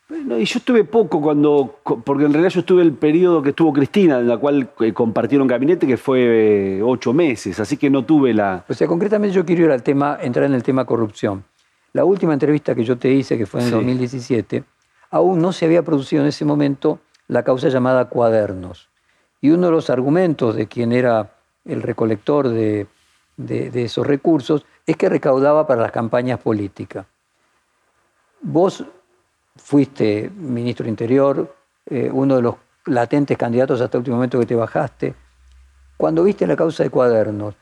Bueno, 0.08 0.38
y 0.38 0.44
yo 0.44 0.58
estuve 0.58 0.84
poco 0.84 1.20
cuando, 1.20 1.80
porque 1.82 2.24
en 2.24 2.32
realidad 2.32 2.50
yo 2.50 2.60
estuve 2.60 2.82
el 2.82 2.92
periodo 2.92 3.42
que 3.42 3.50
estuvo 3.50 3.72
Cristina, 3.72 4.18
en 4.18 4.28
la 4.28 4.36
cual 4.36 4.70
eh, 4.80 4.92
compartieron 4.92 5.46
gabinete, 5.46 5.86
que 5.86 5.96
fue 5.96 6.76
eh, 6.76 6.82
ocho 6.82 7.14
meses, 7.14 7.58
así 7.58 7.78
que 7.78 7.88
no 7.88 8.04
tuve 8.04 8.34
la... 8.34 8.64
O 8.68 8.74
sea, 8.74 8.86
concretamente 8.86 9.34
yo 9.34 9.46
quiero 9.46 9.64
ir 9.64 9.70
al 9.70 9.82
tema, 9.82 10.18
entrar 10.20 10.44
en 10.44 10.54
el 10.54 10.62
tema 10.62 10.84
corrupción. 10.84 11.44
La 11.94 12.04
última 12.04 12.32
entrevista 12.32 12.74
que 12.74 12.82
yo 12.82 12.98
te 12.98 13.08
hice, 13.08 13.38
que 13.38 13.46
fue 13.46 13.60
en 13.60 13.66
el 13.66 13.72
2017, 13.72 14.64
aún 15.12 15.40
no 15.40 15.52
se 15.52 15.64
había 15.64 15.84
producido 15.84 16.22
en 16.22 16.28
ese 16.28 16.44
momento 16.44 16.98
la 17.28 17.44
causa 17.44 17.68
llamada 17.68 18.08
Cuadernos. 18.08 18.90
Y 19.40 19.50
uno 19.50 19.66
de 19.66 19.72
los 19.72 19.90
argumentos 19.90 20.56
de 20.56 20.66
quien 20.66 20.90
era 20.90 21.36
el 21.64 21.82
recolector 21.82 22.48
de, 22.48 22.88
de, 23.36 23.84
esos 23.84 24.04
recursos 24.04 24.66
es 24.84 24.96
que 24.96 25.08
recaudaba 25.08 25.68
para 25.68 25.82
las 25.82 25.92
campañas 25.92 26.40
políticas. 26.40 27.06
Vos 28.42 28.84
fuiste 29.54 30.32
ministro 30.34 30.88
Interior, 30.88 31.54
eh, 31.86 32.10
uno 32.12 32.34
de 32.34 32.42
los 32.42 32.56
latentes 32.86 33.38
candidatos 33.38 33.80
hasta 33.80 33.98
el 33.98 34.00
último 34.00 34.16
momento 34.16 34.40
que 34.40 34.46
te 34.46 34.56
bajaste. 34.56 35.14
Cuando 35.96 36.24
viste 36.24 36.44
la 36.44 36.56
causa 36.56 36.82
de 36.82 36.90
cuadernos, 36.90 37.54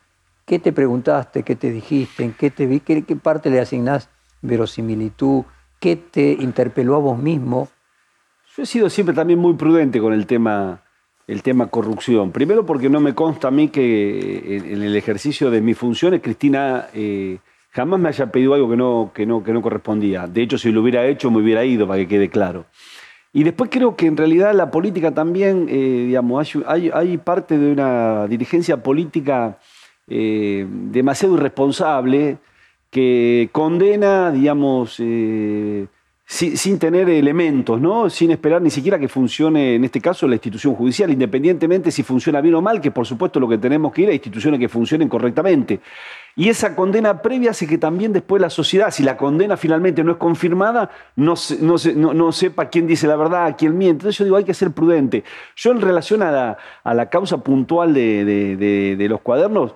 ¿qué 0.43 0.57
te 0.57 0.73
preguntaste, 0.73 1.43
qué 1.43 1.55
te 1.55 1.69
dijiste, 1.69 2.23
en 2.23 2.33
qué, 2.33 2.49
te, 2.49 2.79
qué, 2.79 3.03
qué 3.05 3.15
parte 3.15 3.51
le 3.51 3.59
asignás 3.59 4.09
verosimilitud, 4.43 5.43
qué 5.79 5.95
te 5.95 6.31
interpeló 6.31 6.95
a 6.95 6.99
vos 6.99 7.17
mismo? 7.17 7.69
Yo 8.55 8.61
he 8.61 8.65
sido 8.67 8.89
siempre 8.89 9.15
también 9.15 9.39
muy 9.39 9.55
prudente 9.55 9.99
con 9.99 10.13
el 10.13 10.27
tema 10.27 10.83
el 11.27 11.41
tema 11.41 11.67
corrupción. 11.67 12.31
Primero 12.31 12.65
porque 12.65 12.89
no 12.89 12.99
me 12.99 13.15
consta 13.15 13.47
a 13.47 13.51
mí 13.51 13.69
que 13.69 14.57
en 14.57 14.83
el 14.83 14.95
ejercicio 14.95 15.49
de 15.49 15.61
mis 15.61 15.77
funciones 15.77 16.21
Cristina 16.21 16.87
eh, 16.93 17.37
jamás 17.71 17.99
me 17.99 18.09
haya 18.09 18.31
pedido 18.31 18.53
algo 18.53 18.69
que 18.69 18.77
no, 18.77 19.11
que, 19.13 19.25
no, 19.25 19.43
que 19.43 19.53
no 19.53 19.61
correspondía. 19.61 20.27
De 20.27 20.41
hecho, 20.41 20.57
si 20.57 20.71
lo 20.71 20.81
hubiera 20.81 21.05
hecho, 21.07 21.31
me 21.31 21.39
hubiera 21.39 21.63
ido, 21.63 21.87
para 21.87 21.99
que 21.99 22.07
quede 22.07 22.29
claro. 22.29 22.65
Y 23.31 23.43
después 23.43 23.69
creo 23.71 23.95
que 23.95 24.05
en 24.05 24.15
realidad 24.15 24.53
la 24.53 24.69
política 24.69 25.11
también, 25.11 25.67
eh, 25.69 26.05
digamos, 26.07 26.55
hay, 26.67 27.17
parte 27.17 27.57
de 27.57 27.71
una 27.71 28.27
dirigencia 28.27 28.83
política 28.83 29.57
eh, 30.07 30.67
demasiado 30.69 31.35
irresponsable 31.35 32.37
que 32.93 33.49
condena, 33.51 34.31
digamos, 34.31 34.99
sin, 36.25 36.77
tener 36.77 37.09
elementos, 37.09 37.81
¿no? 37.81 38.07
sin 38.07 38.29
esperar 38.29 38.61
ni 38.61 38.69
siquiera 38.69 38.99
que 38.99 39.07
funcione, 39.07 39.73
en 39.73 39.83
este 39.83 39.99
caso, 39.99 40.27
la 40.27 40.35
institución 40.35 40.75
judicial, 40.75 41.09
independientemente 41.09 41.89
si 41.89 42.03
funciona 42.03 42.39
bien 42.39 42.53
o 42.53 42.61
mal, 42.61 42.79
que 42.79 42.91
por 42.91 43.07
supuesto 43.07 43.39
lo 43.39 43.49
que 43.49 43.57
tenemos 43.57 43.91
que 43.93 44.03
ir 44.03 44.09
a 44.09 44.13
instituciones 44.13 44.59
que 44.59 44.69
funcionen 44.69 45.09
correctamente. 45.09 45.79
Y 46.35 46.49
esa 46.49 46.75
condena 46.75 47.19
previa 47.23 47.49
hace 47.49 47.65
que 47.65 47.79
también 47.79 48.13
después 48.13 48.39
la 48.39 48.51
sociedad, 48.51 48.91
si 48.91 49.01
la 49.01 49.17
condena 49.17 49.57
finalmente 49.57 50.03
no 50.03 50.11
es 50.11 50.17
confirmada, 50.17 50.91
no, 51.15 51.33
no, 51.95 52.31
sepa 52.31 52.69
quién 52.69 52.85
dice 52.85 53.07
la 53.07 53.15
verdad, 53.15 53.55
quién 53.57 53.75
miente. 53.75 54.03
Entonces 54.03 54.19
yo 54.19 54.25
digo, 54.25 54.37
hay 54.37 54.43
que 54.43 54.53
ser 54.53 54.69
prudente. 54.69 55.23
Yo 55.55 55.71
en 55.71 55.81
relación 55.81 56.21
a 56.21 56.57
la, 56.83 57.09
causa 57.09 57.39
puntual 57.39 57.95
de, 57.95 59.07
los 59.09 59.21
cuadernos, 59.21 59.73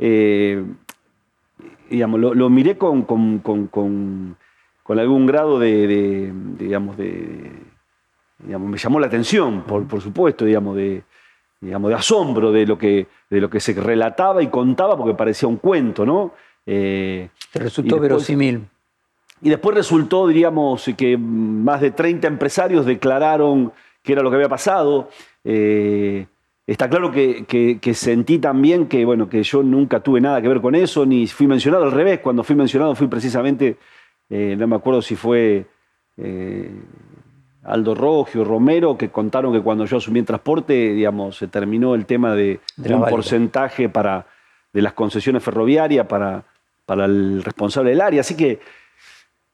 eh, 0.00 0.64
digamos, 1.90 2.20
lo, 2.20 2.50
miré 2.50 2.76
con 2.76 3.02
con 4.86 5.00
algún 5.00 5.26
grado 5.26 5.58
de, 5.58 6.32
digamos, 6.56 6.96
de, 6.96 7.50
digamos, 8.38 8.70
me 8.70 8.78
llamó 8.78 9.00
la 9.00 9.08
atención, 9.08 9.62
por, 9.62 10.00
supuesto, 10.00 10.44
digamos, 10.44 10.76
de, 10.76 11.02
digamos, 11.60 11.88
de 11.88 11.96
asombro 11.96 12.52
de 12.52 12.66
lo, 12.66 12.78
que, 12.78 13.08
de 13.28 13.40
lo 13.40 13.50
que 13.50 13.58
se 13.58 13.72
relataba 13.72 14.44
y 14.44 14.46
contaba, 14.46 14.96
porque 14.96 15.14
parecía 15.14 15.48
un 15.48 15.56
cuento, 15.56 16.06
¿no? 16.06 16.34
Eh, 16.64 17.30
Te 17.52 17.58
resultó 17.58 17.98
verosímil. 17.98 18.62
Y 19.42 19.50
después 19.50 19.76
resultó, 19.76 20.28
diríamos, 20.28 20.88
que 20.96 21.18
más 21.18 21.80
de 21.80 21.90
30 21.90 22.28
empresarios 22.28 22.86
declararon 22.86 23.72
que 24.04 24.12
era 24.12 24.22
lo 24.22 24.30
que 24.30 24.36
había 24.36 24.48
pasado. 24.48 25.08
Eh, 25.42 26.26
está 26.66 26.88
claro 26.88 27.12
que, 27.12 27.44
que, 27.46 27.94
sentí 27.94 28.38
también 28.38 28.86
que, 28.86 29.04
bueno, 29.04 29.28
que 29.28 29.42
yo 29.42 29.62
nunca 29.62 30.00
tuve 30.00 30.20
nada 30.20 30.42
que 30.42 30.48
ver 30.48 30.60
con 30.60 30.74
eso, 30.74 31.06
ni 31.06 31.26
fui 31.26 31.46
mencionado 31.46 31.84
al 31.84 31.92
revés. 31.92 32.20
Cuando 32.20 32.42
fui 32.42 32.56
mencionado 32.56 32.94
fui 32.94 33.06
precisamente 33.06 33.76
eh, 34.28 34.56
no 34.58 34.66
me 34.66 34.76
acuerdo 34.76 35.02
si 35.02 35.14
fue 35.14 35.66
eh, 36.16 36.70
Aldo 37.62 37.94
Rogio, 37.94 38.44
Romero, 38.44 38.96
que 38.96 39.10
contaron 39.10 39.52
que 39.52 39.60
cuando 39.60 39.84
yo 39.84 39.98
asumí 39.98 40.20
el 40.20 40.26
transporte, 40.26 40.94
digamos, 40.94 41.36
se 41.36 41.48
terminó 41.48 41.94
el 41.94 42.06
tema 42.06 42.34
de, 42.34 42.60
un 42.76 43.04
porcentaje 43.04 43.88
para, 43.88 44.26
de 44.72 44.82
las 44.82 44.92
concesiones 44.94 45.42
ferroviarias 45.42 46.06
para, 46.06 46.44
para 46.84 47.04
el 47.04 47.42
responsable 47.42 47.90
del 47.90 48.00
área. 48.00 48.20
Así 48.20 48.36
que, 48.36 48.60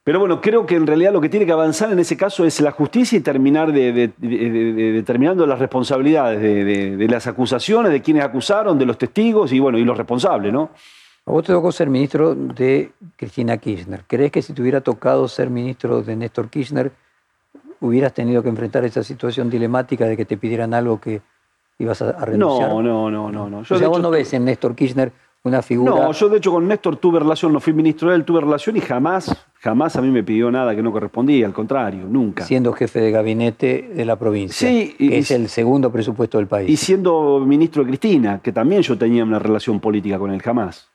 pero 0.03 0.19
bueno, 0.19 0.41
creo 0.41 0.65
que 0.65 0.75
en 0.75 0.85
realidad 0.85 1.13
lo 1.13 1.21
que 1.21 1.29
tiene 1.29 1.45
que 1.45 1.53
avanzar 1.53 1.89
en 1.91 1.99
ese 1.99 2.17
caso 2.17 2.43
es 2.45 2.59
la 2.59 2.71
justicia 2.71 3.17
y 3.17 3.21
terminar 3.21 3.71
de, 3.71 4.11
determinando 4.17 5.47
las 5.47 5.59
responsabilidades 5.59 6.41
de, 6.41 7.07
las 7.07 7.25
acusaciones, 7.27 7.89
de 7.89 8.01
quienes 8.01 8.23
acusaron, 8.23 8.77
de 8.77 8.85
los 8.85 8.97
testigos 8.97 9.53
y 9.53 9.59
bueno, 9.59 9.77
y 9.77 9.85
los 9.85 9.97
responsables, 9.97 10.51
¿no? 10.51 10.71
A 11.25 11.31
vos 11.31 11.45
te 11.45 11.53
tocó 11.53 11.71
ser 11.71 11.89
ministro 11.89 12.35
de 12.35 12.91
Cristina 13.15 13.57
Kirchner. 13.57 14.03
¿Crees 14.05 14.29
que 14.29 14.41
si 14.41 14.51
te 14.51 14.61
hubiera 14.61 14.81
tocado 14.81 15.25
ser 15.29 15.49
ministro 15.49 16.01
de 16.01 16.17
Néstor 16.17 16.49
Kirchner, 16.49 16.91
hubieras 17.79 18.13
tenido 18.13 18.43
que 18.43 18.49
enfrentar 18.49 18.83
esa 18.83 19.03
situación 19.03 19.49
dilemática 19.49 20.05
de 20.05 20.17
que 20.17 20.25
te 20.25 20.35
pidieran 20.35 20.73
algo 20.73 20.99
que 20.99 21.21
ibas 21.79 22.01
a, 22.01 22.25
renunciar? 22.25 22.67
No, 22.67 22.81
no, 22.81 23.09
no, 23.09 23.31
no. 23.31 23.49
no. 23.49 23.63
Yo 23.63 23.75
o 23.75 23.79
sea, 23.79 23.87
vos 23.87 24.01
no 24.01 24.11
ves 24.11 24.33
en 24.33 24.43
Néstor 24.43 24.75
Kirchner 24.75 25.13
una 25.43 25.61
figura... 25.61 25.91
No, 25.91 26.11
yo 26.11 26.29
de 26.29 26.37
hecho 26.37 26.51
con 26.51 26.67
Néstor 26.67 26.97
tuve 26.97 27.19
relación, 27.19 27.51
no 27.51 27.59
fui 27.59 27.73
ministro 27.73 28.09
de 28.09 28.15
él, 28.15 28.25
tuve 28.25 28.41
relación 28.41 28.77
y 28.77 28.81
jamás, 28.81 29.45
jamás 29.59 29.95
a 29.95 30.01
mí 30.01 30.09
me 30.09 30.23
pidió 30.23 30.49
nada 30.49 30.75
que 30.75 30.81
no 30.81 30.91
correspondía, 30.91 31.45
al 31.45 31.53
contrario, 31.53 32.05
nunca. 32.07 32.45
Siendo 32.45 32.73
jefe 32.73 33.01
de 33.01 33.11
gabinete 33.11 33.91
de 33.93 34.05
la 34.05 34.17
provincia, 34.17 34.67
sí, 34.67 34.95
que 34.97 35.17
es 35.17 35.31
el 35.31 35.49
segundo 35.49 35.91
presupuesto 35.91 36.37
del 36.37 36.47
país. 36.47 36.69
Y 36.69 36.77
siendo 36.77 37.39
ministro 37.39 37.83
de 37.83 37.89
Cristina, 37.89 38.39
que 38.41 38.51
también 38.51 38.81
yo 38.81 38.97
tenía 38.97 39.23
una 39.23 39.39
relación 39.39 39.79
política 39.79 40.17
con 40.17 40.31
él, 40.31 40.41
jamás. 40.41 40.89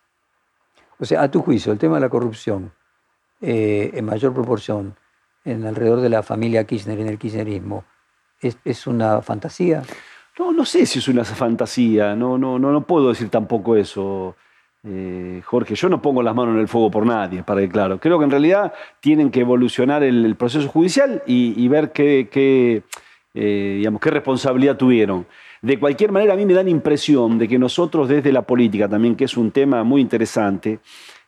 O 0.98 1.04
sea, 1.04 1.22
a 1.22 1.30
tu 1.30 1.42
juicio, 1.42 1.70
el 1.72 1.78
tema 1.78 1.96
de 1.96 2.00
la 2.00 2.08
corrupción 2.08 2.72
eh, 3.40 3.90
en 3.94 4.04
mayor 4.04 4.32
proporción 4.32 4.96
en 5.44 5.64
alrededor 5.64 6.00
de 6.00 6.08
la 6.08 6.22
familia 6.22 6.64
Kirchner, 6.64 6.98
en 6.98 7.08
el 7.08 7.18
kirchnerismo, 7.18 7.84
¿es, 8.40 8.86
una 8.86 9.22
fantasía? 9.22 9.82
No, 10.38 10.52
no 10.52 10.64
sé 10.64 10.86
si 10.86 11.00
es 11.00 11.08
una 11.08 11.24
fantasía, 11.24 12.14
no, 12.14 12.38
no, 12.38 12.58
no, 12.58 12.70
no 12.70 12.82
puedo 12.82 13.08
decir 13.08 13.28
tampoco 13.28 13.74
eso. 13.74 14.36
Eh, 14.84 15.42
Jorge, 15.44 15.74
yo 15.74 15.88
no 15.88 16.00
pongo 16.00 16.22
las 16.22 16.34
manos 16.34 16.54
en 16.54 16.60
el 16.60 16.68
fuego 16.68 16.90
por 16.90 17.04
nadie, 17.04 17.42
para 17.42 17.60
que 17.60 17.68
claro. 17.68 17.98
Creo 17.98 18.18
que 18.18 18.24
en 18.24 18.30
realidad 18.30 18.72
tienen 19.00 19.30
que 19.30 19.40
evolucionar 19.40 20.04
el, 20.04 20.36
proceso 20.36 20.68
judicial 20.68 21.22
y, 21.26 21.66
ver 21.66 21.90
qué, 21.90 22.82
eh, 23.34 23.74
digamos, 23.78 24.00
qué 24.00 24.10
responsabilidad 24.10 24.76
tuvieron. 24.76 25.26
De 25.60 25.80
cualquier 25.80 26.12
manera, 26.12 26.34
a 26.34 26.36
mí 26.36 26.46
me 26.46 26.54
da 26.54 26.62
la 26.62 26.70
impresión 26.70 27.36
de 27.36 27.48
que 27.48 27.58
nosotros 27.58 28.08
desde 28.08 28.30
la 28.30 28.42
política 28.42 28.88
también, 28.88 29.16
que 29.16 29.24
es 29.24 29.36
un 29.36 29.50
tema 29.50 29.82
muy 29.82 30.00
interesante, 30.00 30.78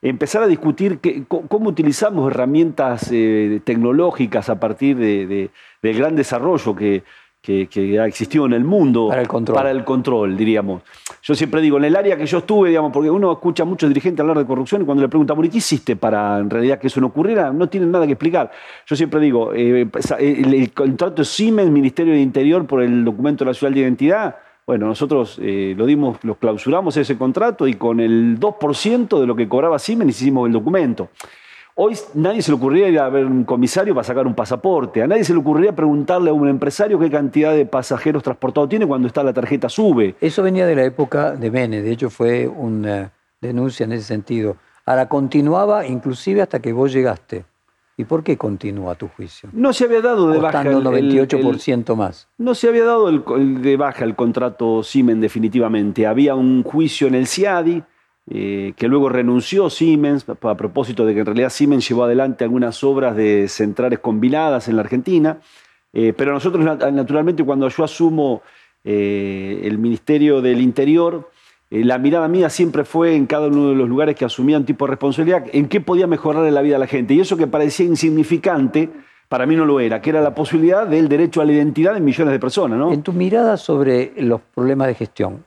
empezar 0.00 0.44
a 0.44 0.46
discutir 0.46 1.00
cómo 1.26 1.68
utilizamos 1.68 2.30
herramientas 2.30 3.10
eh, 3.10 3.60
tecnológicas 3.64 4.48
a 4.48 4.60
partir 4.60 4.96
del 4.96 5.50
gran 5.82 6.14
desarrollo 6.14 6.76
que, 6.76 7.02
que, 7.42 7.98
ha 7.98 8.06
existido 8.06 8.44
en 8.46 8.52
el 8.52 8.64
mundo 8.64 9.08
para 9.08 9.22
el, 9.22 9.28
control. 9.28 9.56
para 9.56 9.70
el 9.70 9.84
control, 9.84 10.36
diríamos. 10.36 10.82
Yo 11.22 11.34
siempre 11.34 11.60
digo, 11.60 11.78
en 11.78 11.84
el 11.84 11.96
área 11.96 12.16
que 12.16 12.26
yo 12.26 12.38
estuve, 12.38 12.68
digamos, 12.68 12.92
porque 12.92 13.10
uno 13.10 13.32
escucha 13.32 13.62
a 13.62 13.66
muchos 13.66 13.88
dirigentes 13.88 14.20
hablar 14.20 14.38
de 14.38 14.46
corrupción 14.46 14.82
y 14.82 14.84
cuando 14.84 15.02
le 15.02 15.08
preguntan, 15.08 15.42
¿y 15.44 15.48
qué 15.48 15.58
hiciste 15.58 15.96
para 15.96 16.38
en 16.38 16.50
realidad 16.50 16.78
que 16.78 16.88
eso 16.88 17.00
no 17.00 17.08
ocurriera? 17.08 17.50
No 17.50 17.68
tienen 17.68 17.90
nada 17.90 18.06
que 18.06 18.12
explicar. 18.12 18.50
Yo 18.86 18.94
siempre 18.94 19.20
digo, 19.20 19.52
eh, 19.54 19.88
el, 20.18 20.72
contrato 20.72 21.24
Siemens, 21.24 21.70
Ministerio 21.70 22.12
de 22.12 22.20
Interior, 22.20 22.66
por 22.66 22.82
el 22.82 23.04
documento 23.04 23.44
nacional 23.44 23.74
de 23.74 23.80
identidad, 23.80 24.36
bueno, 24.66 24.86
nosotros 24.86 25.38
eh, 25.42 25.74
lo 25.76 25.86
dimos, 25.86 26.18
lo 26.22 26.36
clausuramos 26.36 26.96
ese 26.96 27.16
contrato 27.16 27.66
y 27.66 27.74
con 27.74 27.98
el 28.00 28.38
2% 28.38 29.18
de 29.18 29.26
lo 29.26 29.34
que 29.34 29.48
cobraba 29.48 29.78
Siemens 29.78 30.20
hicimos 30.20 30.46
el 30.46 30.52
documento. 30.52 31.08
Hoy 31.82 31.96
nadie 32.12 32.42
se 32.42 32.50
le 32.50 32.58
ocurriría 32.58 32.88
ir 32.88 32.98
a 32.98 33.08
ver 33.08 33.24
un 33.24 33.44
comisario 33.44 33.94
para 33.94 34.04
sacar 34.04 34.26
un 34.26 34.34
pasaporte. 34.34 35.02
A 35.02 35.06
nadie 35.06 35.24
se 35.24 35.32
le 35.32 35.38
ocurriría 35.38 35.74
preguntarle 35.74 36.28
a 36.28 36.34
un 36.34 36.46
empresario 36.46 36.98
qué 36.98 37.08
cantidad 37.08 37.54
de 37.54 37.64
pasajeros 37.64 38.22
transportados 38.22 38.68
tiene 38.68 38.86
cuando 38.86 39.08
está 39.08 39.24
la 39.24 39.32
tarjeta 39.32 39.70
sube. 39.70 40.14
Eso 40.20 40.42
venía 40.42 40.66
de 40.66 40.76
la 40.76 40.84
época 40.84 41.32
de 41.32 41.48
Bene, 41.48 41.80
de 41.80 41.90
hecho 41.90 42.10
fue 42.10 42.46
una 42.46 43.12
denuncia 43.40 43.84
en 43.84 43.92
ese 43.92 44.04
sentido. 44.04 44.58
Ahora 44.84 45.08
continuaba 45.08 45.86
inclusive 45.86 46.42
hasta 46.42 46.60
que 46.60 46.74
vos 46.74 46.92
llegaste. 46.92 47.46
¿Y 47.96 48.04
por 48.04 48.22
qué 48.22 48.36
continúa 48.36 48.94
tu 48.94 49.08
juicio? 49.08 49.48
No 49.54 49.72
se 49.72 49.84
había 49.84 50.02
dado 50.02 50.28
de 50.28 50.38
baja 50.38 50.60
el 50.60 50.84
98% 50.84 51.96
más. 51.96 52.28
No 52.36 52.54
se 52.54 52.68
había 52.68 52.84
dado 52.84 53.08
el, 53.08 53.62
de 53.62 53.78
baja 53.78 54.04
el 54.04 54.14
contrato 54.14 54.82
Siemens 54.82 55.22
definitivamente. 55.22 56.06
Había 56.06 56.34
un 56.34 56.62
juicio 56.62 57.06
en 57.06 57.14
el 57.14 57.26
CIADI 57.26 57.82
eh, 58.28 58.74
que 58.76 58.86
luego 58.86 59.08
renunció 59.08 59.70
Siemens 59.70 60.24
a 60.28 60.54
propósito 60.56 61.04
de 61.04 61.14
que 61.14 61.20
en 61.20 61.26
realidad 61.26 61.50
Siemens 61.50 61.88
llevó 61.88 62.04
adelante 62.04 62.44
algunas 62.44 62.84
obras 62.84 63.16
de 63.16 63.48
centrales 63.48 63.98
combinadas 63.98 64.68
en 64.68 64.76
la 64.76 64.82
Argentina. 64.82 65.38
Eh, 65.92 66.12
pero 66.16 66.32
nosotros, 66.32 66.64
naturalmente, 66.64 67.42
cuando 67.44 67.68
yo 67.68 67.82
asumo 67.82 68.42
eh, 68.84 69.60
el 69.64 69.78
Ministerio 69.78 70.40
del 70.40 70.60
Interior, 70.60 71.30
la 71.70 71.98
mirada 71.98 72.26
mía 72.26 72.50
siempre 72.50 72.84
fue 72.84 73.14
en 73.14 73.26
cada 73.26 73.46
uno 73.46 73.70
de 73.70 73.76
los 73.76 73.88
lugares 73.88 74.16
que 74.16 74.24
asumía 74.24 74.58
un 74.58 74.64
tipo 74.64 74.86
de 74.86 74.90
responsabilidad, 74.90 75.44
en 75.52 75.68
qué 75.68 75.80
podía 75.80 76.08
mejorar 76.08 76.50
la 76.52 76.62
vida 76.62 76.74
de 76.74 76.80
la 76.80 76.86
gente. 76.88 77.14
Y 77.14 77.20
eso 77.20 77.36
que 77.36 77.46
parecía 77.46 77.86
insignificante, 77.86 78.90
para 79.28 79.46
mí 79.46 79.54
no 79.54 79.64
lo 79.64 79.78
era, 79.78 80.00
que 80.00 80.10
era 80.10 80.20
la 80.20 80.34
posibilidad 80.34 80.84
del 80.88 81.08
derecho 81.08 81.40
a 81.40 81.44
la 81.44 81.52
identidad 81.52 81.94
de 81.94 82.00
millones 82.00 82.32
de 82.32 82.40
personas. 82.40 82.76
¿no? 82.76 82.92
En 82.92 83.02
tu 83.04 83.12
mirada 83.12 83.56
sobre 83.56 84.12
los 84.16 84.40
problemas 84.40 84.88
de 84.88 84.94
gestión, 84.94 85.44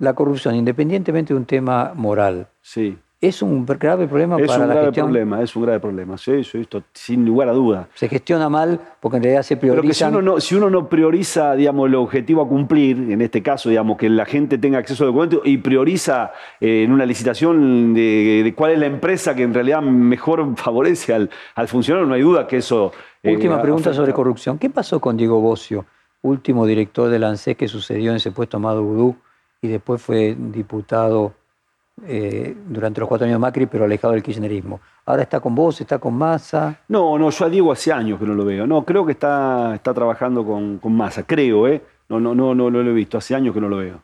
la 0.00 0.14
corrupción, 0.14 0.56
independientemente 0.56 1.32
de 1.32 1.38
un 1.38 1.46
tema 1.46 1.92
moral, 1.94 2.48
sí. 2.60 2.98
¿Es 3.22 3.42
un 3.42 3.66
grave 3.66 4.08
problema 4.08 4.38
es 4.40 4.46
para 4.46 4.62
un 4.62 4.68
la 4.68 4.74
grave 4.74 4.86
gestión? 4.86 5.06
Problema, 5.08 5.42
es 5.42 5.54
un 5.54 5.62
grave 5.62 5.78
problema, 5.78 6.16
sí, 6.16 6.42
sí, 6.42 6.56
esto, 6.62 6.82
sin 6.94 7.26
lugar 7.26 7.50
a 7.50 7.52
duda. 7.52 7.86
Se 7.94 8.08
gestiona 8.08 8.48
mal 8.48 8.80
porque 8.98 9.18
en 9.18 9.22
realidad 9.24 9.42
se 9.42 9.58
Pero 9.58 9.82
que 9.82 9.92
si 9.92 10.04
uno, 10.04 10.22
no, 10.22 10.40
si 10.40 10.54
uno 10.54 10.70
no 10.70 10.88
prioriza, 10.88 11.54
digamos, 11.54 11.86
el 11.88 11.96
objetivo 11.96 12.40
a 12.40 12.48
cumplir, 12.48 12.96
en 13.12 13.20
este 13.20 13.42
caso, 13.42 13.68
digamos, 13.68 13.98
que 13.98 14.08
la 14.08 14.24
gente 14.24 14.56
tenga 14.56 14.78
acceso 14.78 15.04
a 15.04 15.08
documentos 15.08 15.42
y 15.44 15.58
prioriza 15.58 16.32
eh, 16.62 16.84
en 16.84 16.92
una 16.92 17.04
licitación 17.04 17.92
de, 17.92 18.40
de 18.42 18.54
cuál 18.54 18.72
es 18.72 18.78
la 18.78 18.86
empresa 18.86 19.34
que 19.34 19.42
en 19.42 19.52
realidad 19.52 19.82
mejor 19.82 20.56
favorece 20.56 21.12
al, 21.12 21.28
al 21.56 21.68
funcionario, 21.68 22.08
no 22.08 22.14
hay 22.14 22.22
duda 22.22 22.46
que 22.46 22.56
eso... 22.56 22.90
eh, 23.22 23.34
Última 23.34 23.60
pregunta 23.60 23.90
afecta. 23.90 24.00
sobre 24.00 24.14
corrupción. 24.14 24.56
¿Qué 24.56 24.70
pasó 24.70 24.98
con 24.98 25.18
Diego 25.18 25.42
Bocio, 25.42 25.84
último 26.22 26.64
director 26.64 27.10
del 27.10 27.24
ANSES 27.24 27.54
que 27.54 27.68
sucedió 27.68 28.12
en 28.12 28.16
ese 28.16 28.30
puesto 28.30 28.56
Amado 28.56 28.82
Vudú 28.82 29.14
y 29.62 29.68
después 29.68 30.00
fue 30.00 30.34
diputado 30.38 31.34
eh, 32.06 32.56
durante 32.66 33.00
los 33.00 33.08
cuatro 33.08 33.26
años 33.26 33.36
de 33.36 33.40
Macri, 33.40 33.66
pero 33.66 33.84
alejado 33.84 34.14
del 34.14 34.22
kirchnerismo? 34.22 34.80
Ahora 35.04 35.22
está 35.22 35.40
con 35.40 35.54
vos, 35.54 35.80
está 35.80 35.98
con 35.98 36.14
Massa. 36.14 36.80
No, 36.88 37.18
no, 37.18 37.30
yo 37.30 37.44
a 37.44 37.48
Diego 37.50 37.72
hace 37.72 37.92
años 37.92 38.18
que 38.18 38.26
no 38.26 38.34
lo 38.34 38.44
veo. 38.44 38.66
No, 38.66 38.84
creo 38.84 39.04
que 39.04 39.12
está, 39.12 39.74
está 39.74 39.92
trabajando 39.92 40.44
con, 40.44 40.78
con 40.78 40.96
masa, 40.96 41.24
creo, 41.24 41.68
¿eh? 41.68 41.82
No, 42.08 42.18
no, 42.18 42.34
no, 42.34 42.54
no, 42.54 42.70
no 42.70 42.82
lo 42.82 42.90
he 42.90 42.94
visto, 42.94 43.18
hace 43.18 43.34
años 43.34 43.54
que 43.54 43.60
no 43.60 43.68
lo 43.68 43.76
veo. 43.76 44.00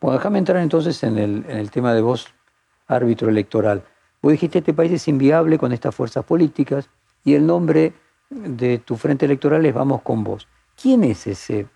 Bueno, 0.00 0.18
déjame 0.18 0.38
entrar 0.38 0.62
entonces 0.62 1.02
en 1.04 1.16
el, 1.18 1.44
en 1.48 1.58
el 1.58 1.70
tema 1.70 1.94
de 1.94 2.02
vos, 2.02 2.26
árbitro 2.88 3.28
electoral. 3.28 3.82
Vos 4.20 4.32
dijiste 4.32 4.58
este 4.58 4.74
país 4.74 4.92
es 4.92 5.08
inviable 5.08 5.58
con 5.58 5.72
estas 5.72 5.94
fuerzas 5.94 6.24
políticas 6.24 6.90
y 7.24 7.34
el 7.34 7.46
nombre 7.46 7.92
de 8.28 8.78
tu 8.78 8.96
frente 8.96 9.24
electoral 9.26 9.64
es 9.64 9.72
Vamos 9.72 10.02
con 10.02 10.24
vos. 10.24 10.48
¿Quién 10.80 11.04
es 11.04 11.26
ese 11.26 11.66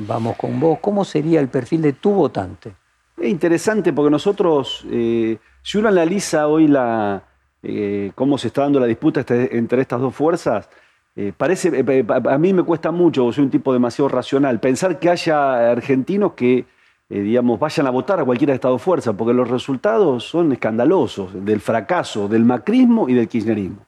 Vamos 0.00 0.36
con 0.36 0.60
vos? 0.60 0.78
¿Cómo 0.80 1.04
sería 1.04 1.40
el 1.40 1.48
perfil 1.48 1.82
de 1.82 1.92
tu 1.94 2.12
votante? 2.12 2.72
Es 3.16 3.28
interesante 3.28 3.92
porque 3.92 4.10
nosotros, 4.12 4.86
eh, 4.90 5.38
si 5.60 5.76
uno 5.76 5.88
analiza 5.88 6.46
hoy 6.46 6.68
la, 6.68 7.20
eh, 7.64 8.12
cómo 8.14 8.38
se 8.38 8.46
está 8.46 8.62
dando 8.62 8.78
la 8.78 8.86
disputa 8.86 9.20
este- 9.20 9.58
entre 9.58 9.82
estas 9.82 10.00
dos 10.00 10.14
fuerzas, 10.14 10.68
eh, 11.16 11.32
parece, 11.36 11.84
a 12.08 12.38
mí 12.38 12.52
me 12.52 12.62
cuesta 12.62 12.92
mucho, 12.92 13.32
soy 13.32 13.42
un 13.42 13.50
tipo 13.50 13.72
demasiado 13.72 14.08
racional, 14.08 14.60
pensar 14.60 15.00
que 15.00 15.10
haya 15.10 15.72
argentinos 15.72 16.34
que, 16.34 16.64
digamos, 17.08 17.58
vayan 17.58 17.88
a 17.88 17.90
votar 17.90 18.20
a 18.20 18.24
cualquiera 18.24 18.52
de 18.52 18.56
estas 18.56 18.70
dos 18.70 18.82
fuerzas, 18.82 19.16
porque 19.18 19.34
los 19.34 19.50
resultados 19.50 20.22
son 20.22 20.52
escandalosos 20.52 21.44
del 21.44 21.60
fracaso 21.60 22.28
del 22.28 22.44
macrismo 22.44 23.08
y 23.08 23.14
del 23.14 23.26
kirchnerismo. 23.26 23.87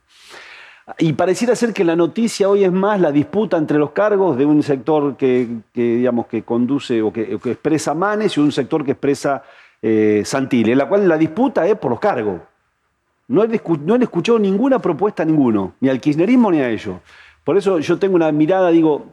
Y 0.99 1.13
pareciera 1.13 1.55
ser 1.55 1.73
que 1.73 1.85
la 1.85 1.97
noticia 1.97 2.49
hoy 2.49 2.65
es 2.65 2.73
más 2.73 3.01
la 3.01 3.13
disputa 3.13 3.57
entre 3.57 3.79
los 3.79 3.91
cargos 3.91 4.37
de 4.37 4.47
un 4.47 4.63
sector 4.63 5.17
que, 5.17 5.47
digamos, 5.75 6.27
que 6.27 6.43
conduce 6.43 7.03
o 7.03 7.13
que, 7.13 7.35
expresa 7.35 7.95
Manes 7.95 8.37
y 8.37 8.41
un 8.41 8.53
sector 8.53 8.85
que 8.85 8.93
expresa 8.93 9.43
eh, 9.83 10.25
en 10.33 10.79
la 10.79 10.89
cual 10.89 11.09
la 11.09 11.17
disputa 11.17 11.67
es 11.67 11.77
por 11.77 11.91
los 11.91 12.01
cargos. 12.01 12.41
No 13.29 13.45
he, 13.45 13.47
han 13.47 14.03
escuchado 14.03 14.39
ninguna 14.39 14.79
propuesta 14.81 15.23
a 15.23 15.27
ninguno, 15.27 15.75
ni 15.81 15.89
al 15.89 16.01
kirchnerismo 16.01 16.51
ni 16.51 16.61
a 16.61 16.69
ellos. 16.69 16.97
Por 17.45 17.57
eso 17.57 17.79
yo 17.79 17.99
tengo 17.99 18.17
una 18.17 18.33
mirada, 18.33 18.71
digo, 18.71 19.07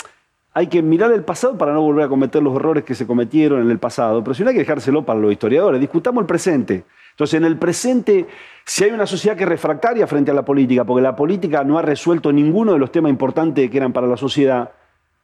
hay 0.54 0.68
que 0.68 0.82
mirar 0.82 1.12
el 1.12 1.24
pasado 1.24 1.58
para 1.58 1.72
no 1.72 1.82
volver 1.82 2.06
a 2.06 2.10
cometer 2.10 2.42
los 2.42 2.56
errores 2.56 2.84
que 2.84 2.96
se 2.96 3.06
cometieron 3.06 3.62
en 3.62 3.70
el 3.70 3.78
pasado, 3.78 4.24
pero 4.24 4.34
si 4.34 4.44
no 4.44 4.50
hay 4.50 4.56
que 4.56 4.62
dejárselo 4.62 5.06
para 5.06 5.20
los 5.20 5.32
historiadores, 5.32 5.80
discutamos 5.80 6.22
el 6.22 6.28
presente. 6.28 6.84
Entonces, 7.18 7.40
en 7.40 7.46
el 7.46 7.58
presente, 7.58 8.28
si 8.64 8.84
hay 8.84 8.92
una 8.92 9.08
sociedad 9.08 9.36
que 9.36 9.42
es 9.42 9.50
refractaria 9.50 10.06
frente 10.06 10.30
a 10.30 10.36
la 10.36 10.46
política, 10.46 10.84
porque 10.84 11.02
la 11.02 11.16
política 11.16 11.64
no 11.64 11.80
ha 11.80 11.82
resuelto 11.82 12.32
ninguno 12.32 12.74
de 12.74 12.78
los 12.78 12.92
temas 12.92 13.10
importantes 13.10 13.72
que 13.72 13.78
eran 13.78 13.92
para 13.92 14.06
la 14.06 14.18
sociedad, 14.18 14.70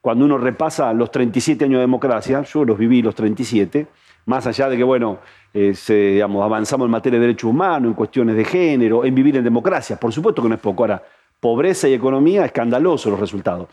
cuando 0.02 0.26
uno 0.26 0.40
repasa 0.40 0.92
los 0.92 1.12
37 1.12 1.66
años 1.66 1.78
de 1.78 1.82
democracia, 1.82 2.42
yo 2.42 2.66
los 2.66 2.80
viví 2.80 3.04
los 3.04 3.14
37, 3.14 3.86
más 4.26 4.48
allá 4.48 4.70
de 4.70 4.78
que, 4.78 4.84
bueno, 4.84 5.20
eh, 5.54 6.20
avanzamos 6.24 6.86
en 6.86 6.92
materia 6.92 7.20
de 7.20 7.28
derechos 7.28 7.52
humanos, 7.52 7.90
en 7.90 7.94
cuestiones 7.94 8.36
de 8.38 8.44
género, 8.44 9.06
en 9.06 9.14
vivir 9.14 9.38
en 9.38 9.44
democracia, 9.44 10.00
por 10.00 10.12
supuesto 10.12 10.42
que 10.42 10.50
no 10.50 10.56
es 10.56 10.62
poco. 10.62 10.82
Ahora, 10.82 11.04
pobreza 11.40 11.88
y 11.88 11.94
economía, 11.94 12.44
escandalosos 12.44 13.12
los 13.12 13.20
resultados. 13.20 13.68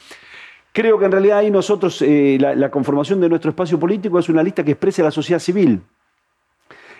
Creo 0.72 0.98
que 0.98 1.06
en 1.06 1.12
realidad 1.12 1.38
ahí 1.38 1.50
nosotros, 1.50 2.02
eh, 2.02 2.36
la, 2.38 2.54
la 2.54 2.70
conformación 2.70 3.18
de 3.18 3.30
nuestro 3.30 3.48
espacio 3.48 3.80
político 3.80 4.18
es 4.18 4.28
una 4.28 4.42
lista 4.42 4.62
que 4.62 4.72
exprese 4.72 5.00
a 5.00 5.06
la 5.06 5.10
sociedad 5.10 5.40
civil. 5.40 5.80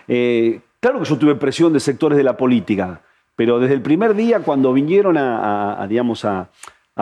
Eh, 0.07 0.59
claro 0.79 0.99
que 0.99 1.05
yo 1.05 1.17
tuve 1.17 1.35
presión 1.35 1.73
de 1.73 1.79
sectores 1.79 2.17
de 2.17 2.23
la 2.23 2.37
política, 2.37 3.01
pero 3.35 3.59
desde 3.59 3.75
el 3.75 3.81
primer 3.81 4.15
día 4.15 4.39
cuando 4.39 4.73
vinieron 4.73 5.17
a, 5.17 5.85
digamos, 5.89 6.25
a, 6.25 6.49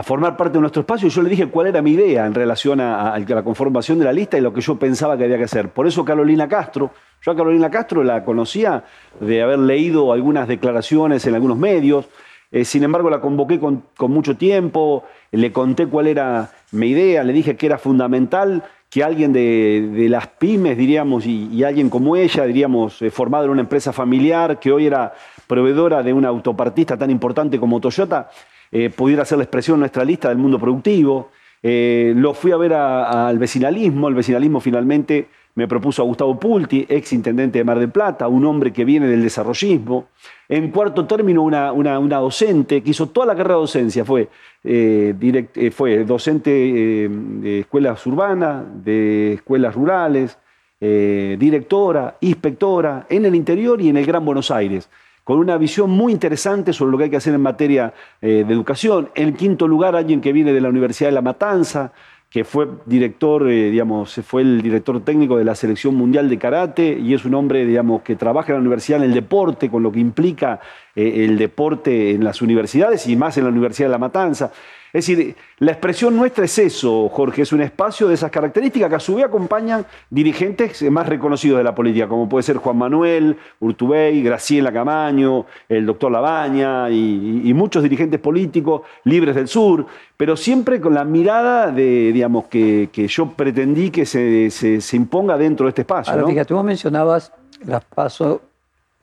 formar 0.04 0.38
parte 0.38 0.54
de 0.54 0.62
nuestro 0.62 0.82
espacio, 0.82 1.10
yo 1.10 1.22
le 1.22 1.30
dije 1.30 1.48
cuál 1.48 1.68
era 1.68 1.82
mi 1.82 1.92
idea 1.92 2.26
en 2.26 2.34
relación 2.34 2.80
a, 2.80 3.20
la 3.20 3.44
conformación 3.44 4.00
de 4.00 4.06
la 4.06 4.14
lista 4.14 4.38
y 4.38 4.42
lo 4.42 4.54
que 4.54 4.62
yo 4.62 4.78
pensaba 4.80 5.18
que 5.18 5.26
había 5.26 5.38
que 5.38 5.44
hacer. 5.44 5.70
Por 5.70 5.88
eso 5.88 6.06
Carolina 6.06 6.48
Castro, 6.48 6.92
yo 7.22 7.32
a 7.34 7.36
Carolina 7.36 7.70
Castro 7.70 8.04
la 8.04 8.24
conocía 8.24 8.86
de 9.20 9.42
haber 9.42 9.60
leído 9.60 10.14
algunas 10.14 10.48
declaraciones 10.48 11.26
en 11.28 11.36
algunos 11.36 11.58
medios, 11.58 12.08
eh, 12.52 12.64
sin 12.64 12.84
embargo 12.84 13.10
la 13.10 13.20
convoqué 13.20 13.60
con, 13.60 13.84
con 13.98 14.12
mucho 14.12 14.38
tiempo, 14.38 15.04
le 15.32 15.52
conté 15.52 15.88
cuál 15.88 16.08
era 16.08 16.50
mi 16.72 16.88
idea, 16.88 17.24
le 17.24 17.34
dije 17.34 17.58
que 17.58 17.66
era 17.66 17.78
fundamental 17.78 18.64
que 18.90 19.04
alguien 19.04 19.32
de, 19.32 20.08
las 20.10 20.28
pymes, 20.28 20.78
diríamos, 20.78 21.26
y, 21.26 21.64
alguien 21.64 21.90
como 21.90 22.16
ella, 22.16 22.46
diríamos, 22.46 23.02
eh, 23.02 23.12
formado 23.12 23.46
en 23.46 23.52
una 23.52 23.62
empresa 23.62 23.94
familiar, 23.94 24.60
que 24.60 24.72
hoy 24.72 24.88
era 24.88 25.14
proveedora 25.46 26.02
de 26.02 26.12
una 26.12 26.30
autopartista 26.30 26.98
tan 26.98 27.12
importante 27.12 27.60
como 27.60 27.80
Toyota, 27.80 28.30
eh, 28.72 28.90
pudiera 28.90 29.26
ser 29.26 29.38
la 29.38 29.44
expresión 29.44 29.76
en 29.76 29.82
nuestra 29.82 30.04
lista 30.04 30.30
del 30.30 30.38
mundo 30.40 30.60
productivo. 30.60 31.30
Eh, 31.62 32.14
lo 32.16 32.34
fui 32.34 32.52
a 32.52 32.58
ver 32.58 32.74
al 32.74 33.38
vecinalismo, 33.38 34.08
el 34.08 34.16
vecinalismo 34.16 34.60
finalmente 34.60 35.28
me 35.56 35.68
propuso 35.68 36.02
a 36.02 36.06
Gustavo 36.06 36.40
Pulti, 36.40 36.86
ex 36.88 37.14
intendente 37.14 37.60
de 37.60 37.64
Mar 37.64 37.80
del 37.80 37.90
Plata, 37.90 38.28
un 38.28 38.46
hombre 38.46 38.72
que 38.72 38.86
viene 38.86 39.08
del 39.08 39.22
desarrollismo. 39.22 40.08
En 40.48 40.72
cuarto 40.72 41.06
término, 41.06 41.44
una, 41.44 42.20
docente 42.20 42.82
que 42.82 42.92
hizo 42.92 43.10
toda 43.10 43.28
la 43.28 43.36
carrera 43.36 43.56
de 43.56 43.62
docencia, 43.62 44.06
fue, 44.06 44.30
eh, 44.64 45.14
eh, 45.22 46.04
docente 46.06 46.52
eh, 46.52 47.10
de 47.10 47.60
escuelas 47.60 48.06
urbanas, 48.06 48.64
de 48.84 49.34
escuelas 49.34 49.76
rurales, 49.76 50.38
directora, 50.80 52.16
inspectora, 52.22 53.06
en 53.10 53.26
el 53.26 53.36
interior 53.36 53.82
y 53.82 53.90
en 53.90 53.98
el 53.98 54.06
Gran 54.06 54.24
Buenos 54.24 54.50
Aires 54.50 54.90
con 55.26 55.38
una 55.38 55.58
visión 55.58 55.92
muy 55.92 56.12
interesante 56.12 56.74
sobre 56.74 56.92
lo 56.92 56.98
que 56.98 57.04
hay 57.04 57.10
que 57.12 57.18
hacer 57.18 57.36
en 57.36 57.42
materia 57.42 57.94
de 58.20 58.40
educación. 58.40 59.12
En 59.14 59.36
quinto 59.36 59.68
lugar, 59.68 59.96
alguien 59.96 60.22
que 60.22 60.34
viene 60.34 60.54
de 60.54 60.62
la 60.62 60.70
Universidad 60.70 61.10
de 61.10 61.16
La 61.16 61.22
Matanza, 61.22 61.92
que 62.30 62.44
fue 62.44 62.68
director, 62.86 63.50
eh, 63.50 63.72
digamos, 63.72 64.14
fue 64.24 64.44
el 64.44 64.62
director 64.62 65.04
técnico 65.04 65.38
de 65.38 65.46
la 65.46 65.56
Selección 65.56 65.96
Mundial 65.96 66.30
de 66.30 66.38
Karate 66.38 67.00
y 67.00 67.16
es 67.16 67.26
un 67.26 67.34
hombre, 67.34 67.66
digamos, 67.66 68.04
que 68.04 68.16
trabaja 68.16 68.50
en 68.50 68.56
la 68.56 68.62
universidad 68.62 69.00
en 69.00 69.10
el 69.10 69.16
deporte, 69.16 69.70
con 69.70 69.82
lo 69.82 69.92
que 69.92 70.00
implica 70.00 70.60
eh, 70.96 71.26
el 71.26 71.40
deporte 71.40 72.12
en 72.12 72.24
las 72.24 72.44
universidades 72.44 73.08
y 73.08 73.16
más 73.16 73.38
en 73.38 73.46
la 73.46 73.50
Universidad 73.50 73.88
de 73.88 73.92
La 73.94 73.98
Matanza. 73.98 74.52
Es 74.92 75.06
decir, 75.06 75.36
la 75.60 75.72
expresión 75.72 76.16
nuestra 76.16 76.46
es 76.46 76.58
eso, 76.58 77.10
Jorge, 77.10 77.44
es 77.44 77.54
un 77.54 77.62
espacio 77.62 78.08
de 78.08 78.16
esas 78.16 78.32
características 78.32 78.90
que 78.90 78.96
a 78.96 79.00
su 79.00 79.16
vez 79.16 79.26
acompañan 79.26 79.86
dirigentes 80.10 80.82
más 80.90 81.08
reconocidos 81.08 81.60
de 81.60 81.64
la 81.64 81.76
política, 81.76 82.08
como 82.08 82.28
puede 82.28 82.42
ser 82.44 82.58
Juan 82.58 82.78
Manuel, 82.78 83.38
Urtubey, 83.60 84.24
Graciela 84.24 84.72
Camaño, 84.74 85.46
el 85.68 85.86
doctor 85.86 86.12
Labaña 86.12 86.90
y, 86.90 87.54
muchos 87.54 87.84
dirigentes 87.84 88.20
políticos 88.20 88.82
libres 89.04 89.36
del 89.36 89.48
sur, 89.48 89.86
pero 90.18 90.36
siempre 90.38 90.80
con 90.82 90.94
la 90.94 91.04
mirada 91.04 91.72
de, 91.72 92.12
digamos, 92.14 92.46
que, 92.48 92.90
que 92.92 93.08
yo 93.08 93.30
pretendí 93.32 93.92
que 93.92 94.06
se, 94.06 94.50
se- 94.50 94.82
se 94.82 94.96
imponga 94.96 95.38
dentro 95.38 95.66
de 95.66 95.70
este 95.70 95.82
espacio. 95.82 96.12
Ahora, 96.14 96.24
¿no? 96.24 96.30
fíjate, 96.30 96.54
vos 96.54 96.64
mencionabas 96.64 97.32
las 97.66 97.84
pasos 97.84 98.40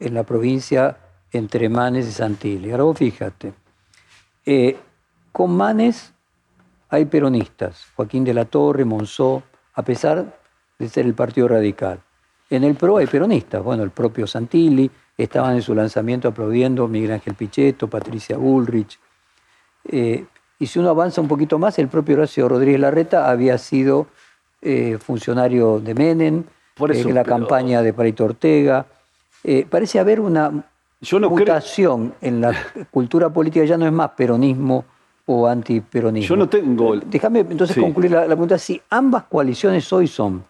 en 0.01 0.15
la 0.15 0.25
provincia 0.25 0.97
entre 1.33 1.69
Manes 1.69 2.09
y 2.09 2.13
Santilli. 2.13 2.71
Ahora 2.71 2.85
vos 2.85 2.99
fíjate, 2.99 3.53
eh, 4.47 4.77
con 5.37 5.55
Manes 5.55 6.15
hay 6.89 7.05
peronistas, 7.05 7.89
Joaquín 7.95 8.25
de 8.25 8.33
la 8.33 8.47
Torre, 8.47 8.87
Monzó, 8.87 9.43
a 9.75 9.83
pesar 9.83 10.35
de 10.79 10.89
ser 10.89 11.05
el 11.05 11.13
Partido 11.13 11.47
Radical. 11.47 12.01
En 12.49 12.65
el 12.65 12.75
PRO 12.75 12.97
hay 12.97 13.07
peronistas, 13.07 13.63
bueno, 13.63 13.83
el 13.83 13.91
propio 13.91 14.27
Santilli, 14.27 14.91
estaban 15.19 15.57
en 15.57 15.61
su 15.61 15.75
lanzamiento 15.75 16.29
aplaudiendo 16.29 16.89
Miguel 16.89 17.13
Ángel 17.13 17.35
Pichetto, 17.35 17.87
Patricia 17.87 18.39
Bullrich. 18.39 18.99
Eh, 19.85 20.25
y 20.59 20.67
si 20.67 20.79
uno 20.79 20.89
avanza 20.89 21.21
un 21.21 21.29
poquito 21.29 21.59
más, 21.59 21.79
el 21.79 21.89
propio 21.89 22.17
Horacio 22.17 22.49
Rodríguez 22.49 22.81
Larreta 22.81 23.29
había 23.29 23.59
sido 23.59 24.07
eh, 24.63 24.97
funcionario 24.99 25.81
de 25.81 25.93
Menem, 25.95 26.45
Por 26.75 26.93
eso, 26.93 27.11
en 27.11 27.15
la 27.15 27.25
pero- 27.25 27.37
campaña 27.37 27.83
de 27.83 27.93
Palito 27.93 28.25
Ortega. 28.25 28.87
Eh, 29.45 29.67
parece 29.69 29.99
haber 29.99 30.19
una 30.19 30.65
Yo 31.03 31.21
no 31.21 31.29
creo- 31.29 31.41
mutación 31.41 32.15
en 32.23 32.41
la 32.41 32.55
cultura 32.91 33.29
política, 33.29 33.67
ya 33.67 33.77
no 33.77 33.85
es 33.85 33.93
más 33.93 34.13
peronismo 34.13 34.87
o 35.27 35.47
antiperonismo. 35.47 36.29
Yo 36.29 36.37
no 36.37 36.49
tengo- 36.49 36.97
Déjame 36.97 37.41
entonces 37.41 37.75
Sí. 37.75 37.81
concluir 37.81 38.13
la, 38.13 38.21
la 38.23 38.27
pregunta. 38.29 38.59
Si 38.59 38.81
ambas 38.91 39.25
coaliciones 39.25 39.93
hoy 39.93 40.07
son 40.07 40.45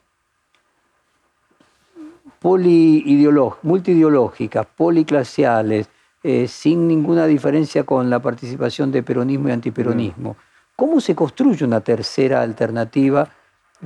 multiideológicas, 3.63 4.67
policlasiales, 4.77 5.89
eh, 6.23 6.47
sin 6.49 6.87
ninguna 6.89 7.27
diferencia 7.27 7.85
con 7.85 8.11
la 8.11 8.21
participación 8.21 8.93
de 8.93 9.03
peronismo 9.03 9.49
y 9.49 9.53
antiperonismo. 9.53 10.37
¿Cómo 10.75 11.01
se 11.01 11.15
construye 11.15 11.65
una 11.65 11.81
tercera 11.81 12.43
alternativa 12.43 13.29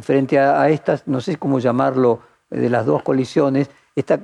frente 0.01 0.39
a, 0.39 0.69
estas, 0.69 1.07
no 1.07 1.21
sé 1.21 1.37
cómo 1.37 1.59
llamarlo, 1.59 2.21
de 2.51 2.69
las 2.69 2.85
dos 2.85 3.03
colisiones, 3.03 3.71
esta 3.95 4.19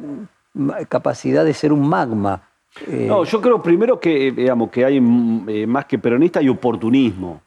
capacidad 0.88 1.44
de 1.44 1.54
ser 1.54 1.72
un 1.72 1.88
magma? 1.88 2.45
No, 2.88 3.24
yo 3.24 3.40
creo 3.40 3.62
primero 3.62 3.98
que, 3.98 4.32
digamos, 4.32 4.70
que 4.70 4.84
hay 4.84 5.00
más 5.00 5.86
que 5.86 5.98
peronista 5.98 6.42
y 6.42 6.48
oportunismo, 6.48 7.40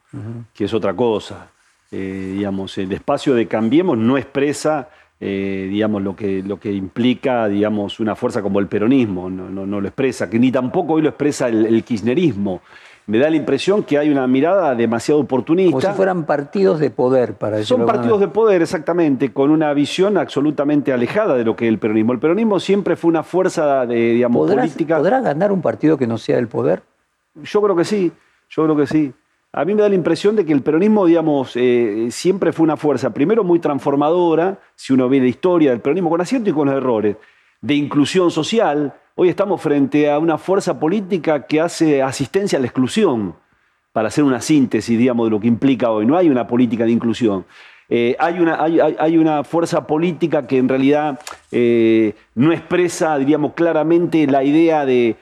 que 0.54 0.66
es 0.66 0.74
otra 0.74 0.94
cosa. 0.96 1.50
digamos, 1.92 2.78
el 2.78 2.92
espacio 2.92 3.36
de 3.36 3.48
Cambiemos 3.48 3.98
no 3.98 4.18
expresa 4.18 4.90
eh, 5.22 5.68
digamos, 5.70 6.02
lo 6.02 6.16
que, 6.16 6.42
lo 6.42 6.58
que 6.58 6.72
implica 6.72 7.50
digamos, 7.50 8.00
una 8.00 8.16
fuerza 8.16 8.42
como 8.42 8.60
el 8.60 8.68
peronismo, 8.68 9.30
no, 9.30 9.82
lo 9.82 9.88
expresa, 9.88 10.30
que 10.30 10.40
ni 10.40 10.50
tampoco 10.50 10.94
hoy 10.94 11.02
lo 11.02 11.10
expresa 11.10 11.50
el, 11.50 11.84
kirchnerismo. 11.84 12.62
Me 13.10 13.18
da 13.18 13.28
la 13.28 13.38
impresión 13.38 13.82
que 13.82 13.98
hay 13.98 14.12
una 14.12 14.28
mirada 14.28 14.76
demasiado 14.76 15.20
oportunista. 15.20 15.72
Como 15.72 15.82
si 15.82 15.98
fueran 15.98 16.26
partidos 16.28 16.80
de 16.80 16.92
poder, 16.92 17.34
para 17.34 17.58
eso. 17.58 17.76
Son 17.76 17.88
partidos 17.88 18.20
de 18.20 18.28
poder, 18.28 18.62
exactamente, 18.62 19.34
con 19.34 19.50
una 19.50 19.74
visión 19.74 20.16
absolutamente 20.16 20.94
alejada 20.94 21.36
de 21.36 21.44
lo 21.44 21.56
que 21.56 21.66
es 21.66 21.70
el 21.70 21.80
peronismo. 21.80 22.14
El 22.14 22.20
peronismo 22.20 22.60
siempre 22.60 22.96
fue 22.96 23.10
una 23.10 23.24
fuerza 23.24 23.88
de, 23.88 23.96
digamos, 24.14 24.48
política. 24.48 25.00
¿Podrá 25.00 25.22
ganar 25.22 25.52
un 25.52 25.60
partido 25.64 25.98
que 25.98 26.06
no 26.06 26.20
sea 26.20 26.38
el 26.38 26.48
poder? 26.48 26.84
Yo 27.34 27.64
creo 27.64 27.76
que 27.76 27.84
sí, 27.84 28.12
yo 28.48 28.64
creo 28.66 28.76
que 28.76 28.86
sí. 28.86 29.12
A 29.54 29.66
mí 29.66 29.74
me 29.74 29.82
da 29.82 29.90
la 29.90 29.96
impresión 29.96 30.36
de 30.36 30.46
que 30.46 30.54
el 30.54 30.62
peronismo, 30.62 31.08
digamos, 31.08 31.54
eh, 31.56 32.10
siempre 32.12 32.52
fue 32.52 32.64
una 32.64 32.78
fuerza, 32.78 33.10
primero 33.10 33.44
muy 33.44 33.58
transformadora, 33.58 34.60
si 34.76 34.94
uno 34.94 35.10
ve 35.10 35.20
la 35.20 35.26
historia 35.26 35.72
del 35.72 35.80
peronismo, 35.80 36.12
con 36.12 36.22
aciertos 36.22 36.50
y 36.50 36.54
con 36.54 36.70
errores, 36.70 37.16
de 37.62 37.74
inclusión 37.76 38.32
social. 38.32 38.94
Hoy 39.16 39.30
estamos 39.30 39.62
frente 39.62 40.10
a 40.10 40.20
una 40.20 40.38
fuerza 40.38 40.80
política 40.80 41.46
que 41.46 41.62
hace 41.62 42.02
asistencia 42.02 42.58
a 42.58 42.62
la 42.62 42.68
exclusión, 42.68 43.36
para 43.92 44.10
hacer 44.10 44.24
una 44.24 44.40
síntesis, 44.40 44.98
digamos, 44.98 45.28
de 45.28 45.32
lo 45.32 45.40
que 45.40 45.48
implica 45.48 45.90
hoy. 45.90 46.06
No 46.06 46.16
hay 46.16 46.30
una 46.30 46.48
política 46.48 46.86
de 46.86 46.92
inclusión. 46.92 47.46
Eh, 47.90 48.16
hay, 48.20 49.18
una, 49.18 49.44
fuerza 49.44 49.88
política 49.88 50.46
que 50.46 50.58
en 50.58 50.70
realidad 50.70 51.20
eh, 51.52 52.14
no 52.36 52.52
expresa, 52.52 53.18
diríamos, 53.18 53.54
claramente 53.54 54.28
la 54.28 54.44
idea 54.44 54.86
de 54.86 55.18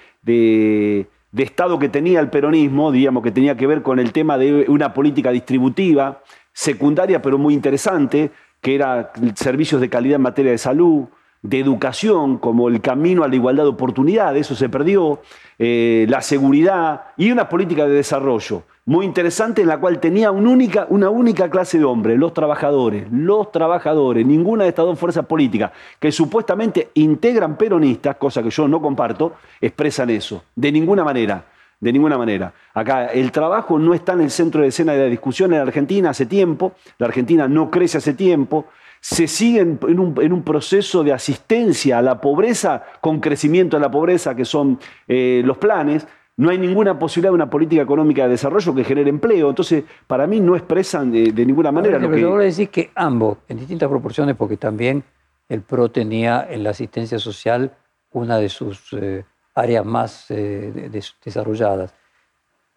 de 1.32 1.44
Estado 1.44 1.78
que 1.78 1.90
tenía 1.90 2.20
el 2.20 2.30
peronismo, 2.30 2.92
digamos 2.92 3.24
que 3.24 3.32
tenía 3.32 3.56
que 3.56 3.68
ver 3.68 3.82
con 3.82 4.00
el 4.00 4.12
tema 4.12 4.38
de 4.38 4.66
una 4.70 4.94
política 4.94 5.32
distributiva, 5.32 6.22
secundaria 6.54 7.22
pero 7.22 7.38
muy 7.38 7.54
interesante, 7.54 8.32
que 8.62 8.76
era 8.76 9.12
servicios 9.36 9.80
de 9.80 9.90
calidad 9.90 10.16
en 10.16 10.24
materia 10.24 10.52
de 10.52 10.58
salud, 10.58 11.06
de 11.42 11.60
educación, 11.60 12.38
como 12.38 12.68
el 12.68 12.82
camino 12.82 13.24
a 13.24 13.28
la 13.28 13.36
igualdad 13.36 13.64
de 13.64 13.70
oportunidades, 13.70 14.48
eso 14.48 14.56
se 14.56 14.70
perdió, 14.70 15.22
eh, 15.60 16.06
la 16.10 16.22
seguridad 16.22 17.06
y 17.18 17.32
una 17.32 17.50
política 17.50 17.86
de 17.86 17.94
desarrollo 17.94 18.64
muy 18.88 19.06
interesante 19.06 19.64
en 19.64 19.68
la 19.68 19.82
cual 19.82 20.00
tenía 20.00 20.32
una 20.32 21.10
única, 21.10 21.50
clase 21.50 21.78
de 21.78 21.84
hombres, 21.84 22.18
los 22.18 22.34
trabajadores, 22.34 23.06
los 23.12 23.52
trabajadores, 23.52 24.26
ninguna 24.26 24.64
de 24.64 24.70
estas 24.70 24.86
dos 24.86 24.98
fuerzas 24.98 25.26
políticas 25.26 25.72
que 26.00 26.10
supuestamente 26.10 26.92
integran 26.94 27.58
peronistas, 27.58 28.16
cosa 28.16 28.42
que 28.42 28.50
yo 28.50 28.66
no 28.66 28.82
comparto, 28.82 29.34
expresan 29.60 30.10
eso, 30.10 30.46
de 30.56 30.72
ninguna 30.72 31.04
manera. 31.04 31.44
De 31.80 31.94
ninguna 31.94 32.18
manera. 32.18 32.54
Acá 32.74 33.08
el 33.08 33.32
trabajo 33.32 33.78
no 33.78 33.94
está 33.94 34.14
en 34.14 34.22
el 34.22 34.32
centro 34.32 34.62
de 34.62 34.70
escena 34.70 34.94
de 34.94 35.00
la 35.00 35.06
discusión 35.06 35.52
en 35.52 35.60
la 35.60 35.66
Argentina 35.66 36.10
hace 36.10 36.26
tiempo, 36.26 36.72
la 36.98 37.06
Argentina 37.06 37.48
no 37.48 37.70
crece 37.70 38.00
hace 38.00 38.14
tiempo, 38.16 38.66
se 39.10 39.26
sigue 39.26 39.62
en 39.62 40.00
un, 40.34 40.44
proceso 40.44 41.02
de 41.02 41.14
asistencia 41.14 42.00
a 42.00 42.02
la 42.02 42.20
pobreza 42.20 42.84
con 43.00 43.22
crecimiento 43.22 43.78
de 43.78 43.82
la 43.82 43.90
pobreza, 43.90 44.36
que 44.36 44.44
son 44.44 44.80
eh, 45.08 45.42
los 45.46 45.58
planes, 45.58 46.06
no 46.36 46.50
hay 46.50 46.58
ninguna 46.58 47.00
posibilidad 47.00 47.32
de 47.32 47.36
una 47.36 47.50
política 47.50 47.82
económica 47.82 48.24
de 48.24 48.32
desarrollo 48.32 48.76
que 48.76 48.84
genere 48.84 49.10
empleo. 49.10 49.48
Entonces, 49.48 49.86
para 50.08 50.28
mí 50.28 50.42
no 50.42 50.58
expresan 50.58 51.10
de, 51.10 51.32
ninguna 51.46 51.72
manera 51.72 52.00
lo 52.00 52.10
que... 52.10 52.16
Pero 52.16 52.38
decir 52.38 52.68
que 52.68 52.92
ambos, 52.96 53.38
en 53.48 53.60
distintas 53.60 53.88
proporciones, 53.88 54.36
porque 54.36 54.58
también 54.58 55.06
el 55.48 55.62
PRO 55.62 55.90
tenía 55.90 56.46
en 56.50 56.64
la 56.64 56.72
asistencia 56.72 57.18
social 57.18 57.72
una 58.12 58.38
de 58.38 58.50
sus 58.50 58.92
eh, 58.92 59.24
áreas 59.56 59.86
más 59.86 60.30
eh, 60.32 60.92
desarrolladas, 61.24 61.94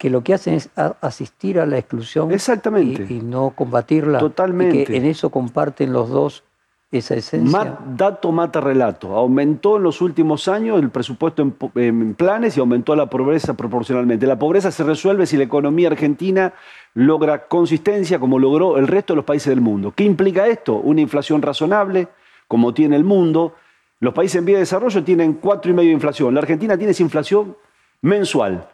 que 0.01 0.09
lo 0.09 0.23
que 0.23 0.33
hacen 0.33 0.55
es 0.55 0.71
asistir 0.99 1.59
a 1.59 1.67
la 1.67 1.77
exclusión 1.77 2.31
Exactamente. 2.31 3.05
Y, 3.07 3.21
no 3.21 3.51
combatirla. 3.51 4.17
Totalmente. 4.17 4.77
Y 4.77 4.85
que 4.85 4.97
en 4.97 5.05
eso 5.05 5.29
comparten 5.29 5.93
los 5.93 6.09
dos 6.09 6.43
esa 6.91 7.13
esencia. 7.13 7.77
dato 7.95 8.31
mata 8.31 8.59
relato. 8.59 9.15
Aumentó 9.15 9.77
en 9.77 9.83
los 9.83 10.01
últimos 10.01 10.47
años 10.47 10.81
el 10.81 10.89
presupuesto 10.89 11.43
en, 11.75 12.15
planes 12.15 12.57
y 12.57 12.59
aumentó 12.59 12.95
la 12.95 13.11
pobreza 13.11 13.53
proporcionalmente. 13.53 14.25
La 14.25 14.39
pobreza 14.39 14.71
se 14.71 14.83
resuelve 14.83 15.27
si 15.27 15.37
la 15.37 15.43
economía 15.43 15.89
argentina 15.89 16.51
logra 16.95 17.47
consistencia 17.47 18.17
como 18.17 18.39
logró 18.39 18.79
el 18.79 18.87
resto 18.87 19.13
de 19.13 19.17
los 19.17 19.25
países 19.25 19.51
del 19.51 19.61
mundo. 19.61 19.93
¿Qué 19.95 20.03
implica 20.03 20.47
esto? 20.47 20.77
Una 20.77 21.01
inflación 21.01 21.43
razonable, 21.43 22.07
como 22.47 22.73
tiene 22.73 22.95
el 22.95 23.03
mundo. 23.03 23.53
Los 23.99 24.15
países 24.15 24.37
en 24.37 24.45
vía 24.45 24.55
de 24.55 24.61
desarrollo 24.61 25.03
tienen 25.03 25.33
cuatro 25.33 25.69
y 25.69 25.75
medio 25.75 25.89
de 25.89 25.93
inflación. 25.93 26.33
La 26.33 26.39
Argentina 26.39 26.75
tiene 26.75 26.89
esa 26.89 27.03
inflación 27.03 27.55
mensual. 28.01 28.67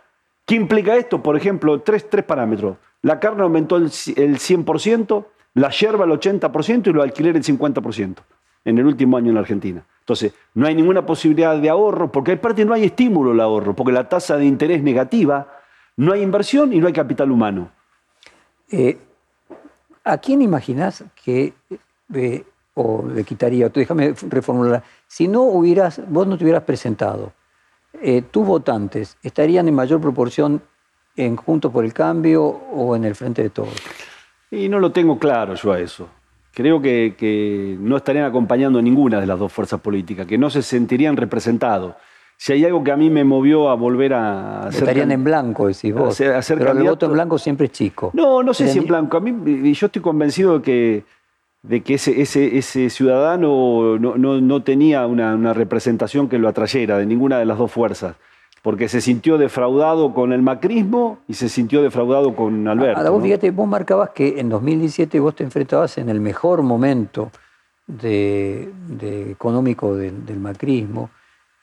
¿Qué 0.47 0.55
implica 0.55 0.95
esto? 0.95 1.21
Por 1.21 1.35
ejemplo, 1.35 1.81
tres, 1.81 2.09
tres 2.09 2.23
parámetros. 2.23 2.77
La 3.01 3.19
carne 3.19 3.43
aumentó 3.43 3.75
el, 3.75 3.83
el 3.83 4.39
100%, 4.39 5.25
la 5.55 5.69
yerba 5.69 6.05
el 6.05 6.11
80% 6.11 6.87
y 6.87 6.93
los 6.93 7.03
alquileres 7.03 7.47
el 7.47 7.59
50% 7.59 8.15
en 8.63 8.77
el 8.77 8.85
último 8.85 9.17
año 9.17 9.31
en 9.31 9.37
Argentina. 9.37 9.85
Entonces, 9.99 10.33
no 10.53 10.65
hay 10.65 10.73
ninguna 10.73 11.05
posibilidad 11.05 11.57
de 11.57 11.69
ahorro, 11.69 12.13
porque 12.13 12.31
aparte 12.31 12.63
no 12.63 12.73
hay 12.73 12.85
estímulo 12.85 13.31
al 13.31 13.41
ahorro, 13.41 13.75
porque 13.75 13.91
la 13.91 14.07
tasa 14.07 14.37
de 14.37 14.45
interés 14.45 14.81
negativa, 14.81 15.51
no 15.97 16.13
hay 16.13 16.21
inversión 16.21 16.71
y 16.71 16.79
no 16.79 16.87
hay 16.87 16.93
capital 16.93 17.29
humano. 17.29 17.69
Eh, 18.71 18.97
¿A 20.05 20.17
quién 20.17 20.41
imaginas 20.41 21.03
que, 21.25 21.53
eh, 22.13 22.43
o 22.73 23.05
le 23.05 23.25
quitaría, 23.25 23.67
déjame 23.67 24.13
reformular, 24.29 24.81
si 25.07 25.27
no 25.27 25.43
hubieras, 25.43 26.01
vos 26.09 26.25
no 26.25 26.37
te 26.37 26.45
hubieras 26.45 26.63
presentado, 26.63 27.33
eh, 28.01 28.21
tus 28.21 28.45
votantes 28.45 29.17
estarían 29.23 29.67
en 29.67 29.75
mayor 29.75 30.01
proporción 30.01 30.61
en 31.15 31.35
Juntos 31.35 31.71
por 31.71 31.83
el 31.83 31.93
Cambio 31.93 32.43
o 32.45 32.95
en 32.95 33.03
el 33.03 33.15
Frente 33.15 33.43
de 33.43 33.49
Todos? 33.49 33.75
Y 34.51 34.69
no 34.69 34.79
lo 34.79 34.91
tengo 34.91 35.17
claro 35.19 35.55
yo 35.55 35.71
a 35.71 35.79
eso. 35.79 36.07
Creo 36.53 36.81
que, 36.81 37.77
no 37.79 37.97
estarían 37.97 38.25
acompañando 38.25 38.79
a 38.79 38.81
ninguna 38.81 39.19
de 39.19 39.27
las 39.27 39.37
dos 39.37 39.51
fuerzas 39.51 39.79
políticas, 39.79 40.25
que 40.25 40.37
no 40.37 40.49
se 40.49 40.63
sentirían 40.63 41.15
representados. 41.15 41.93
Si 42.35 42.53
hay 42.53 42.65
algo 42.65 42.83
que 42.83 42.91
a 42.91 42.97
mí 42.97 43.09
me 43.09 43.23
movió 43.23 43.69
a 43.69 43.75
volver 43.75 44.13
a 44.13 44.61
hacer. 44.61 44.83
Estarían 44.83 45.11
en 45.11 45.23
blanco, 45.23 45.67
decís 45.67 45.93
vos. 45.93 46.17
Pero 46.17 46.71
el 46.71 46.83
voto 46.83 47.07
en 47.07 47.13
blanco 47.13 47.37
siempre 47.37 47.67
es 47.67 47.73
chico. 47.73 48.11
No, 48.13 48.41
no 48.41 48.53
sé 48.53 48.67
si 48.69 48.79
en 48.79 48.87
blanco. 48.87 49.17
A 49.17 49.19
mí, 49.19 49.73
yo 49.73 49.85
estoy 49.87 50.01
convencido 50.01 50.59
de 50.59 50.63
que, 50.63 51.05
de 51.63 51.81
que 51.81 51.95
ese, 51.95 52.21
ese, 52.21 52.57
ese 52.57 52.89
ciudadano 52.89 53.97
no, 53.99 54.17
no, 54.17 54.63
tenía 54.63 55.05
una, 55.05 55.35
una, 55.35 55.53
representación 55.53 56.29
que 56.29 56.37
lo 56.37 56.47
atrayera 56.47 56.97
de 56.97 57.05
ninguna 57.05 57.39
de 57.39 57.45
las 57.45 57.57
dos 57.57 57.71
fuerzas 57.71 58.15
porque 58.67 58.89
se 58.89 58.99
sintió 58.99 59.37
defraudado 59.37 60.13
con 60.13 60.33
el 60.33 60.41
macrismo 60.41 61.19
y 61.27 61.35
se 61.35 61.47
sintió 61.47 61.81
defraudado 61.81 62.35
con 62.35 62.67
Alberto. 62.67 62.97
Ahora, 62.97 63.11
vos 63.11 63.23
fíjate, 63.23 63.51
vos 63.51 63.65
marcabas 63.65 64.09
que 64.09 64.41
en 64.41 64.49
2017 64.49 65.21
vos 65.21 65.35
te 65.35 65.45
enfrentabas 65.45 65.97
en 65.97 66.09
el 66.09 66.19
mejor 66.19 66.63
momento 66.63 67.31
de, 67.87 68.69
económico 69.31 69.95
del, 69.95 70.39
macrismo, 70.39 71.09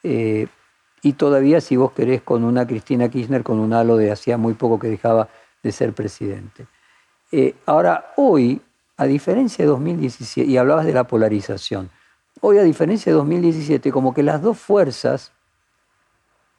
eh, 0.02 0.46
y 1.02 1.12
todavía, 1.12 1.60
si 1.60 1.76
vos 1.76 1.92
querés, 1.92 2.22
con 2.22 2.44
una 2.44 2.66
Cristina 2.66 3.10
Kirchner 3.10 3.42
con 3.42 3.58
un 3.58 3.74
halo 3.74 3.98
de 3.98 4.10
hacía 4.10 4.38
muy 4.38 4.54
poco 4.54 4.78
que 4.78 4.88
dejaba 4.88 5.28
de 5.62 5.72
ser 5.72 5.92
presidente. 5.92 6.66
Eh, 7.30 7.54
ahora, 7.66 8.12
hoy, 8.16 8.62
a 8.96 9.06
diferencia 9.06 9.64
de 9.64 9.70
2017, 9.70 10.50
y 10.50 10.56
hablabas 10.56 10.86
de 10.86 10.92
la 10.92 11.04
polarización, 11.04 11.90
hoy, 12.40 12.58
a 12.58 12.62
diferencia 12.62 13.12
de 13.12 13.16
2017, 13.16 13.90
como 13.90 14.14
que 14.14 14.22
las 14.22 14.42
dos 14.42 14.58
fuerzas 14.58 15.32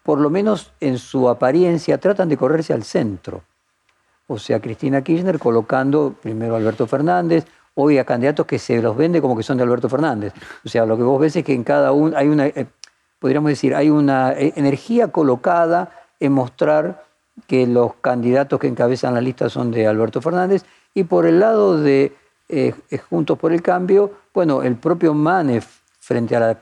por 0.05 0.19
lo 0.19 0.29
menos 0.29 0.71
en 0.81 0.99
su 0.99 1.27
apariencia, 1.27 1.97
tratan 1.97 2.29
de 2.29 2.38
correrse 2.38 2.73
al 2.73 2.83
centro. 2.83 3.41
O 4.27 4.38
sea, 4.38 4.59
Cristina 4.59 5.01
Kirchner 5.01 5.39
colocando 5.39 6.13
primero 6.21 6.53
a 6.53 6.59
Alberto 6.59 6.86
Fernández, 6.86 7.47
hoy 7.73 7.97
a 7.97 8.05
candidatos 8.05 8.45
que 8.45 8.59
se 8.59 8.79
los 8.83 8.95
vende 8.95 9.19
como 9.19 9.36
que 9.36 9.41
son 9.41 9.57
de 9.57 9.63
Alberto 9.63 9.89
Fernández. 9.89 10.31
O 10.63 10.69
sea, 10.69 10.86
lo 10.86 10.95
que 10.95 11.01
vos 11.01 11.19
ves 11.19 11.36
es 11.38 11.43
que 11.43 11.55
en 11.55 11.63
cada 11.63 11.91
uno 11.91 12.15
hay 12.15 12.27
una, 12.27 12.45
eh, 12.45 12.67
podríamos 13.17 13.49
decir, 13.49 13.73
hay 13.73 13.89
una 13.89 14.33
eh, 14.33 14.53
energía 14.55 15.07
colocada 15.07 15.89
en 16.19 16.33
mostrar 16.33 17.03
que 17.47 17.65
los 17.65 17.95
candidatos 17.95 18.59
que 18.59 18.67
encabezan 18.67 19.15
la 19.15 19.21
lista 19.21 19.49
son 19.49 19.71
de 19.71 19.88
Alberto 19.88 20.21
Fernández. 20.21 20.65
Y 20.93 21.05
por 21.05 21.25
el 21.25 21.39
lado 21.39 21.81
de 21.81 22.15
eh, 22.48 22.74
Juntos 23.10 23.38
por 23.38 23.52
el 23.52 23.62
Cambio, 23.62 24.12
bueno, 24.34 24.62
el 24.64 24.76
propio 24.76 25.14
Manef 25.14 25.80
frente 26.00 26.36
a 26.36 26.39
la 26.39 26.60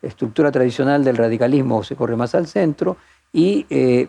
estructura 0.00 0.50
tradicional 0.50 1.04
del 1.04 1.16
radicalismo 1.16 1.84
se 1.84 1.94
corre 1.94 2.16
más 2.16 2.34
al 2.34 2.46
centro 2.46 2.96
y, 3.32 3.66
eh, 3.70 4.08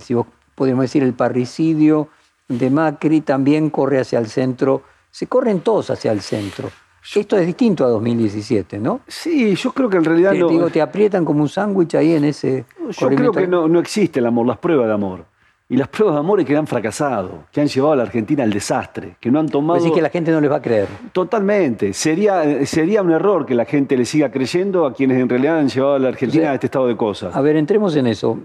si 0.00 0.14
vos 0.14 0.26
podemos 0.54 0.82
decir, 0.82 1.02
el 1.02 1.12
parricidio 1.12 2.08
de 2.48 2.70
Macri 2.70 3.20
también 3.20 3.70
corre 3.70 4.00
hacia 4.00 4.18
el 4.18 4.26
centro, 4.26 4.82
se 5.10 5.26
corren 5.26 5.60
todos 5.60 5.90
hacia 5.90 6.12
el 6.12 6.20
centro. 6.20 6.70
Esto 7.14 7.36
es 7.36 7.46
distinto 7.46 7.84
a 7.84 7.88
2017, 7.88 8.78
¿no? 8.78 9.00
Sí, 9.06 9.54
yo 9.54 9.72
creo 9.72 9.88
que 9.88 9.98
en 9.98 10.04
realidad 10.04 10.32
te, 10.32 10.38
no. 10.38 10.48
Digo, 10.48 10.70
te 10.70 10.82
aprietan 10.82 11.24
como 11.24 11.42
un 11.42 11.48
sándwich 11.48 11.94
ahí 11.94 12.14
en 12.14 12.24
ese. 12.24 12.64
Yo 12.90 13.08
creo 13.08 13.30
que 13.30 13.46
no, 13.46 13.68
no 13.68 13.78
existe 13.78 14.18
el 14.18 14.26
amor, 14.26 14.46
las 14.46 14.58
pruebas 14.58 14.88
de 14.88 14.92
amor. 14.92 15.24
Y 15.68 15.76
las 15.76 15.88
pruebas 15.88 16.14
de 16.14 16.20
amor 16.20 16.38
es 16.38 16.46
que 16.46 16.56
han 16.56 16.68
fracasado, 16.68 17.44
que 17.50 17.60
han 17.60 17.66
llevado 17.66 17.94
a 17.94 17.96
la 17.96 18.02
Argentina 18.04 18.44
al 18.44 18.52
desastre, 18.52 19.16
que 19.20 19.32
no 19.32 19.40
han 19.40 19.48
tomado. 19.48 19.80
Así 19.80 19.90
que 19.90 20.00
la 20.00 20.10
gente 20.10 20.30
no 20.30 20.40
les 20.40 20.50
va 20.50 20.56
a 20.56 20.62
creer. 20.62 20.86
Totalmente. 21.12 21.92
Sería, 21.92 22.64
sería 22.66 23.02
un 23.02 23.10
error 23.10 23.44
que 23.44 23.54
la 23.54 23.64
gente 23.64 23.96
le 23.96 24.04
siga 24.04 24.30
creyendo 24.30 24.86
a 24.86 24.94
quienes 24.94 25.20
en 25.20 25.28
realidad 25.28 25.58
han 25.58 25.68
llevado 25.68 25.94
a 25.94 25.98
la 25.98 26.08
Argentina 26.08 26.42
o 26.42 26.44
sea, 26.44 26.50
a 26.52 26.54
este 26.54 26.66
estado 26.68 26.86
de 26.86 26.96
cosas. 26.96 27.34
A 27.34 27.40
ver, 27.40 27.56
entremos 27.56 27.96
en 27.96 28.06
eso. 28.06 28.38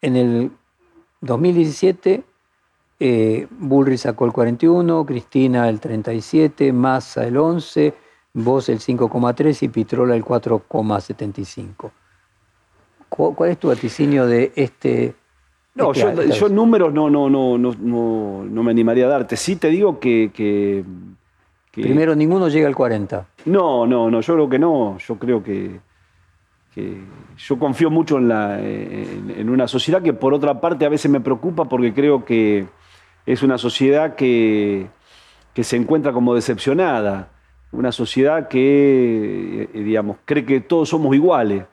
En 0.00 0.14
el 0.14 0.52
2017, 1.22 2.22
eh, 3.00 3.46
Bullrich 3.50 3.98
sacó 3.98 4.26
el 4.26 4.32
41, 4.32 5.04
Cristina 5.06 5.68
el 5.68 5.80
37, 5.80 6.72
Massa 6.72 7.26
el 7.26 7.36
11, 7.36 7.94
vos 8.34 8.68
el 8.68 8.78
5,3 8.78 9.60
y 9.64 9.68
Pitrola 9.68 10.14
el 10.14 10.24
4,75. 10.24 11.90
¿Cuál 13.08 13.50
es 13.50 13.58
tu 13.58 13.68
vaticinio 13.68 14.24
de 14.26 14.52
este.? 14.54 15.16
No, 15.74 15.92
yo, 15.92 16.12
yo, 16.12 16.48
números 16.48 16.92
no, 16.92 17.08
no, 17.08 17.30
no, 17.30 17.56
no, 17.56 17.74
no, 17.78 18.44
no 18.44 18.62
me 18.62 18.70
animaría 18.70 19.06
a 19.06 19.08
darte. 19.08 19.36
Sí 19.36 19.56
te 19.56 19.68
digo 19.68 20.00
que, 20.00 20.30
que, 20.34 20.84
que, 21.70 21.82
Primero, 21.82 22.14
ninguno 22.14 22.48
llega 22.48 22.66
al 22.66 22.74
40. 22.74 23.26
No, 23.46 23.86
no, 23.86 24.10
no, 24.10 24.20
yo 24.20 24.34
creo 24.34 24.48
que 24.48 24.58
no. 24.58 24.98
Yo 24.98 25.16
creo 25.16 25.42
que, 25.42 25.80
que 26.74 27.00
yo 27.36 27.58
confío 27.58 27.88
mucho 27.88 28.18
en, 28.18 28.28
la, 28.28 28.60
en, 28.60 29.32
en, 29.36 29.48
una 29.48 29.68
sociedad 29.68 30.02
que 30.02 30.12
por 30.12 30.34
otra 30.34 30.60
parte 30.60 30.84
a 30.84 30.88
veces 30.88 31.10
me 31.10 31.20
preocupa 31.20 31.64
porque 31.66 31.94
creo 31.94 32.24
que 32.24 32.66
es 33.24 33.42
una 33.42 33.56
sociedad 33.56 34.16
que, 34.16 34.88
que 35.54 35.64
se 35.64 35.76
encuentra 35.76 36.12
como 36.12 36.34
decepcionada. 36.34 37.30
Una 37.72 37.92
sociedad 37.92 38.48
que, 38.48 39.70
digamos, 39.72 40.16
cree 40.24 40.44
que 40.44 40.60
todos 40.60 40.88
somos 40.88 41.14
iguales. 41.14 41.64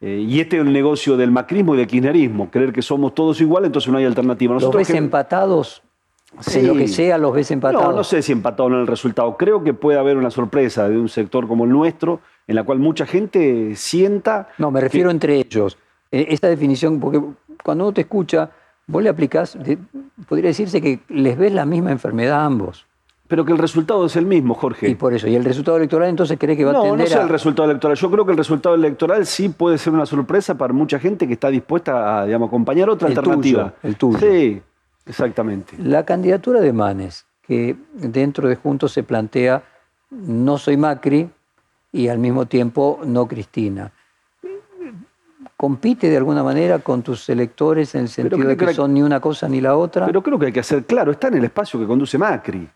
Eh, 0.00 0.24
y 0.28 0.40
este 0.40 0.56
es 0.56 0.62
el 0.62 0.72
negocio 0.72 1.16
del 1.16 1.30
macrismo 1.30 1.74
y 1.74 1.78
del 1.78 1.86
kirchnerismo, 1.86 2.50
creer 2.50 2.72
que 2.72 2.82
somos 2.82 3.14
todos 3.14 3.40
iguales, 3.40 3.68
entonces 3.68 3.90
no 3.90 3.98
hay 3.98 4.04
alternativa. 4.04 4.54
Nosotros 4.54 4.80
¿Los 4.80 4.88
ves 4.88 4.92
que... 4.92 4.98
empatados? 4.98 5.82
Sí. 6.40 6.58
En 6.58 6.66
lo 6.66 6.74
que 6.74 6.86
sea, 6.86 7.16
los 7.16 7.32
ves 7.32 7.50
empatados. 7.50 7.86
No, 7.86 7.92
no 7.92 8.04
sé 8.04 8.20
si 8.20 8.32
empatados 8.32 8.72
en 8.72 8.78
el 8.78 8.86
resultado. 8.86 9.36
Creo 9.38 9.64
que 9.64 9.72
puede 9.72 9.98
haber 9.98 10.18
una 10.18 10.30
sorpresa 10.30 10.86
de 10.88 10.98
un 10.98 11.08
sector 11.08 11.48
como 11.48 11.64
el 11.64 11.70
nuestro, 11.70 12.20
en 12.46 12.56
la 12.56 12.64
cual 12.64 12.78
mucha 12.78 13.06
gente 13.06 13.74
sienta. 13.74 14.48
No, 14.58 14.70
me 14.70 14.80
refiero 14.80 15.08
que... 15.08 15.12
entre 15.12 15.36
ellos. 15.36 15.78
Eh, 16.12 16.26
Esta 16.30 16.48
definición, 16.48 17.00
porque 17.00 17.22
cuando 17.64 17.84
uno 17.84 17.92
te 17.94 18.02
escucha, 18.02 18.50
vos 18.86 19.02
le 19.02 19.08
aplicás, 19.08 19.56
podría 20.28 20.48
decirse 20.48 20.82
que 20.82 21.00
les 21.08 21.38
ves 21.38 21.52
la 21.52 21.64
misma 21.64 21.90
enfermedad 21.90 22.40
a 22.40 22.44
ambos. 22.44 22.86
Pero 23.28 23.44
que 23.44 23.52
el 23.52 23.58
resultado 23.58 24.06
es 24.06 24.14
el 24.16 24.26
mismo, 24.26 24.54
Jorge. 24.54 24.88
Y 24.88 24.94
por 24.94 25.12
eso, 25.12 25.26
¿y 25.26 25.34
el 25.34 25.44
resultado 25.44 25.76
electoral 25.76 26.08
entonces 26.08 26.38
cree 26.38 26.56
que 26.56 26.64
va 26.64 26.72
no, 26.72 26.78
a 26.78 26.82
tender 26.82 26.98
No, 26.98 27.04
no 27.04 27.10
sé 27.10 27.18
a... 27.18 27.22
el 27.22 27.28
resultado 27.28 27.68
electoral. 27.70 27.96
Yo 27.96 28.10
creo 28.10 28.24
que 28.24 28.32
el 28.32 28.38
resultado 28.38 28.74
electoral 28.74 29.26
sí 29.26 29.48
puede 29.48 29.78
ser 29.78 29.92
una 29.92 30.06
sorpresa 30.06 30.56
para 30.56 30.72
mucha 30.72 30.98
gente 30.98 31.26
que 31.26 31.32
está 31.32 31.50
dispuesta 31.50 32.20
a, 32.20 32.26
digamos, 32.26 32.48
acompañar 32.48 32.88
otra 32.88 33.08
el 33.08 33.18
alternativa. 33.18 33.70
Tuyo, 33.70 33.76
el 33.82 33.96
tuyo. 33.96 34.18
Sí, 34.18 34.62
exactamente. 35.06 35.76
La 35.78 36.04
candidatura 36.04 36.60
de 36.60 36.72
Manes, 36.72 37.26
que 37.42 37.76
dentro 37.94 38.48
de 38.48 38.56
Juntos 38.56 38.92
se 38.92 39.02
plantea 39.02 39.62
no 40.10 40.58
soy 40.58 40.76
Macri 40.76 41.28
y 41.92 42.08
al 42.08 42.18
mismo 42.18 42.46
tiempo 42.46 43.00
no 43.04 43.26
Cristina. 43.26 43.92
¿Compite 45.56 46.10
de 46.10 46.18
alguna 46.18 46.42
manera 46.42 46.80
con 46.80 47.02
tus 47.02 47.28
electores 47.30 47.94
en 47.94 48.02
el 48.02 48.08
sentido 48.08 48.46
de 48.46 48.56
que, 48.56 48.66
que 48.66 48.74
son 48.74 48.92
ni 48.92 49.02
una 49.02 49.20
cosa 49.20 49.48
ni 49.48 49.60
la 49.60 49.76
otra? 49.76 50.04
Pero 50.04 50.22
creo 50.22 50.38
que 50.38 50.46
hay 50.46 50.52
que 50.52 50.60
hacer 50.60 50.84
claro, 50.84 51.12
está 51.12 51.28
en 51.28 51.34
el 51.34 51.44
espacio 51.44 51.80
que 51.80 51.86
conduce 51.86 52.18
Macri. 52.18 52.68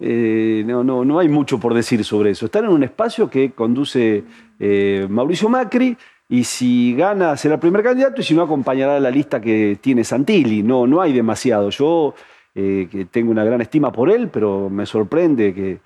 Eh, 0.00 0.62
no, 0.64 0.84
no, 0.84 1.04
no 1.04 1.18
hay 1.18 1.28
mucho 1.28 1.58
por 1.58 1.74
decir 1.74 2.04
sobre 2.04 2.30
eso. 2.30 2.46
Están 2.46 2.64
en 2.64 2.70
un 2.70 2.84
espacio 2.84 3.28
que 3.28 3.50
conduce 3.50 4.22
eh, 4.60 5.06
Mauricio 5.08 5.48
Macri 5.48 5.96
y 6.28 6.44
si 6.44 6.94
gana 6.94 7.36
será 7.36 7.54
el 7.54 7.60
primer 7.60 7.82
candidato 7.82 8.20
y 8.20 8.24
si 8.24 8.34
no 8.34 8.42
acompañará 8.42 9.00
la 9.00 9.10
lista 9.10 9.40
que 9.40 9.78
tiene 9.80 10.04
Santilli. 10.04 10.62
No, 10.62 10.86
no 10.86 11.00
hay 11.00 11.12
demasiado. 11.12 11.70
Yo 11.70 12.14
eh, 12.54 12.88
que 12.90 13.06
tengo 13.06 13.30
una 13.30 13.44
gran 13.44 13.60
estima 13.60 13.90
por 13.90 14.10
él, 14.10 14.28
pero 14.28 14.70
me 14.70 14.86
sorprende 14.86 15.54
que, 15.54 15.80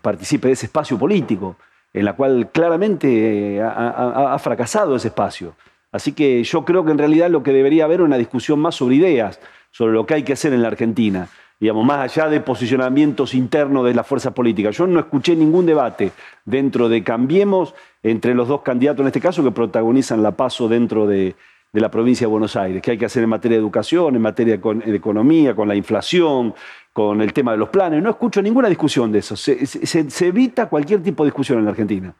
participe 0.00 0.46
de 0.46 0.54
ese 0.54 0.66
espacio 0.66 0.96
político, 0.96 1.56
en 1.92 2.04
la 2.04 2.12
cual 2.12 2.48
claramente 2.52 3.60
ha, 3.60 4.32
ha 4.32 4.38
fracasado 4.38 4.94
ese 4.94 5.08
espacio. 5.08 5.56
Así 5.90 6.12
que 6.12 6.44
yo 6.44 6.64
creo 6.64 6.84
que 6.84 6.92
en 6.92 6.98
realidad 6.98 7.28
lo 7.28 7.42
que 7.42 7.52
debería 7.52 7.84
haber 7.84 7.98
es 7.98 8.06
una 8.06 8.16
discusión 8.16 8.60
más 8.60 8.76
sobre 8.76 8.94
ideas, 8.94 9.40
sobre 9.72 9.92
lo 9.92 10.06
que 10.06 10.14
hay 10.14 10.22
que 10.22 10.32
hacer 10.32 10.52
en 10.52 10.62
la 10.62 10.68
Argentina 10.68 11.28
digamos, 11.64 11.86
más 11.86 12.00
allá 12.00 12.28
de 12.28 12.40
posicionamientos 12.40 13.32
internos 13.32 13.86
de 13.86 13.94
la 13.94 14.04
fuerza 14.04 14.34
política. 14.34 14.68
Yo 14.68 14.86
no 14.86 15.00
escuché 15.00 15.34
ningún 15.34 15.64
debate 15.64 16.12
dentro 16.44 16.90
de 16.90 17.02
Cambiemos 17.02 17.74
entre 18.02 18.34
los 18.34 18.48
dos 18.48 18.60
candidatos, 18.60 19.00
en 19.00 19.06
este 19.06 19.20
caso, 19.22 19.42
que 19.42 19.50
protagonizan 19.50 20.22
la 20.22 20.32
paso 20.32 20.68
dentro 20.68 21.06
de, 21.06 21.34
de 21.72 21.80
la 21.80 21.90
provincia 21.90 22.26
de 22.26 22.30
Buenos 22.30 22.54
Aires, 22.56 22.82
que 22.82 22.90
hay 22.90 22.98
que 22.98 23.06
hacer 23.06 23.22
en 23.22 23.30
materia 23.30 23.56
de 23.56 23.62
educación, 23.62 24.14
en 24.14 24.20
materia 24.20 24.58
de 24.58 24.94
economía, 24.94 25.56
con 25.56 25.66
la 25.66 25.74
inflación, 25.74 26.54
con 26.92 27.22
el 27.22 27.32
tema 27.32 27.52
de 27.52 27.56
los 27.56 27.70
planes. 27.70 28.02
No 28.02 28.10
escucho 28.10 28.42
ninguna 28.42 28.68
discusión 28.68 29.10
de 29.10 29.20
eso. 29.20 29.34
Se 29.34 30.26
evita 30.26 30.68
cualquier 30.68 31.02
tipo 31.02 31.24
de 31.24 31.28
discusión 31.28 31.60
en 31.60 31.64
la 31.64 31.70
Argentina. 31.70 32.14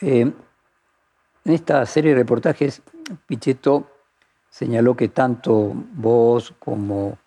Eh, 0.00 0.32
en 1.44 1.52
esta 1.52 1.84
serie 1.84 2.12
de 2.12 2.20
reportajes, 2.20 2.80
Pichetto 3.26 3.86
señaló 4.48 4.96
que 4.96 5.08
tanto 5.08 5.74
vos 5.92 6.54
como 6.58 7.18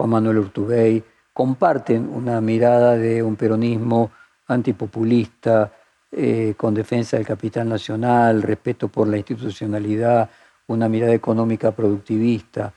Juan 0.00 0.08
Manuel 0.08 0.38
Urtubey, 0.38 1.04
comparten 1.30 2.08
una 2.08 2.40
mirada 2.40 2.96
de 2.96 3.22
un 3.22 3.36
peronismo 3.36 4.10
antipopulista, 4.46 5.74
eh, 6.10 6.54
con 6.56 6.72
defensa 6.72 7.18
del 7.18 7.26
capital 7.26 7.68
nacional, 7.68 8.40
respeto 8.40 8.88
por 8.88 9.08
la 9.08 9.18
institucionalidad, 9.18 10.30
una 10.68 10.88
mirada 10.88 11.12
económica 11.12 11.72
productivista. 11.72 12.72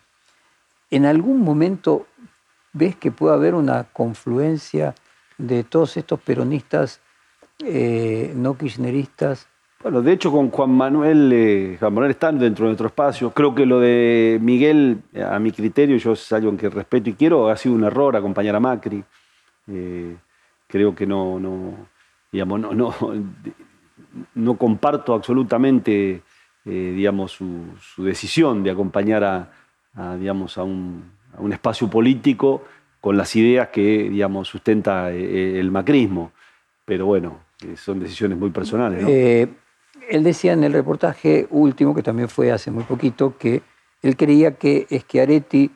¿En 0.91 1.05
algún 1.05 1.39
momento 1.39 2.07
ves 2.73 2.97
que 2.97 3.11
puede 3.11 3.35
haber 3.35 3.55
una 3.55 3.85
confluencia 3.85 4.93
de 5.37 5.63
todos 5.63 5.95
estos 5.95 6.19
peronistas 6.19 6.99
eh, 7.59 8.33
no 8.35 8.57
kirchneristas 8.57 9.47
bueno, 9.83 10.01
de 10.01 10.13
hecho 10.13 10.31
con 10.31 10.49
Juan 10.49 10.71
Manuel, 10.71 11.29
eh, 11.33 11.75
Juan 11.77 11.93
Manuel 11.93 12.11
está 12.11 12.31
dentro 12.31 12.65
de 12.65 12.69
nuestro 12.69 12.87
espacio. 12.87 13.31
Creo 13.31 13.53
que 13.53 13.65
lo 13.65 13.81
de 13.81 14.39
Miguel, 14.41 15.01
a 15.29 15.37
mi 15.39 15.51
criterio, 15.51 15.97
yo 15.97 16.13
es 16.13 16.31
algo 16.31 16.55
que 16.55 16.69
respeto 16.69 17.09
y 17.09 17.13
quiero, 17.13 17.49
ha 17.49 17.57
sido 17.57 17.75
un 17.75 17.83
error 17.83 18.15
acompañar 18.15 18.55
a 18.55 18.61
Macri. 18.61 19.03
Eh, 19.67 20.15
creo 20.67 20.95
que 20.95 21.05
no, 21.05 21.37
no, 21.37 21.89
digamos, 22.31 22.61
no, 24.35 24.57
comparto 24.57 25.13
absolutamente, 25.13 26.21
eh, 26.63 26.93
digamos, 26.95 27.33
su, 27.33 27.75
decisión 27.97 28.63
de 28.63 28.71
acompañar 28.71 29.23
a, 29.25 30.15
digamos, 30.15 30.55
un, 30.55 31.11
a 31.37 31.41
un, 31.41 31.51
espacio 31.51 31.89
político 31.89 32.63
con 33.01 33.17
las 33.17 33.35
ideas 33.35 33.67
que, 33.67 34.09
digamos, 34.09 34.47
sustenta 34.47 35.11
el 35.11 35.69
macrismo. 35.71 36.31
Pero 36.85 37.05
bueno, 37.05 37.39
son 37.75 37.99
decisiones 37.99 38.37
muy 38.37 38.49
personales. 38.49 39.03
¿no? 39.03 39.62
Él 40.09 40.23
decía 40.23 40.53
en 40.53 40.63
el 40.63 40.73
reportaje 40.73 41.47
último, 41.49 41.93
que 41.93 42.03
también 42.03 42.29
fue 42.29 42.51
hace 42.51 42.71
muy 42.71 42.83
poquito, 42.83 43.37
que 43.37 43.61
él 44.01 44.17
creía 44.17 44.55
que 44.55 44.87
Schiaretti 44.91 45.71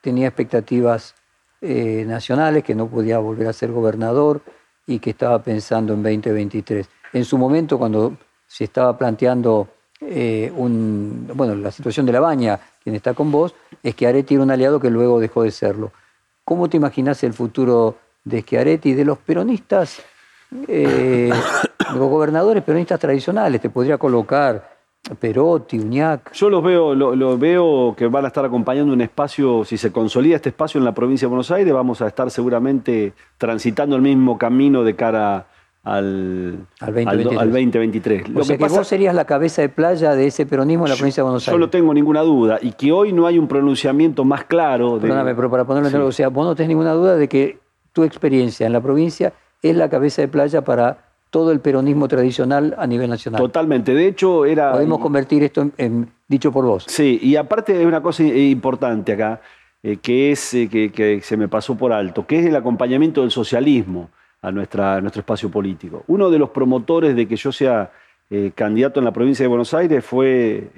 tenía 0.00 0.28
expectativas 0.28 1.14
eh, 1.60 2.04
nacionales, 2.06 2.62
que 2.62 2.74
no 2.74 2.86
podía 2.86 3.18
volver 3.18 3.48
a 3.48 3.52
ser 3.52 3.72
gobernador 3.72 4.42
y 4.86 4.98
que 4.98 5.10
estaba 5.10 5.42
pensando 5.42 5.94
en 5.94 6.02
2023. 6.02 6.88
En 7.12 7.24
su 7.24 7.38
momento, 7.38 7.78
cuando 7.78 8.16
se 8.46 8.64
estaba 8.64 8.96
planteando 8.96 9.68
eh, 10.00 10.52
bueno, 10.54 11.54
la 11.54 11.70
situación 11.70 12.06
de 12.06 12.12
la 12.12 12.20
baña, 12.20 12.60
quien 12.82 12.94
está 12.94 13.14
con 13.14 13.32
vos, 13.32 13.54
Schiaretti 13.84 14.34
era 14.34 14.42
un 14.42 14.50
aliado 14.50 14.78
que 14.78 14.90
luego 14.90 15.18
dejó 15.18 15.42
de 15.42 15.50
serlo. 15.50 15.92
¿Cómo 16.44 16.68
te 16.68 16.76
imaginas 16.76 17.24
el 17.24 17.32
futuro 17.32 17.96
de 18.24 18.42
Schiaretti 18.42 18.90
y 18.90 18.94
de 18.94 19.04
los 19.04 19.18
peronistas? 19.18 20.02
Eh, 20.68 21.32
los 21.94 22.10
gobernadores 22.10 22.62
peronistas 22.62 22.98
tradicionales, 23.00 23.60
te 23.60 23.70
podría 23.70 23.98
colocar 23.98 24.76
Perotti, 25.14 25.78
Uñac. 25.78 26.32
Yo 26.32 26.50
los 26.50 26.62
veo, 26.62 26.94
lo, 26.94 27.14
lo, 27.14 27.38
veo 27.38 27.94
que 27.96 28.08
van 28.08 28.24
a 28.24 28.28
estar 28.28 28.44
acompañando 28.44 28.92
un 28.92 29.00
espacio, 29.00 29.64
si 29.64 29.76
se 29.76 29.92
consolida 29.92 30.36
este 30.36 30.48
espacio 30.48 30.78
en 30.78 30.84
la 30.84 30.92
provincia 30.92 31.26
de 31.26 31.30
Buenos 31.30 31.50
Aires, 31.50 31.72
vamos 31.72 32.02
a 32.02 32.08
estar 32.08 32.30
seguramente 32.30 33.12
transitando 33.38 33.96
el 33.96 34.02
mismo 34.02 34.36
camino 34.36 34.82
de 34.82 34.96
cara 34.96 35.46
al, 35.84 36.66
al 36.80 36.94
2023. 36.94 37.32
Al, 37.32 37.38
al 37.38 37.52
2023. 37.52 38.24
O 38.24 38.30
lo 38.30 38.44
sea 38.44 38.54
que, 38.54 38.58
que 38.58 38.64
pasa, 38.64 38.78
vos 38.78 38.88
serías 38.88 39.14
la 39.14 39.24
cabeza 39.24 39.62
de 39.62 39.68
playa 39.68 40.16
de 40.16 40.26
ese 40.26 40.44
peronismo 40.44 40.86
en 40.86 40.90
la 40.90 40.96
provincia 40.96 41.20
de 41.20 41.24
Buenos 41.24 41.46
Aires. 41.46 41.54
Yo 41.54 41.58
no 41.64 41.70
tengo 41.70 41.94
ninguna 41.94 42.22
duda, 42.22 42.58
y 42.60 42.72
que 42.72 42.90
hoy 42.90 43.12
no 43.12 43.26
hay 43.26 43.38
un 43.38 43.46
pronunciamiento 43.46 44.24
más 44.24 44.44
claro. 44.44 44.96
De... 44.96 45.02
Perdóname, 45.02 45.34
pero 45.36 45.48
para 45.48 45.64
ponerlo 45.64 45.88
en 45.88 45.94
sí. 45.94 46.00
o 46.00 46.12
sea, 46.12 46.28
vos 46.28 46.44
no 46.44 46.56
tenés 46.56 46.68
ninguna 46.68 46.92
duda 46.92 47.16
de 47.16 47.28
que 47.28 47.60
tu 47.92 48.02
experiencia 48.02 48.66
en 48.66 48.72
la 48.72 48.80
provincia 48.80 49.32
es 49.62 49.76
la 49.76 49.88
cabeza 49.88 50.22
de 50.22 50.28
playa 50.28 50.62
para 50.62 50.98
todo 51.30 51.52
el 51.52 51.60
peronismo 51.60 52.08
tradicional 52.08 52.74
a 52.78 52.86
nivel 52.86 53.10
nacional. 53.10 53.40
Totalmente. 53.40 53.94
De 53.94 54.06
hecho, 54.08 54.44
era. 54.44 54.72
Podemos 54.72 55.00
convertir 55.00 55.42
esto 55.42 55.62
en, 55.62 55.72
en 55.76 56.08
dicho 56.28 56.52
por 56.52 56.64
vos. 56.64 56.84
Sí, 56.88 57.18
y 57.22 57.36
aparte 57.36 57.76
hay 57.76 57.84
una 57.84 58.02
cosa 58.02 58.22
importante 58.22 59.12
acá, 59.12 59.40
eh, 59.82 59.98
que 59.98 60.32
es 60.32 60.54
eh, 60.54 60.68
que, 60.68 60.90
que, 60.90 61.20
se 61.20 61.36
me 61.36 61.48
pasó 61.48 61.76
por 61.76 61.92
alto, 61.92 62.26
que 62.26 62.38
es 62.40 62.46
el 62.46 62.56
acompañamiento 62.56 63.22
del 63.22 63.30
socialismo 63.30 64.10
a, 64.42 64.50
nuestra, 64.50 65.00
nuestro 65.00 65.20
espacio 65.20 65.50
político. 65.50 66.04
Uno 66.06 66.30
de 66.30 66.38
los 66.38 66.50
promotores 66.50 67.14
de 67.14 67.26
que 67.26 67.36
yo 67.36 67.52
sea 67.52 67.92
eh, 68.30 68.52
candidato 68.54 69.00
en 69.00 69.04
la 69.04 69.12
provincia 69.12 69.44
de 69.44 69.48
Buenos 69.48 69.72
Aires 69.74 70.04
fue 70.04 70.70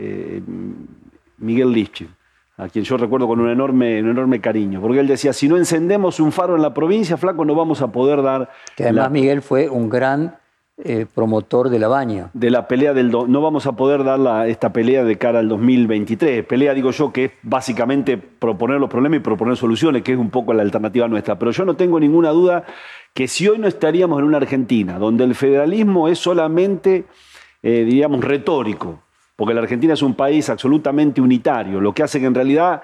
Miguel 1.38 1.72
Lifchitz, 1.72 2.10
a 2.58 2.68
quien 2.68 2.84
yo 2.84 2.96
recuerdo 2.96 3.28
con 3.28 3.40
un 3.40 3.48
enorme, 3.48 4.02
un 4.02 4.10
enorme 4.10 4.40
cariño, 4.40 4.80
porque 4.80 4.98
él 4.98 5.06
decía, 5.06 5.32
si 5.32 5.48
no 5.48 5.56
encendemos 5.56 6.18
un 6.18 6.32
faro 6.32 6.56
en 6.56 6.62
la 6.62 6.74
provincia, 6.74 7.16
flaco, 7.16 7.44
no 7.44 7.54
vamos 7.54 7.80
a 7.82 7.92
poder 7.92 8.20
dar... 8.22 8.50
Que 8.76 8.82
además 8.82 9.12
Miguel 9.12 9.42
fue 9.42 9.68
un 9.68 9.88
gran 9.88 10.36
eh, 10.84 11.06
promotor 11.12 11.70
de 11.70 11.78
la 11.78 11.86
baña. 11.86 12.30
De 12.34 12.50
la 12.50 12.66
pelea 12.66 12.94
del... 12.94 13.12
no 13.12 13.40
vamos 13.40 13.66
a 13.66 13.72
poder 13.72 14.02
dar 14.02 14.48
esta 14.48 14.72
pelea 14.72 15.04
de 15.04 15.16
cara 15.16 15.38
al 15.38 15.48
2023. 15.48 16.44
Pelea, 16.46 16.74
digo 16.74 16.90
yo, 16.90 17.12
que 17.12 17.26
es 17.26 17.32
básicamente 17.42 18.18
proponer 18.18 18.80
los 18.80 18.90
problemas 18.90 19.18
y 19.18 19.22
proponer 19.22 19.56
soluciones, 19.56 20.02
que 20.02 20.12
es 20.12 20.18
un 20.18 20.30
poco 20.30 20.52
la 20.52 20.62
alternativa 20.62 21.06
nuestra. 21.06 21.38
Pero 21.38 21.52
yo 21.52 21.64
no 21.64 21.76
tengo 21.76 22.00
ninguna 22.00 22.30
duda 22.30 22.64
que 23.14 23.28
si 23.28 23.48
hoy 23.48 23.58
no 23.58 23.68
estaríamos 23.68 24.18
en 24.18 24.24
una 24.24 24.38
Argentina 24.38 24.98
donde 24.98 25.22
el 25.22 25.36
federalismo 25.36 26.08
es 26.08 26.18
solamente, 26.18 27.06
eh, 27.62 27.84
diríamos, 27.84 28.24
retórico, 28.24 29.00
porque 29.38 29.54
la 29.54 29.60
Argentina 29.60 29.94
es 29.94 30.02
un 30.02 30.14
país 30.14 30.50
absolutamente 30.50 31.20
unitario, 31.20 31.80
lo 31.80 31.94
que 31.94 32.02
hace 32.02 32.18
que 32.18 32.26
en 32.26 32.34
realidad 32.34 32.82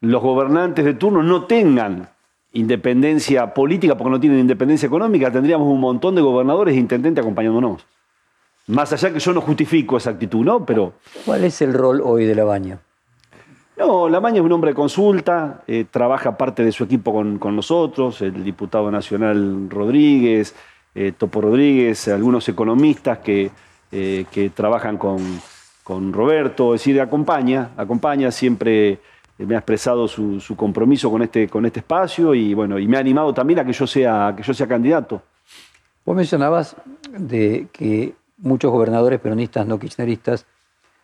los 0.00 0.20
gobernantes 0.20 0.84
de 0.84 0.94
turno 0.94 1.22
no 1.22 1.44
tengan 1.44 2.08
independencia 2.52 3.54
política 3.54 3.96
porque 3.96 4.10
no 4.10 4.18
tienen 4.18 4.40
independencia 4.40 4.88
económica, 4.88 5.30
tendríamos 5.30 5.68
un 5.68 5.78
montón 5.78 6.16
de 6.16 6.22
gobernadores 6.22 6.74
e 6.74 6.80
intendentes 6.80 7.22
acompañándonos. 7.22 7.86
Más 8.66 8.92
allá 8.92 9.12
que 9.12 9.20
yo 9.20 9.32
no 9.32 9.40
justifico 9.40 9.96
esa 9.96 10.10
actitud, 10.10 10.44
¿no? 10.44 10.66
Pero... 10.66 10.94
¿Cuál 11.24 11.44
es 11.44 11.62
el 11.62 11.72
rol 11.72 12.00
hoy 12.04 12.24
de 12.24 12.34
la 12.34 12.42
Baña? 12.42 12.80
No, 13.78 14.08
la 14.08 14.18
Baña 14.18 14.38
es 14.38 14.42
un 14.42 14.50
hombre 14.50 14.72
de 14.72 14.74
consulta, 14.74 15.62
eh, 15.68 15.86
trabaja 15.88 16.36
parte 16.36 16.64
de 16.64 16.72
su 16.72 16.82
equipo 16.82 17.12
con, 17.12 17.54
nosotros, 17.54 18.22
el 18.22 18.42
diputado 18.42 18.90
nacional 18.90 19.70
Rodríguez, 19.70 20.52
eh, 20.96 21.12
Topo 21.16 21.42
Rodríguez, 21.42 22.08
algunos 22.08 22.48
economistas 22.48 23.18
que, 23.18 23.52
eh, 23.92 24.24
que 24.32 24.50
trabajan 24.50 24.98
con, 24.98 25.18
con 25.90 26.12
Roberto, 26.12 26.72
es 26.72 26.82
decir, 26.82 27.00
acompaña, 27.00 27.70
acompaña, 27.76 28.30
siempre 28.30 28.90
eh, 28.90 29.00
me 29.38 29.56
ha 29.56 29.58
expresado 29.58 30.06
su, 30.06 30.40
compromiso 30.56 31.10
con 31.10 31.20
este, 31.20 31.48
con 31.48 31.66
este 31.66 31.80
espacio 31.80 32.32
y, 32.32 32.54
bueno, 32.54 32.78
y 32.78 32.86
me 32.86 32.96
ha 32.96 33.00
animado 33.00 33.34
también 33.34 33.58
a 33.58 33.64
que 33.64 33.72
yo 33.72 33.88
sea, 33.88 34.32
que 34.36 34.44
yo 34.44 34.54
sea 34.54 34.68
candidato. 34.68 35.20
Vos 36.04 36.14
mencionabas 36.14 36.76
de 37.10 37.66
que 37.72 38.14
muchos 38.38 38.70
gobernadores 38.70 39.18
peronistas 39.18 39.66
no 39.66 39.80
kirchneristas 39.80 40.46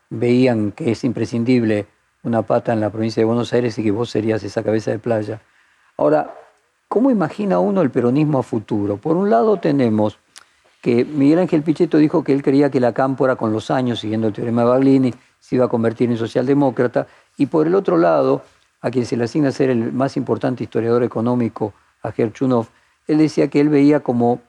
veían 0.09 0.71
que 0.71 0.93
es 0.93 1.03
imprescindible 1.03 1.87
una 2.23 2.43
pata 2.43 2.73
en 2.73 2.81
la 2.81 2.91
provincia 2.91 3.21
de 3.21 3.25
Buenos 3.25 3.53
Aires 3.53 3.77
y 3.81 3.83
que 3.83 3.91
vos 3.91 4.09
serías 4.09 4.45
esa 4.45 4.63
cabeza 4.63 4.93
de 4.93 5.01
playa. 5.01 5.43
Ahora, 5.97 6.33
¿cómo 6.87 7.11
imagina 7.11 7.59
uno 7.59 7.83
el 7.83 7.91
peronismo 7.91 8.39
a 8.39 8.45
futuro? 8.45 8.99
Por 8.99 9.17
un 9.17 9.31
lado 9.31 9.57
tenemos 9.57 10.21
que 10.87 11.05
Miguel 11.05 11.41
Ángel 11.41 11.65
Pichetto 11.65 11.99
dijo 11.99 12.23
que 12.23 12.33
él 12.33 12.45
creía 12.45 12.71
que 12.71 12.79
la 12.79 12.93
cámpora 12.93 13.35
con 13.35 13.53
los 13.53 13.73
años, 13.73 13.99
siguiendo 13.99 14.29
el 14.29 14.33
teorema 14.33 14.63
de 14.63 14.69
Baglini, 14.69 15.15
se 15.41 15.57
iba 15.57 15.65
a 15.65 15.69
convertir 15.69 16.09
en 16.13 16.17
socialdemócrata, 16.17 17.09
y 17.37 17.47
por 17.47 17.67
el 17.67 17.75
otro 17.75 17.97
lado, 17.97 18.43
a 18.81 18.93
quien 18.93 19.05
se 19.05 19.17
le 19.17 19.25
asigna 19.25 19.51
ser 19.51 19.71
el 19.71 19.93
más 19.93 20.17
importante 20.17 20.63
historiador 20.63 21.03
económico, 21.03 21.75
a 22.05 22.13
Gerchunov, 22.13 22.69
él 23.09 23.19
decía 23.19 23.49
que 23.49 23.59
él 23.59 23.69
veía 23.69 23.99
como 23.99 24.43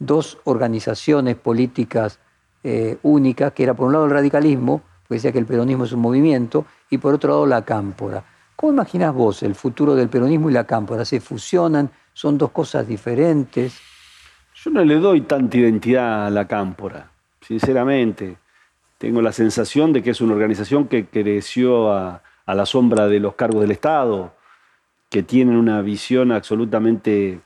dos 0.00 0.38
organizaciones 0.42 1.36
políticas 1.36 2.18
eh, 2.64 2.98
únicas, 3.04 3.52
que 3.52 3.62
era 3.62 3.74
por 3.74 3.86
un 3.86 3.92
lado 3.92 4.06
el 4.06 4.10
radicalismo, 4.10 4.82
porque 5.02 5.14
decía 5.14 5.30
que 5.30 5.38
el 5.38 5.46
peronismo 5.46 5.84
es 5.84 5.92
un 5.92 6.00
movimiento, 6.00 6.66
y 6.90 6.98
por 6.98 7.14
otro 7.14 7.30
lado 7.30 7.46
la 7.46 7.64
cámpora. 7.64 8.24
¿Cómo 8.56 8.72
imaginas 8.72 9.14
vos 9.14 9.44
el 9.44 9.54
futuro 9.54 9.94
del 9.94 10.08
peronismo 10.08 10.50
y 10.50 10.54
la 10.54 10.64
cámpora? 10.64 11.04
¿Se 11.04 11.20
fusionan? 11.20 11.88
¿Son 12.12 12.36
dos 12.36 12.50
cosas 12.50 12.84
diferentes? 12.84 13.93
Yo 14.64 14.70
no 14.70 14.82
le 14.82 14.94
doy 14.94 15.20
tanta 15.20 15.58
identidad 15.58 16.26
a 16.26 16.30
la 16.30 16.48
Cámpora, 16.48 17.10
sinceramente. 17.42 18.38
Tengo 18.96 19.20
la 19.20 19.30
sensación 19.30 19.92
de 19.92 20.02
que 20.02 20.08
es 20.08 20.22
una 20.22 20.32
organización 20.32 20.88
que 20.88 21.04
creció 21.04 21.92
a, 21.92 22.22
la 22.46 22.64
sombra 22.64 23.06
de 23.06 23.20
los 23.20 23.34
cargos 23.34 23.60
del 23.60 23.72
Estado, 23.72 24.32
que 25.10 25.22
tienen 25.22 25.56
una 25.56 25.82
visión 25.82 26.32
absolutamente, 26.32 27.40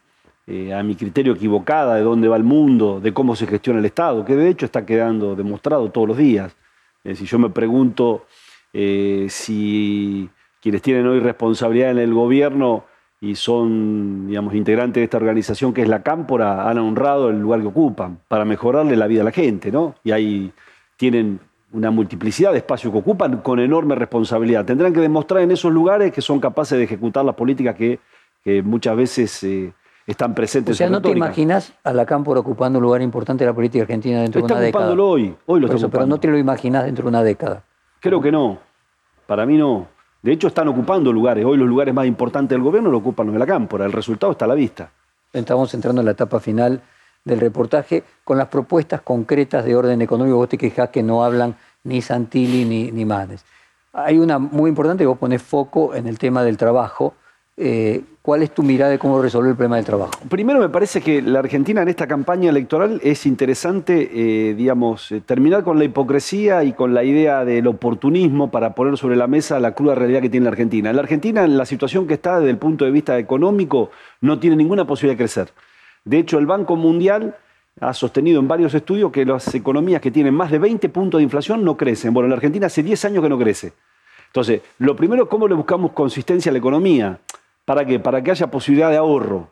eh, 0.47 0.73
a 0.73 0.85
mi 0.85 0.95
criterio, 0.95 1.33
equivocada 1.33 1.97
de 1.97 2.03
dónde 2.03 2.29
va 2.29 2.37
el 2.37 2.45
mundo, 2.45 3.01
de 3.01 3.13
cómo 3.13 3.35
se 3.35 3.49
gestiona 3.49 3.81
el 3.81 3.87
Estado, 3.87 4.25
que 4.25 4.37
de 4.37 4.49
hecho 4.49 4.67
está 4.67 4.87
quedando 4.87 5.35
demostrado 5.35 5.91
todos 5.91 6.07
los 6.07 6.19
días. 6.19 6.55
Si 7.03 7.27
yo 7.27 7.41
me 7.41 7.51
pregunto 7.51 8.27
eh, 8.73 9.27
si 9.29 10.31
quienes 10.63 10.83
tienen 10.83 11.09
hoy 11.09 11.19
responsabilidad 11.19 11.91
en 11.91 11.99
el 11.99 12.15
gobierno 12.15 12.85
y 13.21 13.35
son, 13.35 14.29
digamos, 14.29 14.55
integrantes 14.55 15.01
de 15.01 15.05
esta 15.05 15.17
organización 15.17 15.73
que 15.73 15.83
es 15.83 15.89
la 15.89 16.03
Cámpora, 16.03 16.69
han 16.69 16.79
honrado 16.79 17.31
el 17.31 17.41
lugar 17.41 17.61
que 17.61 17.67
ocupan 17.67 18.21
para 18.29 18.45
mejorarle 18.45 18.97
la 18.97 19.07
vida 19.07 19.23
a 19.23 19.25
la 19.25 19.33
gente, 19.33 19.73
¿no? 19.73 19.97
Y 20.05 20.13
ahí 20.13 20.53
tienen 20.97 21.41
una 21.73 21.91
multiplicidad 21.91 22.53
de 22.53 22.59
espacios 22.59 22.93
que 22.93 22.99
ocupan 22.99 23.39
con 23.39 23.59
enorme 23.59 23.95
responsabilidad. 23.95 24.65
Tendrán 24.65 24.93
que 24.93 25.01
demostrar 25.01 25.43
en 25.43 25.51
esos 25.51 25.73
lugares 25.73 26.13
que 26.13 26.23
son 26.23 26.41
capaces 26.41 26.79
de 26.79 26.85
ejecutar 26.85 27.25
las 27.25 27.35
políticas 27.35 27.75
que, 27.75 27.99
muchas 28.65 28.97
veces 28.97 29.45
eh, 29.45 29.75
están 30.07 30.35
presentes. 30.35 30.75
O 30.75 30.79
sea, 30.79 30.89
¿no 30.89 31.03
te 31.03 31.11
imaginas 31.11 31.75
a 31.85 31.93
la 31.93 32.07
Cámpora 32.07 32.41
ocupando 32.41 32.79
un 32.79 32.85
lugar 32.85 33.03
importante 33.03 33.45
de 33.45 33.51
la 33.51 33.55
política 33.55 33.83
argentina 33.83 34.23
dentro 34.23 34.41
de 34.41 34.47
una 34.47 34.55
década? 34.55 34.69
Está 34.69 34.79
ocupándolo 34.79 35.09
hoy, 35.11 35.37
hoy 35.45 35.61
lo 35.61 35.67
está 35.67 35.89
Pero 35.89 36.07
no 36.07 36.19
te 36.19 36.29
lo 36.29 36.39
imaginas 36.39 36.85
dentro 36.85 37.03
de 37.03 37.09
una 37.11 37.23
década. 37.23 37.63
Creo 38.01 38.23
que 38.23 38.33
no, 38.33 38.59
para 39.27 39.45
mí 39.45 39.59
no. 39.59 39.87
De 40.23 40.33
hecho, 40.33 40.49
están 40.49 40.69
ocupando 40.69 41.13
lugares. 41.13 41.45
Hoy 41.45 41.57
los 41.57 41.69
lugares 41.69 41.95
más 41.95 42.07
importantes 42.07 42.51
del 42.51 42.63
gobierno 42.63 42.91
lo 42.91 42.99
ocupan 42.99 43.27
los 43.27 43.35
de 43.35 43.39
la 43.39 43.47
cámpora. 43.47 43.85
El 43.85 43.93
resultado 43.93 44.33
está 44.33 44.47
a 44.47 44.49
la 44.49 44.55
vista. 44.55 44.91
Estamos 45.33 45.73
entrando 45.75 46.01
en 46.01 46.07
la 46.07 46.13
etapa 46.13 46.41
final 46.41 46.83
del 47.25 47.41
reportaje 47.41 48.03
con 48.25 48.39
las 48.39 48.49
propuestas 48.49 49.03
concretas 49.03 49.65
de 49.65 49.77
orden 49.77 50.03
económico. 50.03 50.37
Vos 50.37 50.49
te 50.49 50.59
quejás 50.59 50.89
que 50.89 51.03
no 51.03 51.25
hablan 51.25 51.57
ni 51.85 52.03
Santilli 52.03 52.65
ni, 52.65 52.91
ni 52.91 53.05
Manes. 53.05 53.45
Hay 53.93 54.19
una 54.19 54.39
muy 54.39 54.69
importante, 54.69 55.07
vos 55.07 55.19
pones 55.19 55.43
foco 55.43 55.95
en 55.95 56.07
el 56.07 56.19
tema 56.19 56.43
del 56.43 56.57
trabajo. 56.57 57.15
Eh, 57.61 58.03
¿Cuál 58.23 58.43
es 58.43 58.53
tu 58.53 58.63
mirada 58.63 58.93
de 58.93 58.99
cómo 58.99 59.21
resolver 59.21 59.51
el 59.51 59.57
problema 59.57 59.77
del 59.77 59.85
trabajo? 59.85 60.13
Primero 60.29 60.61
me 60.61 60.69
parece 60.69 61.01
que 61.01 61.21
la 61.23 61.41
Argentina 61.41 61.83
en 61.83 61.89
esta 61.89 62.07
campaña 62.07 62.51
electoral 62.51 63.01
es 63.03 63.27
interesante, 63.27 64.11
eh, 64.13 64.55
digamos, 64.55 65.11
eh, 65.11 65.21
terminar 65.23 65.65
con 65.65 65.79
la 65.79 65.85
hipocresía 65.85 66.63
y 66.63 66.73
con 66.73 66.95
la 66.95 67.03
idea 67.03 67.45
del 67.45 67.67
oportunismo 67.67 68.51
para 68.51 68.75
poner 68.75 68.97
sobre 68.97 69.17
la 69.17 69.27
mesa 69.27 69.59
la 69.59 69.73
cruda 69.73 69.97
realidad 69.97 70.21
que 70.21 70.29
tiene 70.29 70.45
la 70.45 70.51
Argentina. 70.51 70.93
La 70.93 71.01
Argentina, 71.01 71.43
en 71.43 71.57
la 71.57 71.65
situación 71.65 72.07
que 72.07 72.15
está 72.15 72.39
desde 72.39 72.51
el 72.51 72.59
punto 72.59 72.85
de 72.85 72.93
vista 72.93 73.19
económico, 73.19 73.91
no 74.21 74.39
tiene 74.39 74.55
ninguna 74.55 74.87
posibilidad 74.87 75.15
de 75.19 75.25
crecer. 75.25 75.49
De 76.05 76.19
hecho, 76.19 76.39
el 76.39 76.47
Banco 76.47 76.77
Mundial 76.77 77.35
ha 77.81 77.93
sostenido 77.93 78.41
en 78.41 78.47
varios 78.47 78.73
estudios 78.75 79.11
que 79.11 79.25
las 79.25 79.53
economías 79.55 80.01
que 80.01 80.11
tienen 80.13 80.35
más 80.35 80.53
de 80.53 80.59
20 80.59 80.89
puntos 80.91 81.19
de 81.19 81.25
inflación 81.25 81.65
no 81.65 81.77
crecen. 81.77 82.15
Bueno, 82.15 82.29
la 82.29 82.37
Argentina 82.37 82.67
hace 82.67 82.85
10 82.85 83.07
años 83.07 83.23
que 83.23 83.29
no 83.29 83.39
crece. 83.39 83.73
Entonces, 84.27 84.61
lo 84.79 84.95
primero, 84.95 85.29
¿cómo 85.29 85.49
le 85.49 85.55
buscamos 85.55 85.93
consistencia 85.93 86.51
a 86.51 86.53
la 86.53 86.59
economía? 86.59 87.19
¿Para 87.69 87.85
qué? 87.85 88.01
Para 88.01 88.23
que 88.23 88.31
haya 88.31 88.51
posibilidad 88.51 88.89
de 88.89 88.97
ahorro. 88.97 89.51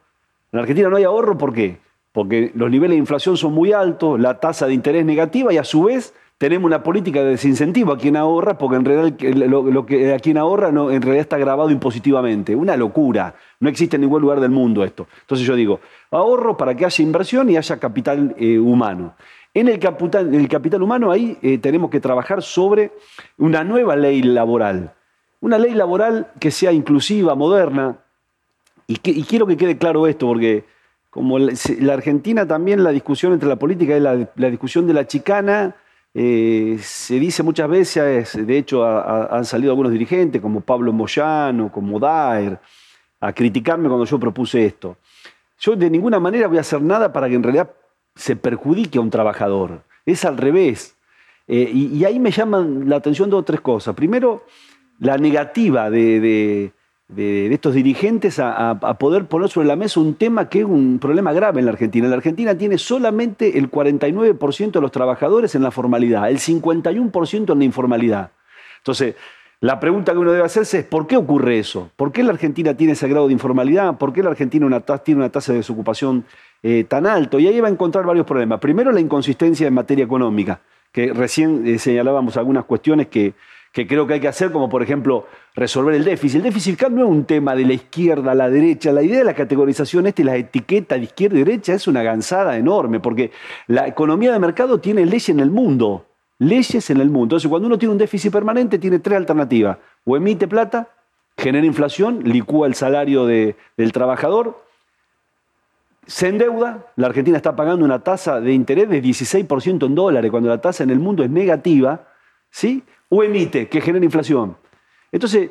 En 0.51 0.61
Argentina 0.61 0.89
no 0.89 0.97
hay 0.97 1.05
ahorro, 1.05 1.37
¿por 1.37 1.53
qué? 1.53 1.81
Porque 2.12 2.51
los 2.55 2.71
niveles 2.71 2.95
de 2.95 2.99
inflación 2.99 3.37
son 3.37 3.53
muy 3.53 3.75
altos, 3.75 4.19
la 4.19 4.41
tasa 4.41 4.67
de 4.67 4.73
interés 4.73 5.05
negativa 5.05 5.53
y 5.53 5.59
a 5.59 5.64
su 5.64 5.83
vez 5.83 6.14
tenemos 6.39 6.67
una 6.67 6.83
política 6.83 7.21
de 7.21 7.33
desincentivo 7.33 7.93
a 7.93 7.99
quien 7.99 8.17
ahorra, 8.17 8.57
porque 8.57 8.77
en 8.77 8.87
realidad 8.87 9.21
lo, 9.21 9.85
que 9.85 10.14
a 10.14 10.19
quien 10.19 10.39
ahorra 10.39 10.73
no, 10.73 10.91
en 10.91 11.03
realidad 11.03 11.21
está 11.21 11.37
grabado 11.37 11.69
impositivamente. 11.69 12.57
Una 12.57 12.75
locura. 12.75 13.35
No 13.61 13.69
existe 13.69 13.97
en 13.97 14.01
ningún 14.01 14.23
lugar 14.23 14.41
del 14.41 14.51
mundo 14.51 14.83
esto. 14.83 15.07
Entonces 15.21 15.47
yo 15.47 15.55
digo, 15.55 15.81
ahorro 16.11 16.57
para 16.57 16.75
que 16.75 16.87
haya 16.87 17.05
inversión 17.05 17.51
y 17.51 17.59
haya 17.59 17.77
capital 17.77 18.35
eh, 18.39 18.59
humano. 18.59 19.14
En 19.53 19.69
el 19.69 19.79
capital, 19.79 20.35
el 20.35 20.49
capital 20.49 20.83
humano 20.83 21.11
ahí 21.11 21.37
eh, 21.43 21.59
tenemos 21.59 21.91
que 21.91 22.01
trabajar 22.01 22.43
sobre 22.43 22.93
una 23.37 23.62
nueva 23.62 23.95
ley 23.95 24.23
laboral. 24.23 24.95
Una 25.43 25.59
ley 25.59 25.75
laboral 25.75 26.29
que 26.41 26.51
sea 26.51 26.73
inclusiva, 26.73 27.35
moderna, 27.35 27.99
y, 28.87 28.97
quiero 28.99 29.47
que 29.47 29.57
quede 29.57 29.78
claro 29.78 30.07
esto, 30.07 30.26
porque 30.26 30.64
como 31.11 31.39
la, 31.39 31.93
Argentina 31.93 32.47
también 32.47 32.84
la 32.84 32.91
discusión 32.91 33.32
entre 33.32 33.49
la 33.49 33.57
política 33.57 33.97
y 33.97 34.01
la, 34.01 34.51
discusión 34.51 34.87
de 34.87 34.95
la 34.95 35.07
chicana, 35.07 35.74
eh, 36.14 36.78
se 36.80 37.18
dice 37.18 37.43
muchas 37.43 37.68
veces, 37.68 38.47
de 38.47 38.59
hecho 38.59 38.87
han 38.87 39.45
salido 39.45 39.72
algunos 39.72 39.93
dirigentes 39.93 40.41
como 40.41 40.61
Pablo 40.61 40.93
Moyano, 40.93 41.70
como 41.70 41.99
Daer, 41.99 42.59
a 43.20 43.32
criticarme 43.32 43.89
cuando 43.89 44.05
yo 44.05 44.18
propuse 44.18 44.64
esto. 44.64 44.97
Yo 45.59 45.74
de 45.74 45.91
ninguna 45.91 46.20
manera 46.20 46.49
voy 46.49 46.59
a 46.59 46.61
hacer 46.61 46.82
nada 46.82 47.12
para 47.12 47.28
que 47.28 47.34
en 47.34 47.43
realidad 47.43 47.70
se 48.14 48.37
perjudique 48.37 48.99
a 48.99 49.01
un 49.01 49.11
trabajador. 49.11 49.82
Es 50.05 50.24
al 50.24 50.37
revés. 50.37 50.97
Eh, 51.49 51.70
y, 51.72 52.05
ahí 52.05 52.18
me 52.18 52.30
llaman 52.30 52.89
la 52.89 52.97
atención 52.97 53.30
dos 53.30 53.41
o 53.41 53.45
tres 53.45 53.61
cosas. 53.61 53.95
Primero, 53.95 54.45
la 54.99 55.16
negativa 55.16 55.91
de, 55.91 56.20
de, 56.20 56.72
estos 57.15 57.75
dirigentes 57.75 58.39
a, 58.41 58.79
poder 58.99 59.27
poner 59.27 59.49
sobre 59.49 59.69
la 59.69 59.77
mesa 59.77 60.01
un 60.01 60.15
tema 60.15 60.49
que 60.49 60.61
es 60.61 60.65
un 60.65 60.99
problema 60.99 61.33
grave 61.33 61.61
en 61.61 61.67
la 61.67 61.73
Argentina. 61.73 62.09
La 62.09 62.17
Argentina 62.17 62.57
tiene 62.57 62.79
solamente 62.79 63.59
el 63.59 63.71
49% 63.71 64.73
de 64.73 64.81
los 64.81 64.91
trabajadores 64.91 65.55
en 65.55 65.63
la 65.63 65.71
formalidad, 65.71 66.29
el 66.29 66.39
51% 66.39 67.53
en 67.53 67.59
la 67.59 67.65
informalidad. 67.65 68.31
Entonces, 68.79 69.15
la 69.61 69.81
pregunta 69.81 70.13
que 70.13 70.19
uno 70.19 70.33
debe 70.33 70.45
hacerse 70.45 70.81
es 70.81 70.85
¿por 70.85 71.07
qué 71.07 71.17
ocurre 71.17 71.59
eso? 71.59 71.91
¿Por 71.97 72.13
qué 72.13 72.23
la 72.23 72.33
Argentina 72.33 72.75
tiene 72.75 72.93
ese 72.95 73.09
grado 73.09 73.29
de 73.29 73.33
informalidad? 73.33 73.97
¿Por 73.97 74.13
qué 74.13 74.23
la 74.23 74.31
Argentina 74.31 74.81
tiene 74.99 75.19
una 75.19 75.31
tasa 75.31 75.53
de 75.53 75.59
desocupación 75.59 76.25
eh, 76.63 76.85
tan 76.85 77.07
alto. 77.07 77.39
Y 77.39 77.47
ahí 77.47 77.61
va 77.61 77.69
a 77.69 77.71
encontrar 77.71 78.05
varios 78.05 78.27
problemas. 78.27 78.59
Primero, 78.61 78.91
la 78.91 79.01
inconsistencia 79.01 79.69
en 79.69 79.75
materia 79.75 80.05
económica, 80.05 80.61
que 80.91 81.13
recién 81.13 81.67
eh, 81.67 81.79
señalábamos 81.79 82.37
algunas 82.37 82.65
cuestiones 82.65 83.09
que, 83.09 83.35
que 83.77 83.87
creo 83.87 84.07
que 84.07 84.14
hay 84.14 84.20
que 84.20 84.29
hacer, 84.29 84.53
como 84.53 84.70
por 84.70 84.83
ejemplo 84.83 85.27
resolver 85.55 85.95
el 85.95 86.03
déficit. 86.03 86.39
El 86.39 86.45
déficit 86.45 86.77
fiscal 86.77 86.95
no 86.95 87.05
es 87.05 87.11
un 87.11 87.27
tema 87.27 87.55
de 87.55 87.66
la 87.66 87.74
izquierda 87.74 88.35
la 88.35 88.49
derecha. 88.49 88.91
La 88.91 89.03
idea 89.03 89.18
de 89.18 89.24
la 89.24 89.35
categorización 89.35 90.07
esta 90.07 90.22
y 90.22 90.24
la 90.24 90.35
etiqueta 90.35 90.95
de 90.95 91.03
izquierda 91.03 91.37
y 91.37 91.45
derecha 91.45 91.74
es 91.74 91.87
una 91.87 92.03
gansada 92.03 92.57
enorme, 92.57 93.01
porque 93.01 93.33
la 93.66 93.87
economía 93.87 94.33
de 94.33 94.39
mercado 94.39 94.81
tiene 94.81 95.05
leyes 95.05 95.29
en 95.29 95.41
el 95.41 95.51
mundo. 95.51 96.07
Leyes 96.39 96.89
en 96.89 97.03
el 97.03 97.11
mundo. 97.11 97.24
Entonces, 97.24 97.51
cuando 97.51 97.66
uno 97.66 97.77
tiene 97.77 97.93
un 97.93 97.99
déficit 97.99 98.33
permanente, 98.33 98.79
tiene 98.79 98.99
tres 98.99 99.18
alternativas. 99.18 99.77
O 100.07 100.16
emite 100.16 100.49
plata, 100.49 100.89
genera 101.37 101.66
inflación, 101.66 102.22
licúa 102.24 102.68
el 102.68 102.74
salario 102.74 103.27
del 103.27 103.93
trabajador, 103.93 104.64
se 106.07 106.29
endeuda, 106.29 106.87
la 106.97 107.09
Argentina 107.09 107.37
está 107.37 107.55
pagando 107.55 107.85
una 107.85 107.99
tasa 107.99 108.41
de 108.41 108.55
interés 108.55 108.89
de 108.89 109.03
16% 109.03 109.85
en 109.85 109.95
dólares, 109.95 110.31
cuando 110.31 110.49
la 110.49 110.62
tasa 110.62 110.83
en 110.83 110.89
el 110.89 110.99
mundo 110.99 111.22
es 111.22 111.31
negativa, 111.31 112.07
¿sí? 112.49 112.83
O 113.09 113.23
emite, 113.23 113.69
que 113.69 113.81
genera 113.81 114.05
inflación. 114.05 114.57
Entonces, 115.13 115.51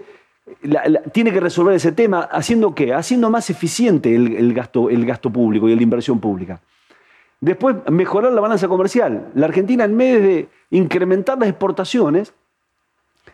tiene 1.11 1.31
que 1.31 1.39
resolver 1.39 1.75
ese 1.75 1.91
tema 1.91 2.21
haciendo 2.21 2.75
qué? 2.75 2.93
Haciendo 2.93 3.29
más 3.29 3.49
eficiente 3.49 4.13
el, 4.13 4.53
gasto, 4.53 4.89
el 4.89 5.05
gasto 5.05 5.31
público 5.31 5.67
y 5.67 5.75
la 5.75 5.81
inversión 5.81 6.19
pública. 6.19 6.61
Después, 7.41 7.75
mejorar 7.89 8.31
la 8.31 8.41
balanza 8.41 8.67
comercial. 8.67 9.31
La 9.35 9.47
Argentina, 9.47 9.85
en 9.85 9.97
vez 9.97 10.21
de 10.21 10.49
incrementar 10.69 11.37
las 11.37 11.49
exportaciones, 11.49 12.33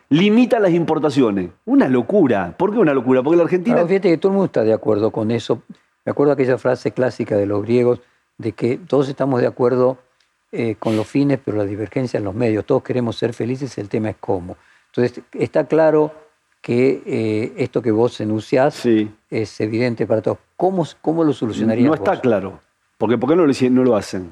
limita 0.08 0.58
las 0.58 0.72
importaciones. 0.72 1.50
Una 1.64 1.88
locura. 1.88 2.54
¿Por 2.56 2.72
qué 2.72 2.78
una 2.78 2.94
locura? 2.94 3.22
Porque 3.22 3.36
la 3.36 3.44
Argentina... 3.44 3.86
fíjate 3.86 4.10
que 4.10 4.18
todo 4.18 4.32
el 4.32 4.34
mundo 4.34 4.46
está 4.46 4.64
de 4.64 4.72
acuerdo 4.72 5.10
con 5.10 5.30
eso. 5.30 5.62
Me 6.04 6.10
acuerdo 6.10 6.32
aquella 6.32 6.58
frase 6.58 6.92
clásica 6.92 7.36
de 7.36 7.46
los 7.46 7.62
griegos 7.62 8.00
de 8.38 8.52
que 8.52 8.78
todos 8.78 9.08
estamos 9.08 9.40
de 9.40 9.46
acuerdo 9.46 9.98
eh, 10.54 10.76
con 10.78 10.96
los 10.96 11.06
fines, 11.06 11.40
pero 11.42 11.56
la 11.56 11.64
divergencia 11.64 12.18
en 12.18 12.24
los 12.24 12.34
medios. 12.34 12.66
Todos 12.66 12.82
queremos 12.82 13.16
ser 13.16 13.32
felices, 13.32 13.78
el 13.78 13.88
tema 13.88 14.10
es 14.10 14.16
cómo. 14.20 14.58
Entonces, 14.88 15.24
está 15.32 15.64
claro 15.64 16.12
que 16.60 17.02
eh, 17.06 17.54
esto 17.56 17.80
que 17.80 17.90
vos 17.90 18.20
enunciás 18.20 18.84
es 18.84 19.60
evidente 19.62 20.06
para 20.06 20.20
todos. 20.20 20.36
¿Cómo, 20.56 20.86
cómo 21.00 21.24
lo 21.24 21.32
solucionarías 21.32 21.88
No 21.88 21.94
está 21.94 22.20
claro. 22.20 22.60
Porque, 22.98 23.16
¿Por 23.16 23.30
qué 23.30 23.36
no 23.36 23.46
lo, 23.46 23.52
no 23.70 23.84
lo 23.84 23.96
hacen? 23.96 24.30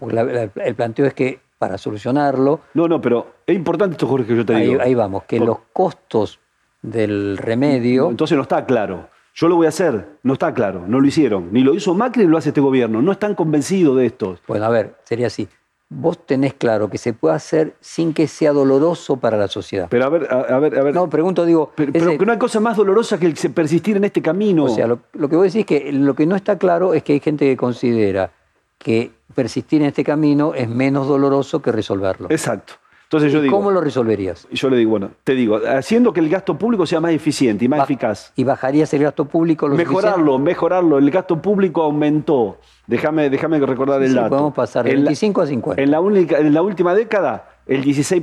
el 0.56 0.74
planteo 0.74 1.06
es 1.06 1.14
que 1.14 1.40
para 1.56 1.78
solucionarlo... 1.78 2.60
No, 2.74 2.86
no, 2.86 3.00
pero 3.00 3.36
es 3.46 3.56
importante 3.56 3.94
esto, 3.94 4.06
Jorge, 4.06 4.26
que 4.26 4.36
yo 4.36 4.44
te 4.44 4.54
digo. 4.56 4.80
Ahí 4.82 4.94
vamos, 4.94 5.24
que 5.24 5.40
los 5.40 5.56
costos 5.72 6.38
del 6.82 7.38
remedio... 7.38 8.10
Entonces 8.10 8.36
no 8.36 8.42
está 8.42 8.66
claro. 8.66 9.08
Yo 9.34 9.48
lo 9.48 9.56
voy 9.56 9.66
a 9.66 9.70
hacer, 9.70 10.06
no 10.22 10.34
está 10.34 10.52
claro, 10.52 10.84
no 10.86 11.00
lo 11.00 11.06
hicieron. 11.06 11.48
Ni 11.50 11.62
lo 11.62 11.72
hizo 11.74 11.94
Macri 11.94 12.24
ni 12.24 12.30
lo 12.30 12.36
hace 12.36 12.50
este 12.50 12.60
gobierno. 12.60 13.00
No 13.00 13.12
están 13.12 13.34
convencidos 13.34 13.96
de 13.96 14.06
esto. 14.06 14.38
Bueno, 14.46 14.66
a 14.66 14.68
ver, 14.68 14.96
sería 15.04 15.28
así 15.28 15.48
vos 15.90 16.24
tenés 16.24 16.54
claro 16.54 16.88
que 16.88 16.98
se 16.98 17.12
puede 17.12 17.34
hacer 17.34 17.74
sin 17.80 18.14
que 18.14 18.28
sea 18.28 18.52
doloroso 18.52 19.16
para 19.16 19.36
la 19.36 19.48
sociedad. 19.48 19.88
Pero 19.90 20.04
a 20.04 20.08
ver, 20.08 20.32
a, 20.32 20.58
ver, 20.58 20.78
a 20.78 20.82
ver. 20.84 20.94
No, 20.94 21.10
pregunto, 21.10 21.44
digo. 21.44 21.72
Pero, 21.74 22.16
que 22.16 22.24
no 22.24 22.32
hay 22.32 22.38
cosa 22.38 22.60
más 22.60 22.76
dolorosa 22.76 23.18
que 23.18 23.26
el 23.26 23.34
persistir 23.52 23.96
en 23.96 24.04
este 24.04 24.22
camino. 24.22 24.64
O 24.64 24.68
sea, 24.68 24.86
lo, 24.86 25.00
que 25.28 25.36
vos 25.36 25.44
decís 25.44 25.60
es 25.60 25.66
que 25.66 25.92
lo 25.92 26.14
que 26.14 26.26
no 26.26 26.36
está 26.36 26.56
claro 26.58 26.94
es 26.94 27.02
que 27.02 27.14
hay 27.14 27.20
gente 27.20 27.44
que 27.44 27.56
considera 27.56 28.30
que 28.78 29.10
persistir 29.34 29.82
en 29.82 29.88
este 29.88 30.04
camino 30.04 30.54
es 30.54 30.68
menos 30.68 31.08
doloroso 31.08 31.60
que 31.60 31.72
resolverlo. 31.72 32.28
Exacto. 32.30 32.74
Entonces 33.10 33.32
yo 33.32 33.42
digo, 33.42 33.56
¿Cómo 33.56 33.72
lo 33.72 33.80
resolverías? 33.80 34.46
Yo 34.52 34.70
le 34.70 34.76
digo, 34.76 34.92
bueno, 34.92 35.10
te 35.24 35.34
digo, 35.34 35.58
haciendo 35.66 36.12
que 36.12 36.20
el 36.20 36.28
gasto 36.28 36.56
público 36.56 36.86
sea 36.86 37.00
más 37.00 37.10
eficiente 37.10 37.64
y 37.64 37.68
más 37.68 37.82
eficaz. 37.82 38.32
¿Y 38.36 38.44
bajarías 38.44 38.94
el 38.94 39.02
gasto 39.02 39.24
público 39.24 39.66
lo 39.66 39.74
Mejorarlo, 39.74 40.38
mejorarlo. 40.38 40.96
El 40.96 41.10
gasto 41.10 41.42
público 41.42 41.82
aumentó. 41.82 42.58
Déjame, 42.86 43.28
déjame 43.28 43.58
recordar 43.58 44.00
el 44.04 44.14
dato. 44.14 44.28
Podemos 44.28 44.54
pasar 44.54 44.84
de 44.84 44.94
25 44.94 45.42
a 45.42 45.46
50. 45.46 45.82
En 45.82 45.90
la, 45.90 46.00
única, 46.00 46.38
en 46.38 46.54
la 46.54 46.62
última 46.62 46.94
década, 46.94 47.48
el 47.66 47.82
16%, 47.82 48.22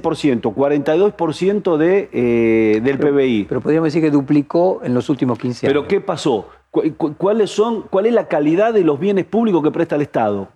42% 0.54 1.76
de, 1.76 2.10
eh, 2.14 2.80
del 2.82 2.98
PBI. 2.98 3.44
Pero 3.50 3.60
podríamos 3.60 3.88
decir 3.88 4.02
que 4.02 4.10
duplicó 4.10 4.80
en 4.86 4.94
los 4.94 5.10
últimos 5.10 5.38
15 5.38 5.68
años. 5.68 5.74
¿Pero 5.74 5.86
qué 5.90 6.00
pasó? 6.00 6.48
¿Cuáles 6.72 7.50
son, 7.50 7.82
¿Cuál 7.90 8.06
es 8.06 8.14
la 8.14 8.30
calidad 8.30 8.74
de 8.74 8.86
los 8.86 8.98
bienes 8.98 9.26
públicos 9.26 9.62
que 9.62 9.72
presta 9.72 9.98
el 9.98 10.04
Estado? 10.04 10.48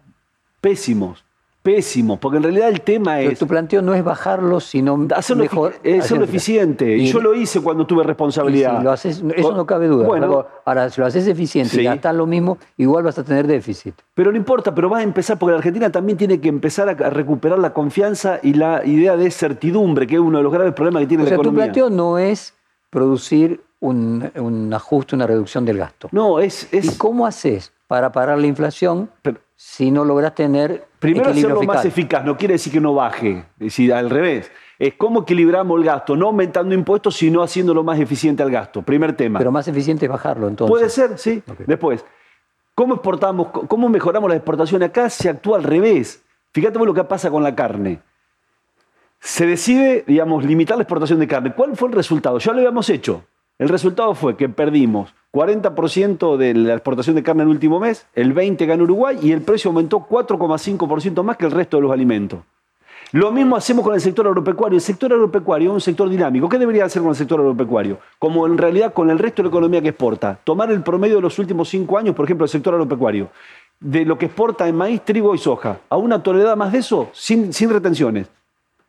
Pésimos 0.61 1.25
pésimo, 1.61 2.19
porque 2.19 2.37
en 2.37 2.43
realidad 2.43 2.69
el 2.69 2.81
tema 2.81 3.19
es... 3.19 3.37
tu 3.37 3.47
planteo 3.47 3.81
no 3.81 3.93
es 3.93 4.03
bajarlo, 4.03 4.59
sino 4.59 5.07
hacerlo, 5.15 5.43
mejor, 5.43 5.73
hacerlo 5.99 6.23
eficiente. 6.23 6.97
Y, 6.97 7.05
yo 7.07 7.21
lo 7.21 7.35
hice 7.35 7.61
cuando 7.61 7.85
tuve 7.85 8.03
responsabilidad. 8.03 8.81
lo 8.81 8.91
haces, 8.91 9.23
eso 9.35 9.55
no 9.55 9.65
cabe 9.65 9.87
duda. 9.87 10.07
Bueno, 10.07 10.45
ahora, 10.65 10.89
si 10.89 10.99
lo 10.99 11.07
haces 11.07 11.27
eficiente 11.27 11.81
y 11.81 11.85
gastas 11.85 12.15
lo 12.15 12.25
mismo, 12.25 12.57
igual 12.77 13.03
vas 13.03 13.19
a 13.19 13.23
tener 13.23 13.45
déficit. 13.45 13.93
Pero 14.13 14.31
no 14.31 14.37
importa, 14.37 14.73
pero 14.73 14.89
vas 14.89 15.01
a 15.01 15.03
empezar, 15.03 15.37
porque 15.37 15.51
la 15.51 15.57
Argentina 15.57 15.91
también 15.91 16.17
tiene 16.17 16.41
que 16.41 16.49
empezar 16.49 16.89
a 16.89 17.09
recuperar 17.09 17.59
la 17.59 17.73
confianza 17.73 18.39
y 18.41 18.53
la 18.53 18.85
idea 18.85 19.15
de 19.15 19.29
certidumbre, 19.29 20.07
que 20.07 20.15
es 20.15 20.21
uno 20.21 20.39
de 20.39 20.43
los 20.43 20.51
graves 20.51 20.73
problemas 20.73 21.01
que 21.01 21.07
tiene 21.07 21.23
o 21.23 21.27
sea, 21.27 21.37
Tu 21.37 21.53
planteo 21.53 21.89
no 21.89 22.17
es 22.17 22.55
producir 22.89 23.61
un, 23.79 24.71
ajuste, 24.73 25.15
una 25.15 25.27
reducción 25.27 25.65
del 25.65 25.77
gasto. 25.77 26.09
No, 26.11 26.39
es... 26.39 26.69
¿Y 26.71 26.97
cómo 26.97 27.25
haces 27.25 27.73
para 27.87 28.11
parar 28.11 28.37
la 28.37 28.47
inflación 28.47 29.09
si 29.63 29.91
no 29.91 30.03
logras 30.03 30.33
tener 30.33 30.87
Primero 30.97 31.29
hacerlo 31.29 31.61
más 31.61 31.85
eficaz, 31.85 32.25
no 32.25 32.35
quiere 32.35 32.55
decir 32.55 32.73
que 32.73 32.81
no 32.81 32.95
baje, 32.95 33.45
es 33.59 33.67
decir, 33.67 33.93
al 33.93 34.09
revés. 34.09 34.51
Es 34.79 34.95
cómo 34.95 35.21
equilibramos 35.21 35.79
el 35.79 35.85
gasto, 35.85 36.15
no 36.15 36.27
aumentando 36.27 36.73
impuestos, 36.73 37.15
sino 37.15 37.43
haciéndolo 37.43 37.83
más 37.83 37.99
eficiente 37.99 38.41
al 38.41 38.49
gasto. 38.49 38.81
Primer 38.81 39.15
tema. 39.15 39.37
Pero 39.37 39.51
más 39.51 39.67
eficiente 39.67 40.07
es 40.07 40.11
bajarlo, 40.11 40.47
entonces. 40.47 40.71
Puede 40.71 40.89
ser, 40.89 41.15
sí. 41.19 41.43
Después, 41.67 42.03
¿cómo 42.73 42.95
exportamos, 42.95 43.49
cómo 43.67 43.87
mejoramos 43.87 44.31
la 44.31 44.35
exportación 44.35 44.81
acá? 44.81 45.11
Se 45.11 45.29
actúa 45.29 45.57
al 45.57 45.63
revés. 45.63 46.23
Fíjate 46.51 46.79
vos 46.79 46.87
lo 46.87 46.95
que 46.95 47.03
pasa 47.03 47.29
con 47.29 47.43
la 47.43 47.53
carne. 47.53 48.01
Se 49.19 49.45
decide, 49.45 50.03
digamos, 50.07 50.43
limitar 50.43 50.75
la 50.75 50.83
exportación 50.83 51.19
de 51.19 51.27
carne. 51.27 51.53
¿Cuál 51.53 51.77
fue 51.77 51.87
el 51.89 51.93
resultado? 51.93 52.39
Ya 52.39 52.51
lo 52.51 52.57
habíamos 52.57 52.89
hecho. 52.89 53.25
El 53.61 53.69
resultado 53.69 54.15
fue 54.15 54.35
que 54.35 54.49
perdimos 54.49 55.13
40% 55.33 56.35
de 56.35 56.55
la 56.55 56.73
exportación 56.73 57.15
de 57.15 57.21
carne 57.21 57.43
en 57.43 57.49
el 57.49 57.53
último 57.53 57.79
mes, 57.79 58.07
el 58.15 58.33
20% 58.33 58.65
ganó 58.65 58.85
Uruguay 58.85 59.19
y 59.21 59.33
el 59.33 59.43
precio 59.43 59.69
aumentó 59.69 59.99
4,5% 59.99 61.21
más 61.21 61.37
que 61.37 61.45
el 61.45 61.51
resto 61.51 61.77
de 61.77 61.83
los 61.83 61.91
alimentos. 61.91 62.39
Lo 63.11 63.31
mismo 63.31 63.55
hacemos 63.55 63.85
con 63.85 63.93
el 63.93 64.01
sector 64.01 64.25
agropecuario. 64.25 64.77
El 64.77 64.81
sector 64.81 65.13
agropecuario 65.13 65.69
es 65.69 65.73
un 65.75 65.81
sector 65.81 66.09
dinámico. 66.09 66.49
¿Qué 66.49 66.57
debería 66.57 66.85
hacer 66.85 67.03
con 67.03 67.11
el 67.11 67.15
sector 67.15 67.39
agropecuario? 67.39 67.99
Como 68.17 68.47
en 68.47 68.57
realidad 68.57 68.93
con 68.93 69.11
el 69.11 69.19
resto 69.19 69.43
de 69.43 69.49
la 69.49 69.49
economía 69.49 69.79
que 69.79 69.89
exporta. 69.89 70.39
Tomar 70.43 70.71
el 70.71 70.81
promedio 70.81 71.17
de 71.17 71.21
los 71.21 71.37
últimos 71.37 71.69
cinco 71.69 71.99
años, 71.99 72.15
por 72.15 72.25
ejemplo, 72.25 72.45
el 72.45 72.49
sector 72.49 72.73
agropecuario, 72.73 73.29
de 73.79 74.05
lo 74.05 74.17
que 74.17 74.25
exporta 74.25 74.67
en 74.67 74.75
maíz, 74.75 75.01
trigo 75.05 75.35
y 75.35 75.37
soja, 75.37 75.81
a 75.87 75.97
una 75.97 76.23
tonelada 76.23 76.55
más 76.55 76.71
de 76.71 76.79
eso, 76.79 77.11
sin, 77.13 77.53
sin 77.53 77.69
retenciones. 77.69 78.27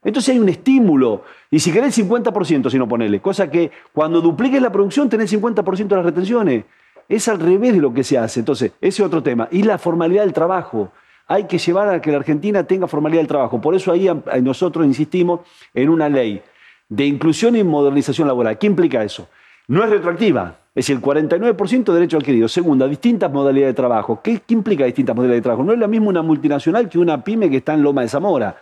Entonces 0.05 0.35
hay 0.35 0.41
un 0.41 0.49
estímulo. 0.49 1.23
Y 1.51 1.61
si 1.61 1.73
querés 1.73 1.97
50%, 1.99 2.71
si 2.71 2.79
no 2.79 2.89
ponele. 2.89 3.21
Cosa 3.21 3.51
que 3.51 3.71
cuando 3.93 4.21
dupliques 4.21 4.61
la 4.61 4.73
producción 4.73 5.09
tenés 5.09 5.33
50% 5.33 5.89
de 5.89 5.97
las 5.97 6.05
retenciones. 6.05 6.65
Es 7.09 7.29
al 7.29 7.41
revés 7.41 7.75
de 7.75 7.81
lo 7.81 7.93
que 7.93 8.05
se 8.05 8.19
hace. 8.19 8.41
Entonces, 8.41 8.73
ese 8.81 9.03
es 9.03 9.07
otro 9.07 9.23
tema. 9.23 9.49
Y 9.51 9.63
la 9.63 9.79
formalidad 9.79 10.23
del 10.23 10.33
trabajo. 10.33 10.93
Hay 11.29 11.45
que 11.45 11.59
llevar 11.59 11.89
a 11.89 12.01
que 12.01 12.11
la 12.11 12.19
Argentina 12.19 12.65
tenga 12.65 12.87
formalidad 12.87 13.21
del 13.21 13.29
trabajo. 13.29 13.61
Por 13.61 13.75
eso 13.75 13.93
ahí 13.93 14.09
nosotros 14.43 14.85
insistimos 14.85 15.41
en 15.73 15.89
una 15.89 16.09
ley 16.09 16.43
de 16.89 17.07
inclusión 17.07 17.57
y 17.57 17.65
modernización 17.65 18.29
laboral. 18.29 18.59
¿Qué 18.59 18.67
implica 18.67 19.03
eso? 19.03 19.29
No 19.69 19.85
es 19.85 19.91
retroactiva. 19.91 20.59
Es 20.75 20.91
el 20.91 21.01
49% 21.01 21.85
de 21.85 21.95
derecho 21.95 22.17
adquirido. 22.17 22.49
Segunda, 22.49 22.89
distintas 22.89 23.31
modalidades 23.31 23.75
de 23.75 23.77
trabajo. 23.77 24.21
¿Qué, 24.23 24.41
¿Qué 24.47 24.55
implica 24.55 24.85
distintas 24.85 25.15
modalidades 25.15 25.41
de 25.41 25.45
trabajo? 25.45 25.65
No 25.65 25.73
es 25.73 25.79
lo 25.79 25.89
mismo 25.89 26.09
una 26.09 26.23
multinacional 26.23 26.89
que 26.89 26.99
una 26.99 27.23
pyme 27.23 27.51
que 27.51 27.59
está 27.59 27.75
en 27.75 27.83
Loma 27.83 28.03
de 28.03 28.09
Zamora. 28.09 28.57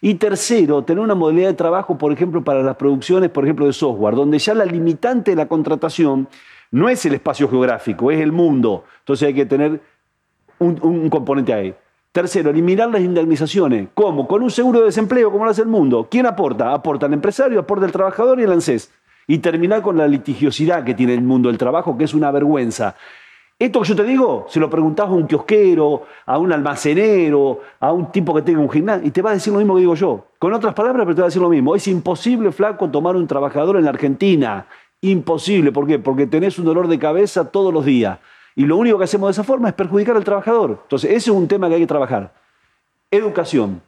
Y 0.00 0.14
tercero, 0.14 0.82
tener 0.84 1.02
una 1.02 1.14
modalidad 1.14 1.48
de 1.48 1.54
trabajo, 1.54 1.96
por 1.96 2.12
ejemplo, 2.12 2.44
para 2.44 2.62
las 2.62 2.76
producciones, 2.76 3.30
por 3.30 3.44
ejemplo, 3.44 3.66
de 3.66 3.72
software, 3.72 4.14
donde 4.14 4.38
ya 4.38 4.54
la 4.54 4.64
limitante 4.64 5.30
de 5.30 5.36
la 5.36 5.46
contratación 5.46 6.28
no 6.70 6.88
es 6.88 7.06
el 7.06 7.14
espacio 7.14 7.48
geográfico, 7.48 8.10
es 8.10 8.20
el 8.20 8.32
mundo. 8.32 8.84
Entonces 9.00 9.28
hay 9.28 9.34
que 9.34 9.46
tener 9.46 9.80
un, 10.58 11.08
componente 11.08 11.54
ahí. 11.54 11.74
Tercero, 12.12 12.50
eliminar 12.50 12.90
las 12.90 13.00
indemnizaciones. 13.00 13.88
¿Cómo? 13.94 14.26
Con 14.26 14.42
un 14.42 14.50
seguro 14.50 14.80
de 14.80 14.86
desempleo, 14.86 15.30
como 15.30 15.44
lo 15.44 15.50
hace 15.50 15.62
el 15.62 15.68
mundo. 15.68 16.08
¿Quién 16.10 16.26
aporta? 16.26 16.72
Aporta 16.72 17.06
el 17.06 17.12
empresario, 17.12 17.60
aporta 17.60 17.86
el 17.86 17.92
trabajador 17.92 18.40
y 18.40 18.44
el 18.44 18.52
ANSES. 18.52 18.92
Y 19.26 19.38
terminar 19.38 19.82
con 19.82 19.96
la 19.96 20.06
litigiosidad 20.06 20.84
que 20.84 20.94
tiene 20.94 21.14
el 21.14 21.22
mundo 21.22 21.48
del 21.48 21.58
trabajo, 21.58 21.96
que 21.96 22.04
es 22.04 22.14
una 22.14 22.30
vergüenza. 22.30 22.96
Esto 23.56 23.80
que 23.80 23.88
yo 23.88 23.96
te 23.96 24.02
digo, 24.02 24.46
se 24.48 24.58
lo 24.58 24.68
preguntás 24.68 25.06
a 25.06 25.12
un 25.12 25.28
kiosquero, 25.28 26.02
a 26.26 26.38
un 26.38 26.52
almacenero, 26.52 27.60
a 27.78 27.92
un 27.92 28.10
tipo 28.10 28.34
que 28.34 28.42
tenga 28.42 28.58
un 28.60 28.68
gimnasio, 28.68 29.06
y 29.06 29.12
te 29.12 29.22
va 29.22 29.30
a 29.30 29.34
decir 29.34 29.52
lo 29.52 29.60
mismo 29.60 29.74
que 29.74 29.80
digo 29.80 29.94
yo. 29.94 30.26
Con 30.40 30.52
otras 30.52 30.74
palabras, 30.74 31.04
pero 31.04 31.14
te 31.14 31.20
va 31.22 31.26
a 31.26 31.28
decir 31.28 31.40
lo 31.40 31.48
mismo. 31.48 31.76
Es 31.76 31.86
imposible, 31.86 32.50
flaco, 32.50 32.90
tomar 32.90 33.14
un 33.14 33.26
trabajador 33.28 33.76
en 33.76 33.84
la 33.84 33.90
Argentina. 33.90 34.66
Imposible. 35.00 35.70
¿Por 35.70 35.86
qué? 35.86 36.00
Porque 36.00 36.26
tenés 36.26 36.58
un 36.58 36.64
dolor 36.64 36.88
de 36.88 36.98
cabeza 36.98 37.50
todos 37.50 37.72
los 37.72 37.84
días. 37.84 38.18
Y 38.56 38.66
lo 38.66 38.76
único 38.76 38.98
que 38.98 39.04
hacemos 39.04 39.28
de 39.28 39.32
esa 39.32 39.44
forma 39.44 39.68
es 39.68 39.74
perjudicar 39.74 40.16
al 40.16 40.24
trabajador. 40.24 40.80
Entonces, 40.82 41.10
ese 41.10 41.30
es 41.30 41.36
un 41.36 41.46
tema 41.46 41.68
que 41.68 41.74
hay 41.74 41.80
que 41.80 41.86
trabajar. 41.86 42.32
Educación. 43.10 43.80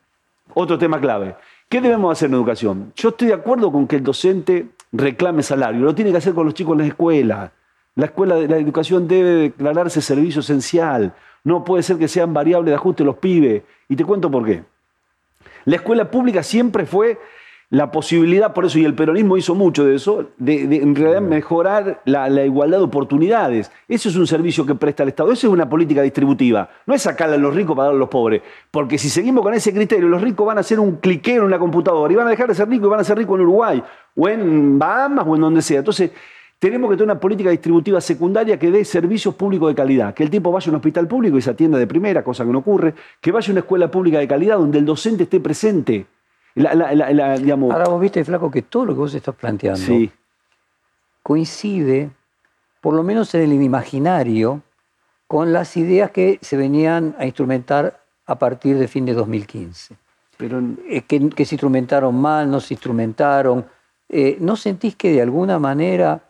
Otro 0.54 0.78
tema 0.78 1.00
clave. 1.00 1.36
¿Qué 1.68 1.80
debemos 1.80 2.12
hacer 2.12 2.28
en 2.28 2.34
educación? 2.34 2.92
Yo 2.94 3.08
estoy 3.08 3.28
de 3.28 3.34
acuerdo 3.34 3.72
con 3.72 3.88
que 3.88 3.96
el 3.96 4.04
docente 4.04 4.68
reclame 4.92 5.42
salario. 5.42 5.80
Lo 5.80 5.94
tiene 5.94 6.12
que 6.12 6.18
hacer 6.18 6.34
con 6.34 6.44
los 6.46 6.54
chicos 6.54 6.74
en 6.74 6.78
la 6.78 6.86
escuela. 6.86 7.52
La 7.96 8.06
escuela 8.06 8.36
de 8.36 8.46
la 8.46 8.58
educación 8.58 9.08
debe 9.08 9.34
declararse 9.34 10.00
servicio 10.00 10.40
esencial. 10.40 11.14
No 11.44 11.64
puede 11.64 11.82
ser 11.82 11.96
que 11.96 12.08
sean 12.08 12.32
variables 12.32 12.70
de 12.70 12.76
ajuste 12.76 13.04
los 13.04 13.16
pibes. 13.16 13.62
Y 13.88 13.96
te 13.96 14.04
cuento 14.04 14.30
por 14.30 14.44
qué. 14.44 14.62
La 15.64 15.76
escuela 15.76 16.10
pública 16.10 16.42
siempre 16.42 16.86
fue 16.86 17.18
la 17.68 17.90
posibilidad, 17.90 18.52
por 18.52 18.64
eso, 18.64 18.78
y 18.78 18.84
el 18.84 18.94
peronismo 18.94 19.36
hizo 19.36 19.54
mucho 19.56 19.84
de 19.84 19.96
eso, 19.96 20.30
de, 20.38 20.62
en 20.62 20.94
realidad 20.94 21.20
mejorar 21.20 22.00
la, 22.04 22.28
igualdad 22.44 22.78
de 22.78 22.84
oportunidades. 22.84 23.72
Eso 23.88 24.08
es 24.08 24.14
un 24.14 24.26
servicio 24.26 24.64
que 24.64 24.76
presta 24.76 25.02
el 25.02 25.08
Estado, 25.08 25.32
eso 25.32 25.48
es 25.48 25.52
una 25.52 25.68
política 25.68 26.02
distributiva. 26.02 26.68
No 26.86 26.94
es 26.94 27.02
sacarle 27.02 27.34
a 27.34 27.38
los 27.38 27.52
ricos 27.52 27.74
para 27.74 27.86
darle 27.86 27.98
a 27.98 28.00
los 28.00 28.08
pobres, 28.08 28.42
porque 28.70 28.98
si 28.98 29.08
seguimos 29.08 29.42
con 29.42 29.52
ese 29.54 29.74
criterio, 29.74 30.08
los 30.08 30.22
ricos 30.22 30.46
van 30.46 30.58
a 30.58 30.60
hacer 30.60 30.78
un 30.78 30.96
cliqueo 30.96 31.38
en 31.38 31.44
una 31.44 31.58
computadora 31.58 32.12
y 32.12 32.16
van 32.16 32.28
a 32.28 32.30
dejar 32.30 32.46
de 32.46 32.54
ser 32.54 32.68
ricos 32.68 32.86
y 32.86 32.90
van 32.90 33.00
a 33.00 33.04
ser 33.04 33.18
ricos 33.18 33.34
en 33.36 33.42
Uruguay, 33.42 33.82
o 34.14 34.28
en 34.28 34.78
Bahamas, 34.78 35.24
o 35.26 35.34
en 35.34 35.40
donde 35.40 35.62
sea. 35.62 35.78
Entonces, 35.78 36.12
tenemos 36.58 36.90
que 36.90 36.96
tener 36.96 37.12
una 37.12 37.20
política 37.20 37.50
distributiva 37.50 38.00
secundaria 38.00 38.58
que 38.58 38.70
dé 38.70 38.84
servicios 38.84 39.34
públicos 39.34 39.68
de 39.68 39.74
calidad, 39.74 40.14
que 40.14 40.22
el 40.22 40.30
tipo 40.30 40.50
vaya 40.50 40.68
a 40.68 40.70
un 40.70 40.76
hospital 40.76 41.06
público 41.06 41.36
y 41.36 41.42
se 41.42 41.50
atienda 41.50 41.78
de 41.78 41.86
primera, 41.86 42.24
cosa 42.24 42.44
que 42.44 42.50
no 42.50 42.58
ocurre, 42.58 42.94
que 43.20 43.32
vaya 43.32 43.48
a 43.48 43.52
una 43.52 43.60
escuela 43.60 43.90
pública 43.90 44.18
de 44.18 44.28
calidad 44.28 44.58
donde 44.58 44.78
el 44.78 44.84
docente 44.84 45.24
esté 45.24 45.40
presente 45.40 46.06
Ahora 47.70 47.88
vos 47.88 48.00
viste, 48.00 48.24
Flaco, 48.24 48.50
que 48.50 48.62
todo 48.62 48.86
lo 48.86 48.94
que 48.94 49.00
vos 49.00 49.14
estás 49.14 49.34
planteando 49.34 50.10
coincide, 51.22 52.10
por 52.80 52.94
lo 52.94 53.02
menos 53.02 53.34
en 53.34 53.42
el 53.42 53.62
imaginario, 53.62 54.62
con 55.26 55.52
las 55.52 55.76
ideas 55.76 56.12
que 56.12 56.38
se 56.40 56.56
venían 56.56 57.16
a 57.18 57.26
instrumentar 57.26 58.00
a 58.26 58.38
partir 58.38 58.78
de 58.78 58.86
fin 58.86 59.04
de 59.04 59.12
2015. 59.12 59.96
Pero, 60.36 60.62
eh, 60.88 61.02
que, 61.02 61.44
se 61.44 61.56
instrumentaron 61.56 62.14
mal, 62.14 62.48
no 62.48 62.60
se 62.60 62.74
instrumentaron. 62.74 63.66
Eh, 64.08 64.36
¿No 64.40 64.54
sentís 64.54 64.94
que 64.94 65.10
de 65.10 65.20
alguna 65.20 65.58
manera 65.58 66.25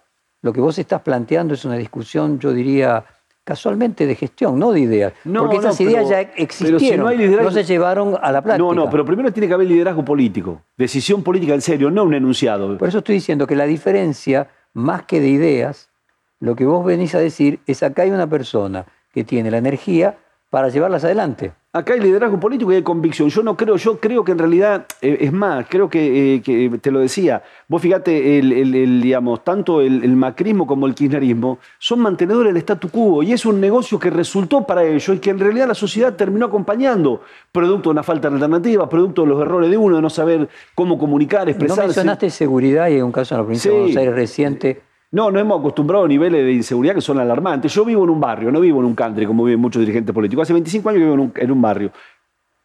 lo 0.46 0.52
que 0.52 0.60
vos 0.60 0.78
estás 0.78 1.02
planteando 1.02 1.54
es 1.54 1.64
una 1.64 1.76
discusión, 1.76 2.38
yo 2.38 2.52
diría, 2.52 3.04
casualmente 3.42 4.06
de 4.06 4.14
gestión, 4.14 4.56
no 4.56 4.70
de 4.70 4.78
ideas. 4.78 5.12
porque 5.24 5.56
esas 5.56 5.80
ideas 5.80 6.08
ya 6.08 6.20
existieron, 6.20 7.04
no, 7.42 7.50
se 7.50 7.64
llevaron 7.64 8.16
a 8.22 8.30
la 8.30 8.42
práctica. 8.42 8.58
No, 8.58 8.72
no, 8.72 8.88
pero 8.88 9.04
primero 9.04 9.32
tiene 9.32 9.48
que 9.48 9.54
haber 9.54 9.66
liderazgo 9.66 10.04
político, 10.04 10.62
decisión 10.76 11.24
política 11.24 11.52
en 11.52 11.62
serio, 11.62 11.90
no 11.90 12.04
un 12.04 12.14
enunciado. 12.14 12.78
Por 12.78 12.88
eso 12.88 12.98
estoy 12.98 13.16
diciendo 13.16 13.44
que 13.48 13.56
la 13.56 13.66
diferencia, 13.66 14.48
más 14.72 15.02
que 15.02 15.20
de 15.20 15.28
ideas, 15.28 15.90
lo 16.38 16.54
que 16.54 16.64
vos 16.64 16.84
venís 16.84 17.16
a 17.16 17.18
decir 17.18 17.58
es 17.66 17.82
acá 17.82 18.02
hay 18.02 18.12
una 18.12 18.28
persona 18.28 18.86
que 19.12 19.24
tiene 19.24 19.50
la 19.50 19.58
energía 19.58 20.16
para 20.50 20.68
llevarlas 20.68 21.04
adelante. 21.04 21.52
Acá 21.76 21.92
hay 21.92 22.00
liderazgo 22.00 22.40
político 22.40 22.72
y 22.72 22.76
hay 22.76 22.82
convicción. 22.82 23.28
Yo 23.28 23.42
no 23.42 23.54
creo, 23.54 23.76
yo 23.76 24.00
creo 24.00 24.24
que 24.24 24.32
en 24.32 24.38
realidad, 24.38 24.86
eh, 25.02 25.18
es 25.20 25.32
más, 25.32 25.66
creo 25.68 25.90
que, 25.90 26.36
eh, 26.36 26.78
te 26.80 26.90
lo 26.90 27.00
decía, 27.00 27.42
vos 27.68 27.82
fíjate, 27.82 28.38
el, 28.38 29.02
digamos, 29.02 29.44
tanto 29.44 29.82
el, 29.82 30.16
macrismo 30.16 30.66
como 30.66 30.86
el 30.86 30.94
kirchnerismo 30.94 31.58
son 31.78 32.00
mantenedores 32.00 32.54
del 32.54 32.62
statu 32.62 32.88
quo 32.88 33.22
y 33.22 33.34
es 33.34 33.44
un 33.44 33.60
negocio 33.60 33.98
que 33.98 34.08
resultó 34.08 34.66
para 34.66 34.84
ellos 34.84 35.16
y 35.16 35.18
que 35.18 35.28
en 35.28 35.38
realidad 35.38 35.68
la 35.68 35.74
sociedad 35.74 36.14
terminó 36.14 36.46
acompañando, 36.46 37.20
producto 37.52 37.90
de 37.90 37.92
una 37.92 38.02
falta 38.02 38.30
de 38.30 38.36
alternativa, 38.36 38.88
producto 38.88 39.22
de 39.22 39.28
los 39.28 39.42
errores 39.42 39.68
de 39.68 39.76
uno, 39.76 39.96
de 39.96 40.02
no 40.02 40.08
saber 40.08 40.48
cómo 40.74 40.96
comunicar, 40.96 41.46
expresarse. 41.46 41.82
No 41.82 41.88
mencionaste 41.88 42.30
seguridad 42.30 42.88
y 42.88 42.94
hay 42.94 43.02
un 43.02 43.12
caso 43.12 43.34
en 43.34 43.40
la 43.40 43.44
provincia 43.44 43.70
de 43.70 43.76
Buenos 43.76 43.96
Aires 43.98 44.14
reciente 44.14 44.85
no, 45.12 45.30
no 45.30 45.38
hemos 45.38 45.60
acostumbrado 45.60 46.04
a 46.04 46.08
niveles 46.08 46.44
de 46.44 46.52
inseguridad 46.52 46.94
que 46.94 47.00
son 47.00 47.18
alarmantes. 47.18 47.72
Yo 47.72 47.84
vivo 47.84 48.04
en 48.04 48.10
un 48.10 48.20
barrio, 48.20 48.50
no 48.50 48.60
vivo 48.60 48.80
en 48.80 48.86
un 48.86 48.94
country 48.94 49.26
como 49.26 49.44
viven 49.44 49.60
muchos 49.60 49.80
dirigentes 49.80 50.14
políticos. 50.14 50.42
Hace 50.42 50.52
25 50.52 50.88
años 50.88 50.98
que 50.98 51.04
vivo 51.04 51.30
en 51.36 51.50
un, 51.50 51.62
barrio. 51.62 51.92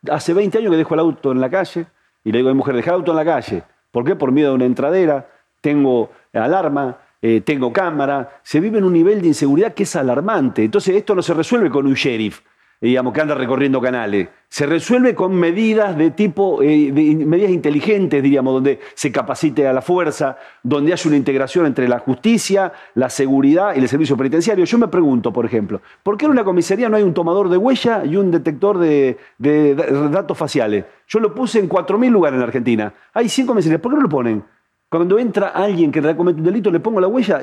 Hace 0.10 0.34
20 0.34 0.58
años 0.58 0.72
que 0.72 0.78
dejo 0.78 0.94
el 0.96 1.00
auto 1.02 1.32
en 1.32 1.40
la 1.40 1.50
calle 1.50 1.86
y 2.24 2.32
le 2.32 2.40
digo 2.40 2.50
a 2.50 2.54
mi 2.54 2.58
mujer, 2.58 2.76
deja 2.76 2.92
el 2.92 2.96
auto 2.96 3.12
en 3.12 3.18
la 3.18 3.26
calle. 3.26 3.64
¿Por 3.92 4.04
qué? 4.04 4.16
Por 4.16 4.32
miedo 4.32 4.52
a 4.52 4.54
una 4.56 4.66
entradera, 4.66 5.30
tengo 5.62 6.10
alarma, 6.34 6.98
eh, 7.22 7.42
tengo 7.42 7.72
cámara. 7.72 8.42
Se 8.42 8.60
vive 8.60 8.80
en 8.80 8.86
un 8.86 8.94
nivel 8.94 9.22
de 9.22 9.28
inseguridad 9.28 9.74
que 9.74 9.84
es 9.84 9.96
alarmante. 9.96 10.64
Entonces 10.64 10.96
esto 10.96 11.14
no 11.14 11.22
se 11.22 11.34
resuelve 11.34 11.70
con 11.70 11.86
un 11.86 11.94
sheriff 11.94 12.42
digamos, 12.82 13.14
que 13.14 13.22
anda 13.22 13.36
recorriendo 13.36 13.80
canales. 13.80 14.30
Se 14.50 14.66
resuelve 14.66 15.14
con 15.14 15.36
medidas 15.36 15.96
de 15.96 16.12
tipo, 16.12 16.62
eh, 16.64 16.92
medidas 16.92 17.52
inteligentes, 17.52 18.24
diríamos, 18.24 18.56
donde 18.56 18.80
se 18.96 19.12
capacite 19.12 19.68
a 19.68 19.72
la 19.72 19.84
fuerza, 19.84 20.38
donde 20.64 20.92
haya 20.92 21.08
una 21.08 21.16
integración 21.16 21.68
entre 21.68 21.88
la 21.88 22.00
justicia, 22.00 22.74
la 22.96 23.10
seguridad 23.10 23.76
y 23.76 23.80
el 23.80 23.88
servicio 23.88 24.18
penitenciario. 24.18 24.66
Yo 24.66 24.78
me 24.80 24.88
pregunto, 24.88 25.32
por 25.32 25.46
ejemplo, 25.46 25.80
¿por 26.02 26.18
qué 26.18 26.26
en 26.26 26.32
una 26.32 26.44
comisaría 26.44 26.90
no 26.90 26.98
hay 26.98 27.04
un 27.04 27.14
tomador 27.14 27.50
de 27.50 27.58
huella 27.58 28.04
y 28.04 28.16
un 28.16 28.32
detector 28.32 28.80
de, 28.80 29.18
datos 29.38 30.38
faciales? 30.38 30.86
Yo 31.08 31.20
lo 31.20 31.36
puse 31.36 31.60
en 31.60 31.70
4.000 31.70 32.10
lugares 32.10 32.38
en 32.38 32.44
Argentina. 32.44 32.94
Hay 33.14 33.30
100 33.30 33.48
comisarías, 33.48 33.80
¿por 33.80 33.92
qué 33.92 33.98
no 33.98 34.04
lo 34.04 34.10
ponen? 34.10 34.44
Cuando 34.90 35.18
entra 35.18 35.50
alguien 35.50 35.90
que 35.90 36.02
comete 36.16 36.40
un 36.40 36.46
delito, 36.46 36.70
le 36.70 36.82
pongo 36.82 37.00
la 37.00 37.08
huella, 37.08 37.42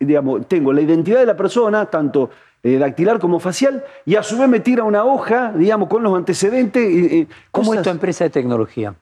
digamos, 0.00 0.48
tengo 0.48 0.72
la 0.72 0.80
identidad 0.80 1.20
de 1.20 1.26
la 1.26 1.36
persona, 1.36 1.86
tanto 1.86 2.30
eh, 2.62 2.78
dactilar 2.78 3.18
como 3.18 3.40
facial, 3.40 3.84
y 4.04 4.16
a 4.16 4.22
su 4.22 4.38
vez 4.38 4.48
me 4.48 4.60
tira 4.60 4.84
una 4.84 5.04
hoja, 5.04 5.52
digamos, 5.52 5.88
con 5.88 6.02
los 6.02 6.16
antecedentes. 6.16 7.26
¿Cómo 7.50 7.74
es 7.74 7.82
tu 7.82 7.90
empresa 7.90 8.24
de 8.24 8.30
tecnología? 8.30 8.94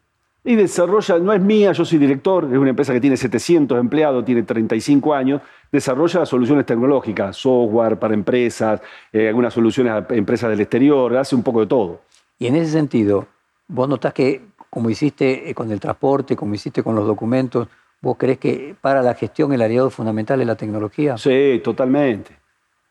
Y 0.44 0.54
desarrolla, 0.54 1.18
no 1.18 1.32
es 1.32 1.42
mía, 1.42 1.72
yo 1.72 1.84
soy 1.84 1.98
director, 1.98 2.48
es 2.50 2.56
una 2.56 2.70
empresa 2.70 2.92
que 2.94 3.00
tiene 3.00 3.18
700 3.18 3.78
empleados, 3.78 4.24
tiene 4.24 4.44
35 4.44 5.12
años, 5.12 5.42
desarrolla 5.70 6.24
soluciones 6.24 6.64
tecnológicas, 6.64 7.36
software 7.36 7.98
para 7.98 8.14
empresas, 8.14 8.80
eh, 9.12 9.28
algunas 9.28 9.52
soluciones 9.52 9.92
a 9.92 10.06
empresas 10.14 10.48
del 10.48 10.60
exterior, 10.60 11.14
hace 11.18 11.34
un 11.34 11.42
poco 11.42 11.60
de 11.60 11.66
todo. 11.66 12.00
Y 12.38 12.46
en 12.46 12.56
ese 12.56 12.70
sentido, 12.72 13.26
vos 13.66 13.88
notás 13.90 14.14
que, 14.14 14.40
como 14.70 14.88
hiciste 14.88 15.50
eh, 15.50 15.54
con 15.54 15.70
el 15.70 15.80
transporte, 15.80 16.34
como 16.34 16.54
hiciste 16.54 16.82
con 16.82 16.94
los 16.94 17.06
documentos, 17.06 17.68
¿vos 18.00 18.16
crees 18.16 18.38
que 18.38 18.74
para 18.80 19.02
la 19.02 19.14
gestión 19.14 19.52
el 19.52 19.60
aliado 19.60 19.90
fundamental 19.90 20.40
es 20.40 20.46
la 20.46 20.56
tecnología? 20.56 21.18
Sí, 21.18 21.60
totalmente. 21.62 22.37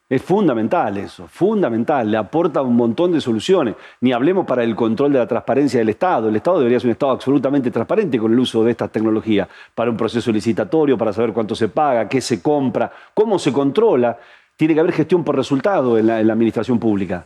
Es 0.09 0.21
fundamental 0.21 0.95
eso, 0.97 1.27
fundamental, 1.27 2.09
le 2.09 2.15
aporta 2.15 2.61
un 2.61 2.77
montón 2.77 3.11
de 3.11 3.19
soluciones. 3.19 3.75
Ni 3.99 4.13
hablemos 4.13 4.45
para 4.45 4.63
el 4.63 4.73
control 4.73 5.11
de 5.11 5.19
la 5.19 5.27
transparencia 5.27 5.79
del 5.79 5.89
Estado. 5.89 6.29
El 6.29 6.37
Estado 6.37 6.59
debería 6.59 6.79
ser 6.79 6.87
un 6.87 6.91
Estado 6.93 7.11
absolutamente 7.11 7.71
transparente 7.71 8.17
con 8.17 8.31
el 8.31 8.39
uso 8.39 8.63
de 8.63 8.71
estas 8.71 8.89
tecnologías, 8.89 9.49
para 9.75 9.91
un 9.91 9.97
proceso 9.97 10.31
licitatorio, 10.31 10.97
para 10.97 11.11
saber 11.11 11.33
cuánto 11.33 11.55
se 11.55 11.67
paga, 11.67 12.07
qué 12.07 12.21
se 12.21 12.41
compra, 12.41 12.89
cómo 13.13 13.37
se 13.37 13.51
controla. 13.51 14.17
Tiene 14.55 14.75
que 14.75 14.79
haber 14.79 14.93
gestión 14.93 15.25
por 15.25 15.35
resultado 15.35 15.97
en 15.97 16.07
la, 16.07 16.15
administración 16.19 16.79
pública. 16.79 17.25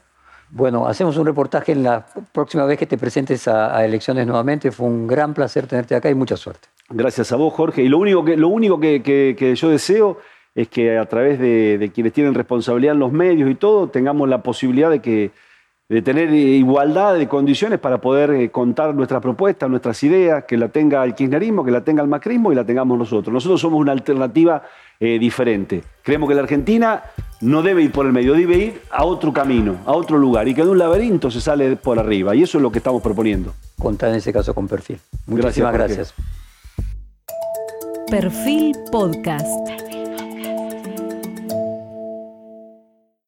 Bueno, 0.49 0.87
hacemos 0.87 1.15
un 1.17 1.27
reportaje 1.27 1.73
en 1.73 1.83
la 1.83 2.03
próxima 2.31 2.65
vez 2.65 2.79
que 2.79 2.87
te 2.87 2.97
presentes 2.97 3.47
a, 3.47 3.85
elecciones 3.85 4.25
nuevamente. 4.25 4.71
Fue 4.71 4.87
un 4.87 5.05
gran 5.05 5.35
placer 5.35 5.67
tenerte 5.67 5.93
acá 5.93 6.09
y 6.09 6.15
mucha 6.15 6.35
suerte. 6.35 6.67
Gracias 6.89 7.31
a 7.31 7.35
vos, 7.35 7.53
Jorge. 7.53 7.83
Y 7.83 7.89
lo 7.89 7.99
único 7.99 8.25
que, 8.25 8.35
lo 8.35 8.47
único 8.47 8.79
que 8.79 9.53
yo 9.55 9.69
deseo 9.69 10.17
es 10.53 10.67
que 10.67 10.97
a 10.97 11.05
través 11.05 11.39
de, 11.39 11.91
quienes 11.93 12.13
tienen 12.13 12.33
responsabilidad 12.33 12.93
en 12.93 12.99
los 12.99 13.11
medios 13.11 13.49
y 13.49 13.55
todo, 13.55 13.87
tengamos 13.87 14.27
la 14.27 14.43
posibilidad 14.43 14.89
de, 14.89 14.99
que, 14.99 15.31
de 15.87 16.01
tener 16.01 16.33
igualdad 16.33 17.15
de 17.15 17.27
condiciones 17.27 17.79
para 17.79 17.99
poder 17.99 18.31
eh, 18.31 18.49
contar 18.49 18.93
nuestras 18.93 19.21
propuestas, 19.21 19.69
nuestras 19.69 20.03
ideas, 20.03 20.43
que 20.43 20.57
la 20.57 20.67
tenga 20.67 21.03
el 21.03 21.15
kirchnerismo, 21.15 21.63
que 21.63 21.71
la 21.71 21.83
tenga 21.83 22.01
el 22.01 22.09
macrismo 22.09 22.51
y 22.51 22.55
la 22.55 22.65
tengamos 22.65 22.97
nosotros. 22.97 23.33
Nosotros 23.33 23.61
somos 23.61 23.79
una 23.79 23.93
alternativa 23.93 24.63
eh, 24.99 25.17
diferente. 25.19 25.83
Creemos 26.03 26.27
que 26.27 26.35
la 26.35 26.41
Argentina 26.41 27.01
no 27.39 27.61
debe 27.61 27.83
ir 27.83 27.91
por 27.91 28.05
el 28.05 28.11
medio, 28.11 28.33
debe 28.33 28.57
ir 28.57 28.81
a 28.91 29.05
otro 29.05 29.31
camino, 29.31 29.77
a 29.85 29.93
otro 29.93 30.17
lugar, 30.17 30.47
y 30.47 30.53
que 30.53 30.63
de 30.63 30.69
un 30.69 30.77
laberinto 30.77 31.31
se 31.31 31.39
sale 31.39 31.75
por 31.77 31.97
arriba. 31.97 32.35
Y 32.35 32.43
eso 32.43 32.57
es 32.57 32.61
lo 32.61 32.71
que 32.71 32.79
estamos 32.79 33.01
proponiendo. 33.01 33.53
Contar 33.79 34.09
en 34.09 34.15
ese 34.17 34.31
caso 34.33 34.53
con 34.53 34.67
Perfil. 34.67 34.99
Muchísimas 35.27 35.73
gracias. 35.73 36.13
gracias. 36.13 36.41
Perfil 38.11 38.75
Podcast. 38.91 39.90